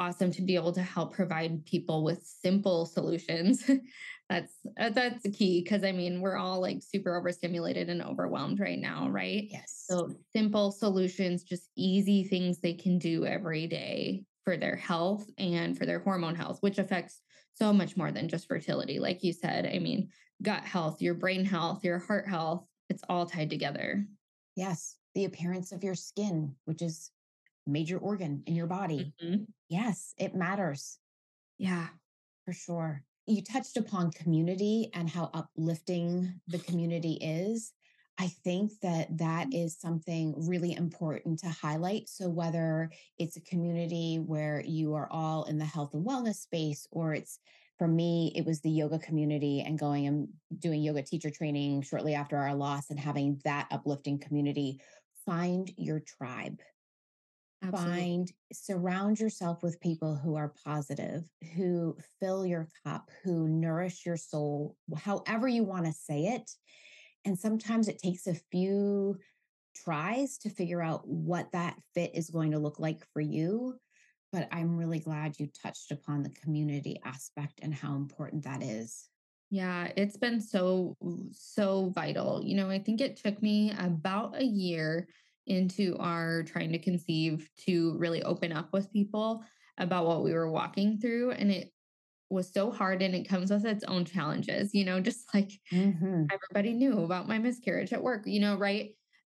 awesome 0.01 0.33
to 0.33 0.43
be 0.43 0.55
able 0.55 0.73
to 0.73 0.83
help 0.83 1.13
provide 1.13 1.65
people 1.67 2.03
with 2.03 2.25
simple 2.25 2.87
solutions. 2.87 3.71
that's 4.31 4.55
uh, 4.79 4.89
that's 4.89 5.23
the 5.23 5.31
key 5.31 5.61
because 5.63 5.85
I 5.85 5.93
mean 5.93 6.21
we're 6.21 6.37
all 6.37 6.61
like 6.61 6.83
super 6.83 7.17
overstimulated 7.17 7.91
and 7.91 8.03
overwhelmed 8.03 8.61
right 8.61 8.79
now, 8.79 9.09
right? 9.11 9.47
Yes. 9.51 9.85
So 9.87 10.15
simple 10.33 10.73
solutions, 10.73 11.45
just 11.45 11.69
easy 11.77 12.25
things 12.25 12.59
they 12.59 12.73
can 12.73 12.99
do 12.99 13.27
every 13.27 13.67
day 13.67 14.25
for 14.45 14.57
their 14.57 14.77
health 14.77 15.29
and 15.37 15.77
for 15.77 15.85
their 15.85 15.99
hormone 15.99 16.35
health, 16.35 16.59
which 16.61 16.79
affects 16.79 17.21
so 17.55 17.73
much 17.73 17.97
more 17.97 18.11
than 18.11 18.29
just 18.29 18.49
fertility. 18.49 18.99
Like 18.99 19.23
you 19.23 19.35
said, 19.35 19.67
I 19.67 19.79
mean, 19.79 20.09
gut 20.43 20.65
health, 20.65 21.03
your 21.03 21.15
brain 21.15 21.45
health, 21.45 21.85
your 21.85 21.99
heart 21.99 22.27
health, 22.27 22.65
it's 22.89 23.03
all 23.11 23.27
tied 23.27 23.51
together. 23.51 24.07
Yes. 24.57 24.97
The 25.15 25.27
appearance 25.27 25.73
of 25.73 25.85
your 25.85 25.95
skin, 25.95 26.55
which 26.65 26.81
is 26.81 27.11
major 27.71 27.99
organ 27.99 28.43
in 28.47 28.55
your 28.55 28.67
body. 28.67 29.13
Mm-hmm. 29.23 29.45
Yes, 29.69 30.15
it 30.19 30.35
matters. 30.35 30.99
Yeah, 31.59 31.89
for 32.45 32.53
sure. 32.53 33.05
You 33.27 33.43
touched 33.43 33.77
upon 33.77 34.11
community 34.13 34.91
and 34.95 35.09
how 35.09 35.31
uplifting 35.35 36.41
the 36.49 36.59
community 36.69 37.19
is. 37.21 37.73
I 38.19 38.29
think 38.45 38.73
that 38.83 39.17
that 39.17 39.49
mm. 39.49 39.71
something 39.71 40.35
really 40.37 40.75
important 40.75 41.39
to 41.39 41.49
highlight. 41.49 42.09
So, 42.11 42.29
whether 42.29 42.91
it's 43.19 43.37
a 43.37 43.41
community 43.43 44.17
where 44.17 44.63
you 44.67 44.95
are 44.95 45.09
all 45.11 45.45
in 45.45 45.57
the 45.57 45.65
health 45.65 45.95
and 45.95 46.07
wellness 46.07 46.35
space, 46.35 46.87
or 46.91 47.15
it's 47.15 47.39
for 47.79 47.89
me, 47.89 48.31
it 48.37 48.45
was 48.45 48.61
the 48.61 48.71
yoga 48.71 48.99
community 48.99 49.63
and 49.63 49.79
going 49.79 50.07
and 50.07 50.29
doing 50.59 50.83
yoga 50.83 51.03
teacher 51.03 51.31
training 51.31 51.81
shortly 51.81 52.15
after 52.15 52.37
our 52.37 52.55
loss 52.55 52.91
and 52.91 53.01
having 53.01 53.41
that 53.45 53.69
uplifting 53.71 54.19
community, 54.19 54.83
find 55.25 55.73
your 55.79 56.01
tribe. 56.01 56.61
Absolutely. 57.63 58.01
Find, 58.01 58.33
surround 58.53 59.21
yourself 59.21 59.63
with 59.63 59.81
people 59.81 60.17
who 60.17 60.35
are 60.37 60.55
positive, 60.65 61.25
who 61.55 61.97
fill 62.19 62.47
your 62.47 62.69
cup, 62.85 63.11
who 63.23 63.49
nourish 63.49 64.07
your 64.07 64.17
soul, 64.17 64.77
however 64.97 65.47
you 65.47 65.65
want 65.65 65.87
to 65.87 65.93
say 65.93 66.27
it. 66.27 66.51
And 67.25 67.39
sometimes 67.39 67.89
it 67.89 67.99
takes 67.99 68.27
a 68.27 68.35
few 68.35 69.19
tries 69.75 70.39
to 70.39 70.51
figure 70.51 70.83
out 70.83 71.07
what 71.07 71.53
that 71.53 71.79
fit 71.95 72.13
is 72.15 72.31
going 72.31 72.53
to 72.53 72.59
look 72.59 72.79
like 72.79 73.05
for 73.13 73.21
you. 73.21 73.79
But 74.33 74.49
I'm 74.53 74.77
really 74.77 75.01
glad 75.01 75.39
you 75.39 75.49
touched 75.63 75.91
upon 75.91 76.23
the 76.23 76.31
community 76.31 76.99
aspect 77.05 77.61
and 77.63 77.75
how 77.75 77.97
important 77.97 78.45
that 78.45 78.63
is. 78.63 79.09
Yeah, 79.51 79.91
it's 79.97 80.17
been 80.17 80.41
so, 80.41 80.97
so 81.33 81.91
vital. 81.91 82.41
You 82.45 82.55
know, 82.55 82.71
I 82.71 82.79
think 82.79 83.01
it 83.01 83.17
took 83.17 83.43
me 83.43 83.73
about 83.77 84.37
a 84.37 84.45
year 84.45 85.09
into 85.47 85.97
our 85.99 86.43
trying 86.43 86.73
to 86.73 86.79
conceive 86.79 87.49
to 87.67 87.97
really 87.99 88.23
open 88.23 88.53
up 88.53 88.73
with 88.73 88.93
people 88.93 89.43
about 89.79 90.07
what 90.07 90.23
we 90.23 90.33
were 90.33 90.51
walking 90.51 90.99
through. 90.99 91.33
And 91.33 91.51
it 91.51 91.71
was 92.29 92.53
so 92.53 92.71
hard 92.71 93.03
and 93.03 93.15
it 93.15 93.29
comes 93.29 93.51
with 93.51 93.65
its 93.67 93.85
own 93.85 94.05
challenges, 94.05 94.71
you 94.73 94.85
know, 94.85 95.01
just 95.11 95.33
like 95.35 95.51
mm-hmm. 95.73 96.25
everybody 96.33 96.73
knew 96.73 97.03
about 97.05 97.29
my 97.29 97.39
miscarriage 97.39 97.93
at 97.93 98.03
work, 98.03 98.23
you 98.27 98.41
know, 98.41 98.57
right? 98.57 98.91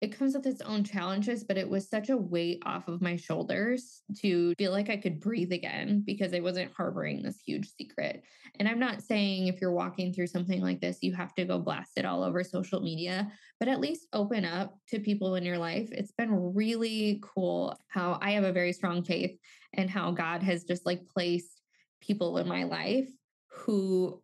It 0.03 0.17
comes 0.17 0.35
with 0.35 0.45
its 0.45 0.59
own 0.59 0.83
challenges, 0.83 1.45
but 1.45 1.57
it 1.57 1.69
was 1.69 1.87
such 1.87 2.09
a 2.09 2.17
weight 2.17 2.61
off 2.65 2.89
of 2.89 3.01
my 3.01 3.15
shoulders 3.15 4.01
to 4.17 4.53
feel 4.57 4.73
like 4.73 4.89
I 4.89 4.97
could 4.97 5.21
breathe 5.21 5.53
again 5.53 6.03
because 6.05 6.33
I 6.33 6.41
wasn't 6.41 6.73
harboring 6.73 7.23
this 7.23 7.39
huge 7.39 7.69
secret. 7.69 8.21
And 8.59 8.67
I'm 8.67 8.79
not 8.79 9.01
saying 9.01 9.47
if 9.47 9.61
you're 9.61 9.71
walking 9.71 10.11
through 10.11 10.27
something 10.27 10.61
like 10.61 10.81
this, 10.81 10.97
you 10.99 11.13
have 11.13 11.33
to 11.35 11.45
go 11.45 11.57
blast 11.57 11.91
it 11.95 12.03
all 12.03 12.21
over 12.21 12.43
social 12.43 12.81
media, 12.81 13.31
but 13.61 13.69
at 13.69 13.79
least 13.79 14.07
open 14.11 14.43
up 14.43 14.77
to 14.89 14.99
people 14.99 15.35
in 15.35 15.45
your 15.45 15.57
life. 15.57 15.87
It's 15.93 16.11
been 16.11 16.53
really 16.53 17.21
cool 17.23 17.79
how 17.87 18.19
I 18.21 18.31
have 18.31 18.43
a 18.43 18.51
very 18.51 18.73
strong 18.73 19.05
faith 19.05 19.39
and 19.71 19.89
how 19.89 20.11
God 20.11 20.43
has 20.43 20.65
just 20.65 20.85
like 20.85 21.07
placed 21.07 21.61
people 22.01 22.39
in 22.39 22.47
my 22.49 22.65
life 22.65 23.07
who 23.47 24.21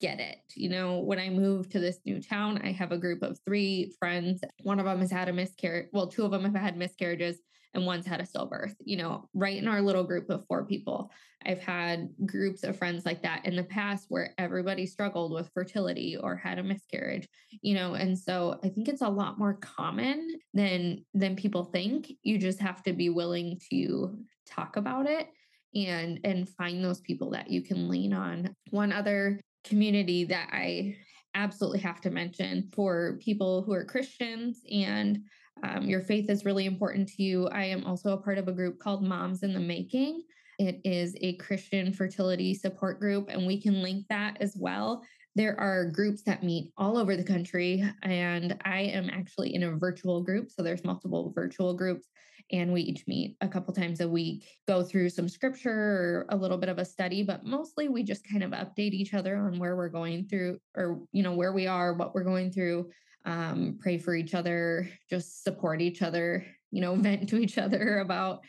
get 0.00 0.20
it. 0.20 0.38
You 0.54 0.68
know, 0.68 1.00
when 1.00 1.18
I 1.18 1.28
moved 1.28 1.72
to 1.72 1.80
this 1.80 1.98
new 2.04 2.20
town, 2.20 2.60
I 2.62 2.72
have 2.72 2.92
a 2.92 2.98
group 2.98 3.22
of 3.22 3.38
three 3.44 3.94
friends. 3.98 4.40
One 4.62 4.78
of 4.78 4.86
them 4.86 5.00
has 5.00 5.10
had 5.10 5.28
a 5.28 5.32
miscarriage. 5.32 5.88
Well, 5.92 6.08
two 6.08 6.24
of 6.24 6.30
them 6.30 6.44
have 6.44 6.54
had 6.54 6.76
miscarriages 6.76 7.38
and 7.76 7.84
one's 7.84 8.06
had 8.06 8.20
a 8.20 8.24
stillbirth, 8.24 8.74
you 8.80 8.96
know, 8.96 9.28
right 9.34 9.56
in 9.56 9.68
our 9.68 9.82
little 9.82 10.02
group 10.02 10.30
of 10.30 10.46
four 10.46 10.64
people. 10.64 11.10
I've 11.44 11.60
had 11.60 12.08
groups 12.24 12.64
of 12.64 12.76
friends 12.76 13.04
like 13.04 13.22
that 13.22 13.44
in 13.44 13.54
the 13.54 13.64
past 13.64 14.06
where 14.08 14.32
everybody 14.38 14.86
struggled 14.86 15.32
with 15.32 15.50
fertility 15.52 16.16
or 16.16 16.36
had 16.36 16.58
a 16.58 16.62
miscarriage, 16.62 17.28
you 17.60 17.74
know, 17.74 17.94
and 17.94 18.18
so 18.18 18.58
I 18.64 18.70
think 18.70 18.88
it's 18.88 19.02
a 19.02 19.08
lot 19.08 19.38
more 19.38 19.54
common 19.54 20.26
than 20.54 21.04
than 21.12 21.36
people 21.36 21.64
think. 21.64 22.10
You 22.22 22.38
just 22.38 22.60
have 22.60 22.82
to 22.84 22.94
be 22.94 23.10
willing 23.10 23.60
to 23.70 24.18
talk 24.46 24.76
about 24.76 25.06
it 25.06 25.28
and 25.74 26.18
and 26.24 26.48
find 26.48 26.82
those 26.82 27.00
people 27.02 27.30
that 27.30 27.50
you 27.50 27.60
can 27.62 27.88
lean 27.88 28.14
on. 28.14 28.54
One 28.70 28.90
other 28.90 29.38
community 29.68 30.24
that 30.24 30.48
I 30.52 30.96
absolutely 31.34 31.80
have 31.80 32.00
to 32.02 32.10
mention 32.10 32.70
for 32.74 33.18
people 33.20 33.62
who 33.62 33.72
are 33.72 33.84
Christians 33.84 34.62
and 34.70 35.20
um, 35.62 35.82
your 35.82 36.02
faith 36.02 36.28
is 36.28 36.44
really 36.44 36.66
important 36.66 37.08
to 37.08 37.22
you. 37.22 37.48
I 37.48 37.64
am 37.64 37.84
also 37.84 38.10
a 38.10 38.20
part 38.20 38.38
of 38.38 38.48
a 38.48 38.52
group 38.52 38.78
called 38.78 39.02
Moms 39.02 39.42
in 39.42 39.52
the 39.52 39.60
Making. 39.60 40.22
It 40.58 40.80
is 40.84 41.16
a 41.20 41.36
Christian 41.36 41.92
fertility 41.92 42.54
support 42.54 42.98
group, 42.98 43.28
and 43.28 43.46
we 43.46 43.60
can 43.60 43.82
link 43.82 44.06
that 44.08 44.36
as 44.40 44.56
well. 44.58 45.02
There 45.34 45.58
are 45.60 45.90
groups 45.90 46.22
that 46.22 46.42
meet 46.42 46.72
all 46.78 46.96
over 46.96 47.16
the 47.16 47.24
country, 47.24 47.84
and 48.02 48.58
I 48.64 48.80
am 48.82 49.10
actually 49.10 49.54
in 49.54 49.64
a 49.64 49.72
virtual 49.72 50.22
group. 50.22 50.50
So 50.50 50.62
there's 50.62 50.84
multiple 50.84 51.32
virtual 51.34 51.74
groups 51.74 52.08
and 52.52 52.72
we 52.72 52.82
each 52.82 53.06
meet 53.06 53.36
a 53.40 53.48
couple 53.48 53.74
times 53.74 54.00
a 54.00 54.08
week, 54.08 54.46
go 54.68 54.82
through 54.82 55.08
some 55.10 55.28
scripture 55.28 55.70
or 55.70 56.26
a 56.30 56.36
little 56.36 56.58
bit 56.58 56.68
of 56.68 56.78
a 56.78 56.84
study, 56.84 57.22
but 57.22 57.44
mostly 57.44 57.88
we 57.88 58.02
just 58.02 58.28
kind 58.28 58.44
of 58.44 58.52
update 58.52 58.92
each 58.92 59.14
other 59.14 59.36
on 59.36 59.58
where 59.58 59.76
we're 59.76 59.88
going 59.88 60.26
through 60.26 60.58
or, 60.76 61.00
you 61.12 61.22
know, 61.22 61.34
where 61.34 61.52
we 61.52 61.66
are, 61.66 61.94
what 61.94 62.14
we're 62.14 62.24
going 62.24 62.52
through, 62.52 62.88
um, 63.24 63.78
pray 63.80 63.98
for 63.98 64.14
each 64.14 64.34
other, 64.34 64.88
just 65.10 65.42
support 65.42 65.80
each 65.80 66.02
other, 66.02 66.46
you 66.70 66.80
know, 66.80 66.94
vent 66.96 67.28
to 67.28 67.38
each 67.38 67.58
other 67.58 67.98
about 67.98 68.40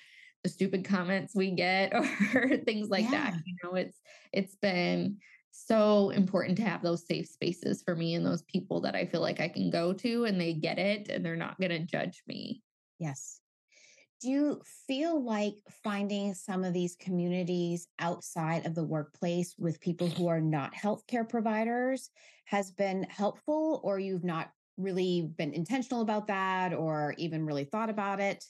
the 0.44 0.50
stupid 0.50 0.86
comments 0.86 1.34
we 1.36 1.52
get 1.52 1.94
or 2.36 2.58
things 2.58 2.90
like 2.90 3.06
yeah. 3.06 3.32
that. 3.32 3.34
You 3.46 3.56
know, 3.64 3.76
it's 3.76 3.98
it's 4.32 4.56
been 4.56 5.18
so 5.52 6.12
important 6.12 6.56
to 6.58 6.64
have 6.64 6.84
those 6.84 7.08
safe 7.08 7.26
spaces 7.26 7.82
for 7.82 7.96
me 7.96 8.14
and 8.14 8.24
those 8.24 8.44
people 8.44 8.82
that 8.82 8.94
I 8.94 9.06
feel 9.06 9.22
like 9.22 9.40
I 9.40 9.48
can 9.48 9.72
go 9.72 9.92
to 9.92 10.26
and 10.26 10.40
they 10.40 10.54
get 10.54 10.78
it 10.78 11.10
and 11.10 11.26
they're 11.26 11.36
not 11.36 11.60
going 11.60 11.72
to 11.72 11.80
judge 11.80 12.22
me. 12.28 12.62
Yes 13.00 13.40
do 14.22 14.30
you 14.30 14.62
feel 14.88 15.24
like 15.24 15.56
finding 15.84 16.34
some 16.34 16.64
of 16.64 16.74
these 16.74 16.96
communities 17.00 17.88
outside 18.00 18.66
of 18.66 18.76
the 18.76 18.84
workplace 18.84 19.56
with 19.58 19.80
people 19.80 20.08
who 20.08 20.28
are 20.28 20.42
not 20.42 20.74
healthcare 20.74 21.28
providers 21.28 22.10
has 22.46 22.72
been 22.72 23.04
helpful 23.04 23.82
or 23.84 24.00
you've 24.00 24.24
not 24.24 24.50
really 24.78 25.30
been 25.38 25.54
intentional 25.54 26.02
about 26.02 26.28
that 26.28 26.74
or 26.74 27.14
even 27.18 27.46
really 27.46 27.66
thought 27.66 27.90
about 27.90 28.20
it 28.20 28.44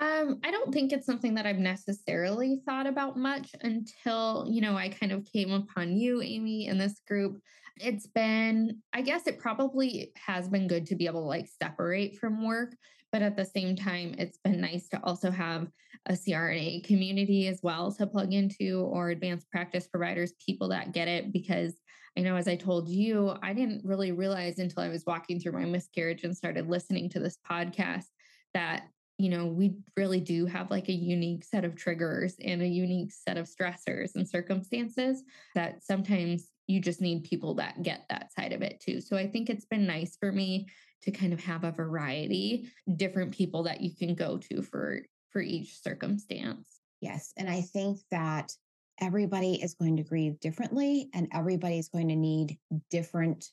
um, 0.00 0.38
I 0.44 0.52
don't 0.52 0.72
think 0.72 0.92
it's 0.92 1.06
something 1.06 1.34
that 1.34 1.46
I've 1.46 1.58
necessarily 1.58 2.60
thought 2.64 2.86
about 2.86 3.16
much 3.16 3.50
until, 3.62 4.46
you 4.48 4.60
know, 4.60 4.76
I 4.76 4.90
kind 4.90 5.10
of 5.10 5.26
came 5.32 5.50
upon 5.50 5.96
you, 5.96 6.22
Amy, 6.22 6.66
in 6.66 6.78
this 6.78 7.00
group. 7.06 7.40
It's 7.80 8.06
been, 8.06 8.80
I 8.92 9.02
guess 9.02 9.26
it 9.26 9.40
probably 9.40 10.12
has 10.14 10.48
been 10.48 10.68
good 10.68 10.86
to 10.86 10.94
be 10.94 11.06
able 11.06 11.22
to 11.22 11.26
like 11.26 11.48
separate 11.60 12.16
from 12.16 12.46
work 12.46 12.76
but 13.12 13.22
at 13.22 13.36
the 13.36 13.44
same 13.44 13.76
time, 13.76 14.14
it's 14.18 14.38
been 14.38 14.60
nice 14.60 14.88
to 14.88 15.00
also 15.02 15.30
have 15.30 15.68
a 16.06 16.12
CRNA 16.12 16.84
community 16.84 17.48
as 17.48 17.60
well 17.62 17.92
to 17.92 18.06
plug 18.06 18.32
into 18.32 18.80
or 18.80 19.10
advanced 19.10 19.50
practice 19.50 19.86
providers, 19.86 20.32
people 20.44 20.68
that 20.68 20.92
get 20.92 21.08
it. 21.08 21.32
Because 21.32 21.80
I 22.16 22.20
know, 22.22 22.36
as 22.36 22.48
I 22.48 22.56
told 22.56 22.88
you, 22.88 23.34
I 23.42 23.52
didn't 23.52 23.84
really 23.84 24.12
realize 24.12 24.58
until 24.58 24.82
I 24.82 24.88
was 24.88 25.04
walking 25.06 25.40
through 25.40 25.52
my 25.52 25.64
miscarriage 25.64 26.24
and 26.24 26.36
started 26.36 26.68
listening 26.68 27.08
to 27.10 27.20
this 27.20 27.38
podcast 27.48 28.06
that 28.54 28.88
you 29.18 29.30
know, 29.30 29.46
we 29.46 29.74
really 29.96 30.20
do 30.20 30.46
have 30.46 30.70
like 30.70 30.88
a 30.88 30.92
unique 30.92 31.44
set 31.44 31.64
of 31.64 31.74
triggers 31.74 32.36
and 32.42 32.62
a 32.62 32.66
unique 32.66 33.12
set 33.12 33.36
of 33.36 33.48
stressors 33.48 34.14
and 34.14 34.28
circumstances 34.28 35.24
that 35.56 35.82
sometimes 35.82 36.50
you 36.68 36.80
just 36.80 37.00
need 37.00 37.24
people 37.24 37.54
that 37.54 37.82
get 37.82 38.04
that 38.08 38.32
side 38.32 38.52
of 38.52 38.62
it 38.62 38.80
too. 38.80 39.00
So 39.00 39.16
I 39.16 39.26
think 39.26 39.50
it's 39.50 39.64
been 39.64 39.86
nice 39.86 40.16
for 40.20 40.30
me 40.30 40.68
to 41.02 41.10
kind 41.10 41.32
of 41.32 41.40
have 41.40 41.64
a 41.64 41.72
variety, 41.72 42.70
different 42.96 43.32
people 43.32 43.62
that 43.64 43.80
you 43.80 43.94
can 43.94 44.14
go 44.14 44.38
to 44.38 44.62
for 44.62 45.00
for 45.30 45.40
each 45.40 45.80
circumstance. 45.82 46.80
Yes, 47.00 47.32
and 47.36 47.48
I 47.48 47.60
think 47.60 48.00
that 48.10 48.52
everybody 49.00 49.54
is 49.62 49.74
going 49.74 49.96
to 49.96 50.02
grieve 50.02 50.40
differently 50.40 51.08
and 51.14 51.28
everybody 51.32 51.78
is 51.78 51.88
going 51.88 52.08
to 52.08 52.16
need 52.16 52.58
different 52.90 53.46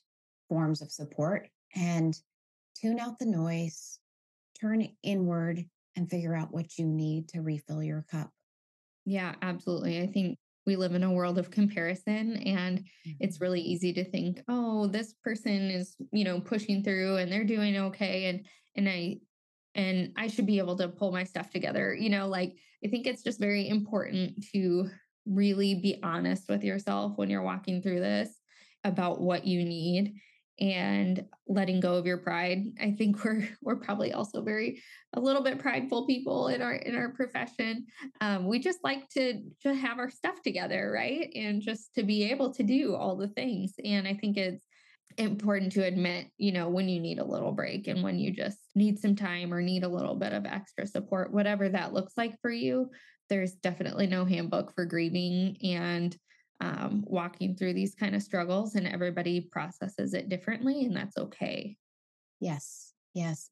forms 0.48 0.82
of 0.82 0.90
support 0.90 1.48
and 1.74 2.16
tune 2.80 2.98
out 2.98 3.18
the 3.18 3.26
noise, 3.26 3.98
turn 4.60 4.88
inward 5.02 5.64
and 5.96 6.10
figure 6.10 6.34
out 6.34 6.52
what 6.52 6.76
you 6.78 6.86
need 6.86 7.28
to 7.28 7.40
refill 7.40 7.82
your 7.82 8.04
cup. 8.10 8.30
Yeah, 9.04 9.34
absolutely. 9.40 10.00
I 10.02 10.06
think 10.08 10.38
we 10.66 10.76
live 10.76 10.94
in 10.94 11.04
a 11.04 11.12
world 11.12 11.38
of 11.38 11.50
comparison 11.50 12.36
and 12.38 12.80
mm-hmm. 12.80 13.10
it's 13.20 13.40
really 13.40 13.60
easy 13.60 13.92
to 13.92 14.04
think 14.04 14.40
oh 14.48 14.86
this 14.86 15.14
person 15.24 15.70
is 15.70 15.96
you 16.12 16.24
know 16.24 16.40
pushing 16.40 16.82
through 16.82 17.16
and 17.16 17.30
they're 17.30 17.44
doing 17.44 17.76
okay 17.76 18.26
and 18.26 18.46
and 18.76 18.88
i 18.88 19.16
and 19.74 20.12
i 20.16 20.26
should 20.26 20.46
be 20.46 20.58
able 20.58 20.76
to 20.76 20.88
pull 20.88 21.12
my 21.12 21.24
stuff 21.24 21.50
together 21.50 21.94
you 21.94 22.10
know 22.10 22.26
like 22.26 22.54
i 22.84 22.88
think 22.88 23.06
it's 23.06 23.22
just 23.22 23.38
very 23.38 23.68
important 23.68 24.44
to 24.52 24.88
really 25.26 25.74
be 25.76 25.98
honest 26.02 26.48
with 26.48 26.62
yourself 26.62 27.12
when 27.16 27.30
you're 27.30 27.42
walking 27.42 27.82
through 27.82 28.00
this 28.00 28.28
about 28.84 29.20
what 29.20 29.46
you 29.46 29.64
need 29.64 30.14
and 30.58 31.24
letting 31.46 31.80
go 31.80 31.94
of 31.94 32.06
your 32.06 32.18
pride. 32.18 32.64
I 32.80 32.92
think 32.92 33.22
we're 33.24 33.48
we're 33.62 33.76
probably 33.76 34.12
also 34.12 34.42
very 34.42 34.82
a 35.14 35.20
little 35.20 35.42
bit 35.42 35.58
prideful 35.58 36.06
people 36.06 36.48
in 36.48 36.62
our 36.62 36.74
in 36.74 36.94
our 36.94 37.10
profession. 37.10 37.86
Um, 38.20 38.46
we 38.46 38.58
just 38.58 38.82
like 38.82 39.08
to 39.10 39.42
to 39.62 39.74
have 39.74 39.98
our 39.98 40.10
stuff 40.10 40.42
together, 40.42 40.90
right? 40.94 41.30
And 41.34 41.62
just 41.62 41.94
to 41.94 42.02
be 42.02 42.30
able 42.30 42.52
to 42.54 42.62
do 42.62 42.94
all 42.94 43.16
the 43.16 43.28
things. 43.28 43.74
And 43.84 44.08
I 44.08 44.14
think 44.14 44.36
it's 44.36 44.64
important 45.18 45.72
to 45.72 45.84
admit, 45.84 46.26
you 46.36 46.52
know, 46.52 46.68
when 46.68 46.88
you 46.88 47.00
need 47.00 47.18
a 47.18 47.24
little 47.24 47.52
break 47.52 47.86
and 47.86 48.02
when 48.02 48.18
you 48.18 48.30
just 48.32 48.58
need 48.74 48.98
some 48.98 49.16
time 49.16 49.52
or 49.52 49.62
need 49.62 49.82
a 49.82 49.88
little 49.88 50.14
bit 50.14 50.32
of 50.32 50.44
extra 50.44 50.86
support, 50.86 51.32
whatever 51.32 51.68
that 51.68 51.92
looks 51.92 52.12
like 52.16 52.38
for 52.40 52.50
you. 52.50 52.90
There's 53.28 53.54
definitely 53.54 54.06
no 54.06 54.24
handbook 54.24 54.72
for 54.74 54.84
grieving 54.84 55.56
and 55.62 56.16
um, 56.60 57.04
walking 57.06 57.54
through 57.54 57.74
these 57.74 57.94
kind 57.94 58.14
of 58.14 58.22
struggles 58.22 58.74
and 58.74 58.86
everybody 58.86 59.40
processes 59.40 60.14
it 60.14 60.28
differently 60.28 60.84
and 60.84 60.96
that's 60.96 61.16
okay. 61.18 61.76
Yes 62.40 62.92
yes. 63.16 63.50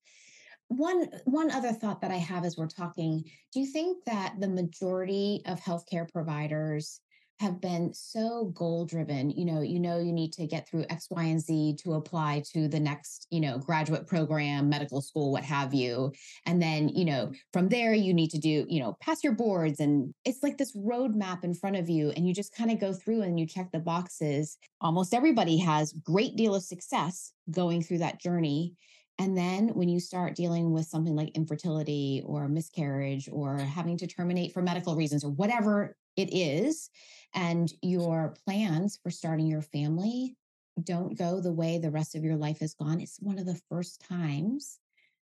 One 0.69 1.09
one 1.25 1.51
other 1.51 1.73
thought 1.73 2.01
that 2.01 2.11
i 2.11 2.17
have 2.17 2.45
as 2.45 2.57
we're 2.57 2.67
talking 2.67 3.23
do 3.53 3.61
you 3.61 3.67
think 3.67 4.03
that 4.07 4.35
the 4.41 4.49
majority 4.49 5.43
of 5.47 5.61
healthcare 5.61 6.11
providers 6.11 7.01
have 7.41 7.61
been 7.61 7.93
so 7.93 8.53
goal 8.55 8.85
driven 8.85 9.29
you 9.31 9.45
know 9.45 9.61
you 9.61 9.81
know 9.81 9.99
you 9.99 10.13
need 10.13 10.33
to 10.33 10.47
get 10.47 10.69
through 10.69 10.85
x 10.89 11.09
y 11.11 11.25
and 11.25 11.41
z 11.41 11.77
to 11.83 11.95
apply 11.95 12.43
to 12.53 12.69
the 12.69 12.79
next 12.79 13.27
you 13.31 13.41
know 13.41 13.59
graduate 13.59 14.07
program 14.07 14.69
medical 14.69 15.01
school 15.01 15.33
what 15.33 15.45
have 15.45 15.75
you. 15.75 16.13
And 16.47 16.61
then 16.61 16.89
you 16.89 17.05
know 17.05 17.33
from 17.53 17.69
there 17.69 17.93
you 17.95 18.15
need 18.15 18.31
to 18.31 18.39
do 18.39 18.67
you 18.69 18.81
know 18.81 18.97
pass 19.01 19.23
your 19.25 19.33
boards 19.33 19.81
and 19.81 20.15
it's 20.25 20.43
like 20.43 20.59
this 20.59 20.77
roadmap 20.77 21.45
in 21.45 21.55
front 21.55 21.77
of 21.77 21.89
you 21.89 22.11
and 22.11 22.27
you 22.27 22.35
just 22.35 22.55
kind 22.55 22.71
of 22.71 22.81
go 22.81 22.93
through 22.93 23.23
and 23.23 23.39
you 23.39 23.47
check 23.47 23.71
the 23.73 23.79
boxes. 23.79 24.59
Almost 24.81 25.15
everybody 25.15 25.59
has 25.59 25.93
great 26.05 26.37
deal 26.37 26.55
of 26.55 26.63
success 26.63 27.33
going 27.51 27.83
through 27.83 27.99
that 27.99 28.21
journey. 28.21 28.75
And 29.19 29.37
then 29.37 29.69
when 29.69 29.89
you 29.89 30.01
start 30.01 30.35
dealing 30.35 30.73
with 30.73 30.87
something 30.87 31.15
like 31.15 31.37
infertility 31.37 32.23
or 32.27 32.49
miscarriage 32.49 33.29
or 33.31 33.59
having 33.59 33.97
to 33.99 34.09
terminate 34.09 34.53
for 34.53 34.61
medical 34.61 34.97
reasons 34.97 35.25
or 35.25 35.31
whatever 35.31 35.97
it 36.17 36.35
is, 36.35 36.91
and 37.35 37.73
your 37.83 38.35
plans 38.47 38.99
for 39.03 39.11
starting 39.11 39.47
your 39.47 39.63
family 39.63 40.37
don't 40.83 41.17
go 41.17 41.41
the 41.41 41.53
way 41.53 41.79
the 41.79 41.91
rest 41.91 42.15
of 42.15 42.25
your 42.25 42.37
life 42.37 42.59
has 42.61 42.75
gone, 42.75 43.01
it's 43.01 43.19
one 43.21 43.39
of 43.39 43.47
the 43.47 43.61
first 43.69 44.05
times 44.09 44.79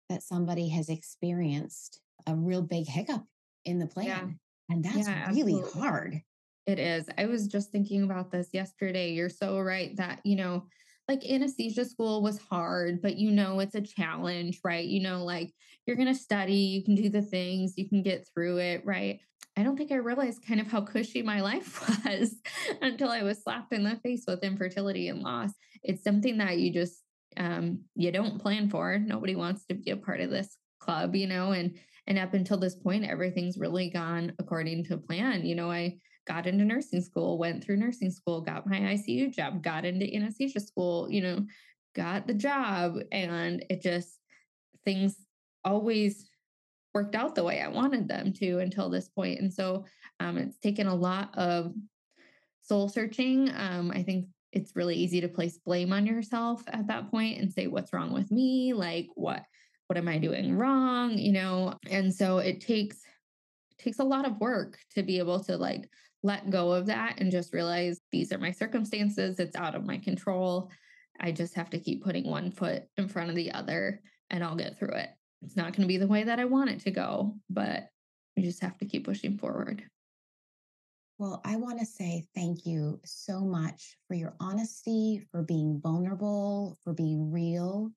that 0.10 0.22
somebody 0.22 0.70
has 0.70 0.90
experienced 0.90 2.00
a 2.28 2.36
real 2.36 2.62
big 2.62 2.88
hiccup 2.88 3.24
in 3.66 3.80
the 3.80 3.88
plan. 3.88 4.08
Yeah. 4.08 4.28
And 4.70 4.84
that's 4.84 5.08
yeah, 5.08 5.30
really 5.30 5.54
absolutely. 5.54 5.82
hard. 5.82 6.22
It 6.68 6.80
is. 6.80 7.10
I 7.18 7.26
was 7.26 7.48
just 7.48 7.72
thinking 7.72 8.04
about 8.04 8.32
this 8.32 8.50
yesterday. 8.54 9.14
You're 9.14 9.30
so 9.30 9.60
right 9.60 9.96
that, 9.98 10.22
you 10.24 10.36
know, 10.36 10.66
like 11.08 11.26
anesthesia 11.26 11.86
school 11.86 12.22
was 12.22 12.38
hard, 12.38 13.02
but 13.02 13.18
you 13.18 13.32
know 13.32 13.60
it's 13.60 13.76
a 13.76 13.82
challenge, 13.82 14.60
right? 14.64 14.86
You 14.86 15.02
know, 15.02 15.26
like 15.26 15.52
you're 15.86 15.96
going 15.96 16.08
to 16.08 16.16
study, 16.16 16.54
you 16.54 16.84
can 16.84 16.96
do 16.96 17.10
the 17.10 17.22
things, 17.22 17.74
you 17.78 17.90
can 17.90 18.04
get 18.04 18.28
through 18.34 18.58
it, 18.60 18.86
right? 18.86 19.20
I 19.58 19.64
don't 19.64 19.78
think 19.78 19.92
I 19.92 19.96
realized 19.96 20.46
kind 20.48 20.62
of 20.62 20.68
how 20.68 20.82
cushy 20.82 21.22
my 21.22 21.42
life 21.42 21.88
was 22.06 22.36
until 22.82 23.10
I 23.10 23.24
was 23.24 23.44
slapped 23.44 23.74
in 23.74 23.84
the 23.84 23.98
face 23.98 24.24
with 24.28 24.44
infertility 24.44 25.10
and 25.10 25.22
loss. 25.22 25.52
It's 25.84 26.04
something 26.04 26.38
that 26.38 26.58
you 26.58 26.72
just 26.72 27.02
um, 27.38 27.82
you 27.96 28.12
don't 28.12 28.42
plan 28.42 28.70
for. 28.70 28.98
Nobody 28.98 29.36
wants 29.36 29.66
to 29.66 29.76
be 29.76 29.92
a 29.92 29.98
part 29.98 30.20
of 30.20 30.30
this 30.30 30.58
club, 30.80 31.16
you 31.16 31.28
know, 31.28 31.52
and 31.52 31.78
and 32.08 32.18
up 32.18 32.34
until 32.34 32.58
this 32.58 32.76
point, 32.76 33.06
everything's 33.06 33.58
really 33.58 33.90
gone 33.90 34.34
according 34.40 34.86
to 34.86 34.98
plan. 34.98 35.46
You 35.46 35.56
know, 35.56 35.70
I 35.72 35.98
got 36.28 36.48
into 36.48 36.66
nursing 36.66 37.02
school, 37.02 37.38
went 37.38 37.64
through 37.64 37.78
nursing 37.78 38.12
school, 38.12 38.42
got 38.42 38.68
my 38.68 38.80
ICU 38.80 39.34
job, 39.34 39.64
got 39.64 39.86
into 39.86 40.14
anesthesia 40.14 40.60
school, 40.60 41.10
you 41.10 41.22
know, 41.22 41.46
got 41.96 42.28
the 42.28 42.34
job, 42.34 42.98
and 43.12 43.64
it 43.70 43.82
just 43.82 44.18
things 44.84 45.16
always 45.64 46.31
worked 46.94 47.16
out 47.16 47.36
the 47.36 47.44
way 47.44 47.62
I 47.62 47.68
wanted 47.68 48.08
them 48.08 48.34
to 48.34 48.60
until 48.60 48.90
this 48.90 49.10
point. 49.10 49.40
And 49.40 49.54
so 49.54 49.86
um, 50.20 50.38
it's 50.38 50.58
taken 50.58 50.88
a 50.88 50.96
lot 50.96 51.30
of 51.38 51.74
soul 52.62 52.90
searching. 52.90 53.50
Um, 53.56 53.92
I 53.94 54.04
think 54.04 54.28
it's 54.52 54.76
really 54.76 54.96
easy 54.96 55.22
to 55.22 55.28
place 55.28 55.58
blame 55.58 55.94
on 55.94 56.06
yourself 56.06 56.64
at 56.68 56.88
that 56.88 57.10
point 57.10 57.40
and 57.40 57.52
say, 57.52 57.68
what's 57.68 57.94
wrong 57.94 58.14
with 58.14 58.32
me? 58.32 58.74
Like, 58.74 59.08
what? 59.16 59.44
What 59.88 59.98
am 59.98 60.08
I 60.08 60.20
doing 60.20 60.58
wrong? 60.58 61.18
You 61.18 61.34
know, 61.34 61.78
and 61.90 62.14
so 62.14 62.38
it 62.38 62.62
takes 62.62 62.98
it 63.72 63.84
takes 63.84 64.00
a 64.00 64.06
lot 64.06 64.26
of 64.26 64.40
work 64.40 64.78
to 64.96 65.04
be 65.04 65.18
able 65.18 65.42
to 65.44 65.58
like 65.58 65.90
let 66.24 66.50
go 66.50 66.72
of 66.72 66.86
that 66.86 67.16
and 67.20 67.32
just 67.32 67.54
realize 67.54 68.00
these 68.12 68.32
are 68.32 68.38
my 68.38 68.52
circumstances. 68.52 69.38
It's 69.38 69.56
out 69.56 69.76
of 69.76 69.86
my 69.86 69.98
control. 69.98 70.72
I 71.20 71.34
just 71.34 71.56
have 71.56 71.70
to 71.72 71.80
keep 71.80 72.04
putting 72.04 72.26
one 72.26 72.52
foot 72.52 72.84
in 72.96 73.10
front 73.10 73.30
of 73.30 73.36
the 73.36 73.52
other 73.52 74.02
and 74.30 74.44
I'll 74.44 74.56
get 74.56 74.80
through 74.80 74.96
it 74.96 75.10
it's 75.42 75.58
not 75.58 75.74
going 75.74 75.82
to 75.82 75.88
be 75.88 75.98
the 75.98 76.08
way 76.08 76.24
that 76.24 76.40
I 76.40 76.46
want 76.46 76.70
it 76.70 76.82
to 76.82 76.92
go, 76.92 77.36
but 77.50 77.88
we 78.36 78.44
just 78.44 78.62
have 78.62 78.78
to 78.80 78.86
keep 78.86 79.06
pushing 79.06 79.38
forward. 79.38 79.84
Well, 81.18 81.42
I 81.46 81.56
want 81.56 81.80
to 81.80 81.86
say 81.86 82.26
thank 82.34 82.66
you 82.66 83.00
so 83.06 83.42
much 83.42 83.96
for 84.08 84.16
your 84.16 84.34
honesty, 84.40 85.28
for 85.32 85.44
being 85.44 85.80
vulnerable, 85.82 86.80
for 86.84 86.94
being 86.94 87.32
real, 87.32 87.92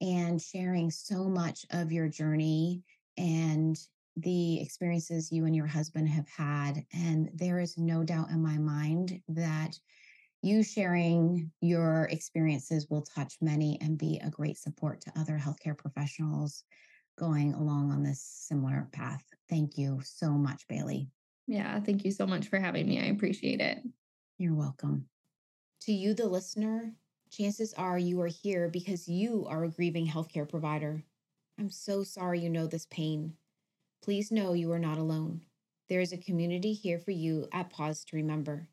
and 0.00 0.40
sharing 0.40 0.90
so 0.90 1.24
much 1.24 1.64
of 1.70 1.90
your 1.90 2.08
journey 2.08 2.82
and 3.16 3.76
the 4.16 4.60
experiences 4.60 5.32
you 5.32 5.46
and 5.46 5.56
your 5.56 5.66
husband 5.66 6.08
have 6.08 6.28
had. 6.28 6.84
And 6.92 7.30
there 7.34 7.58
is 7.58 7.78
no 7.78 8.04
doubt 8.04 8.30
in 8.30 8.42
my 8.42 8.58
mind 8.58 9.20
that 9.28 9.78
you 10.42 10.62
sharing 10.62 11.50
your 11.60 12.08
experiences 12.10 12.88
will 12.90 13.02
touch 13.02 13.36
many 13.40 13.78
and 13.80 13.96
be 13.96 14.20
a 14.22 14.30
great 14.30 14.58
support 14.58 15.00
to 15.02 15.12
other 15.18 15.40
healthcare 15.42 15.78
professionals 15.78 16.64
going 17.16 17.54
along 17.54 17.92
on 17.92 18.02
this 18.02 18.20
similar 18.20 18.88
path. 18.92 19.22
Thank 19.48 19.78
you 19.78 20.00
so 20.02 20.30
much, 20.32 20.66
Bailey. 20.68 21.08
Yeah, 21.46 21.78
thank 21.80 22.04
you 22.04 22.10
so 22.10 22.26
much 22.26 22.48
for 22.48 22.58
having 22.58 22.88
me. 22.88 23.00
I 23.00 23.06
appreciate 23.06 23.60
it. 23.60 23.78
You're 24.38 24.54
welcome. 24.54 25.06
To 25.82 25.92
you, 25.92 26.14
the 26.14 26.26
listener, 26.26 26.92
chances 27.30 27.72
are 27.74 27.98
you 27.98 28.20
are 28.20 28.28
here 28.28 28.68
because 28.68 29.08
you 29.08 29.46
are 29.48 29.64
a 29.64 29.70
grieving 29.70 30.06
healthcare 30.06 30.48
provider. 30.48 31.04
I'm 31.58 31.70
so 31.70 32.02
sorry 32.02 32.40
you 32.40 32.50
know 32.50 32.66
this 32.66 32.86
pain. 32.86 33.34
Please 34.02 34.32
know 34.32 34.54
you 34.54 34.72
are 34.72 34.78
not 34.78 34.98
alone. 34.98 35.42
There 35.88 36.00
is 36.00 36.12
a 36.12 36.18
community 36.18 36.72
here 36.72 36.98
for 36.98 37.10
you 37.12 37.46
at 37.52 37.70
Pause 37.70 38.04
to 38.06 38.16
Remember. 38.16 38.68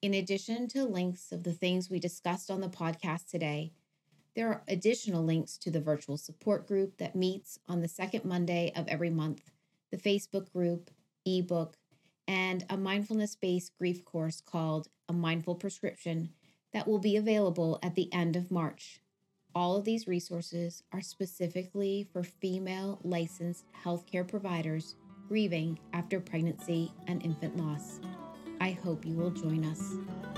In 0.00 0.14
addition 0.14 0.68
to 0.68 0.84
links 0.84 1.32
of 1.32 1.42
the 1.42 1.52
things 1.52 1.90
we 1.90 1.98
discussed 1.98 2.52
on 2.52 2.60
the 2.60 2.68
podcast 2.68 3.28
today, 3.28 3.72
there 4.36 4.46
are 4.46 4.62
additional 4.68 5.24
links 5.24 5.58
to 5.58 5.72
the 5.72 5.80
virtual 5.80 6.16
support 6.16 6.68
group 6.68 6.98
that 6.98 7.16
meets 7.16 7.58
on 7.66 7.80
the 7.80 7.88
second 7.88 8.24
Monday 8.24 8.72
of 8.76 8.86
every 8.86 9.10
month, 9.10 9.50
the 9.90 9.96
Facebook 9.96 10.52
group, 10.52 10.92
ebook, 11.26 11.78
and 12.28 12.64
a 12.70 12.76
mindfulness 12.76 13.34
based 13.34 13.76
grief 13.76 14.04
course 14.04 14.40
called 14.40 14.86
A 15.08 15.12
Mindful 15.12 15.56
Prescription 15.56 16.28
that 16.72 16.86
will 16.86 17.00
be 17.00 17.16
available 17.16 17.80
at 17.82 17.96
the 17.96 18.12
end 18.12 18.36
of 18.36 18.52
March. 18.52 19.00
All 19.52 19.76
of 19.76 19.84
these 19.84 20.06
resources 20.06 20.84
are 20.92 21.00
specifically 21.00 22.08
for 22.12 22.22
female 22.22 23.00
licensed 23.02 23.64
healthcare 23.84 24.28
providers 24.28 24.94
grieving 25.26 25.80
after 25.92 26.20
pregnancy 26.20 26.92
and 27.08 27.20
infant 27.24 27.56
loss. 27.56 27.98
I 28.60 28.72
hope 28.72 29.06
you 29.06 29.14
will 29.14 29.30
join 29.30 29.64
us. 29.64 30.37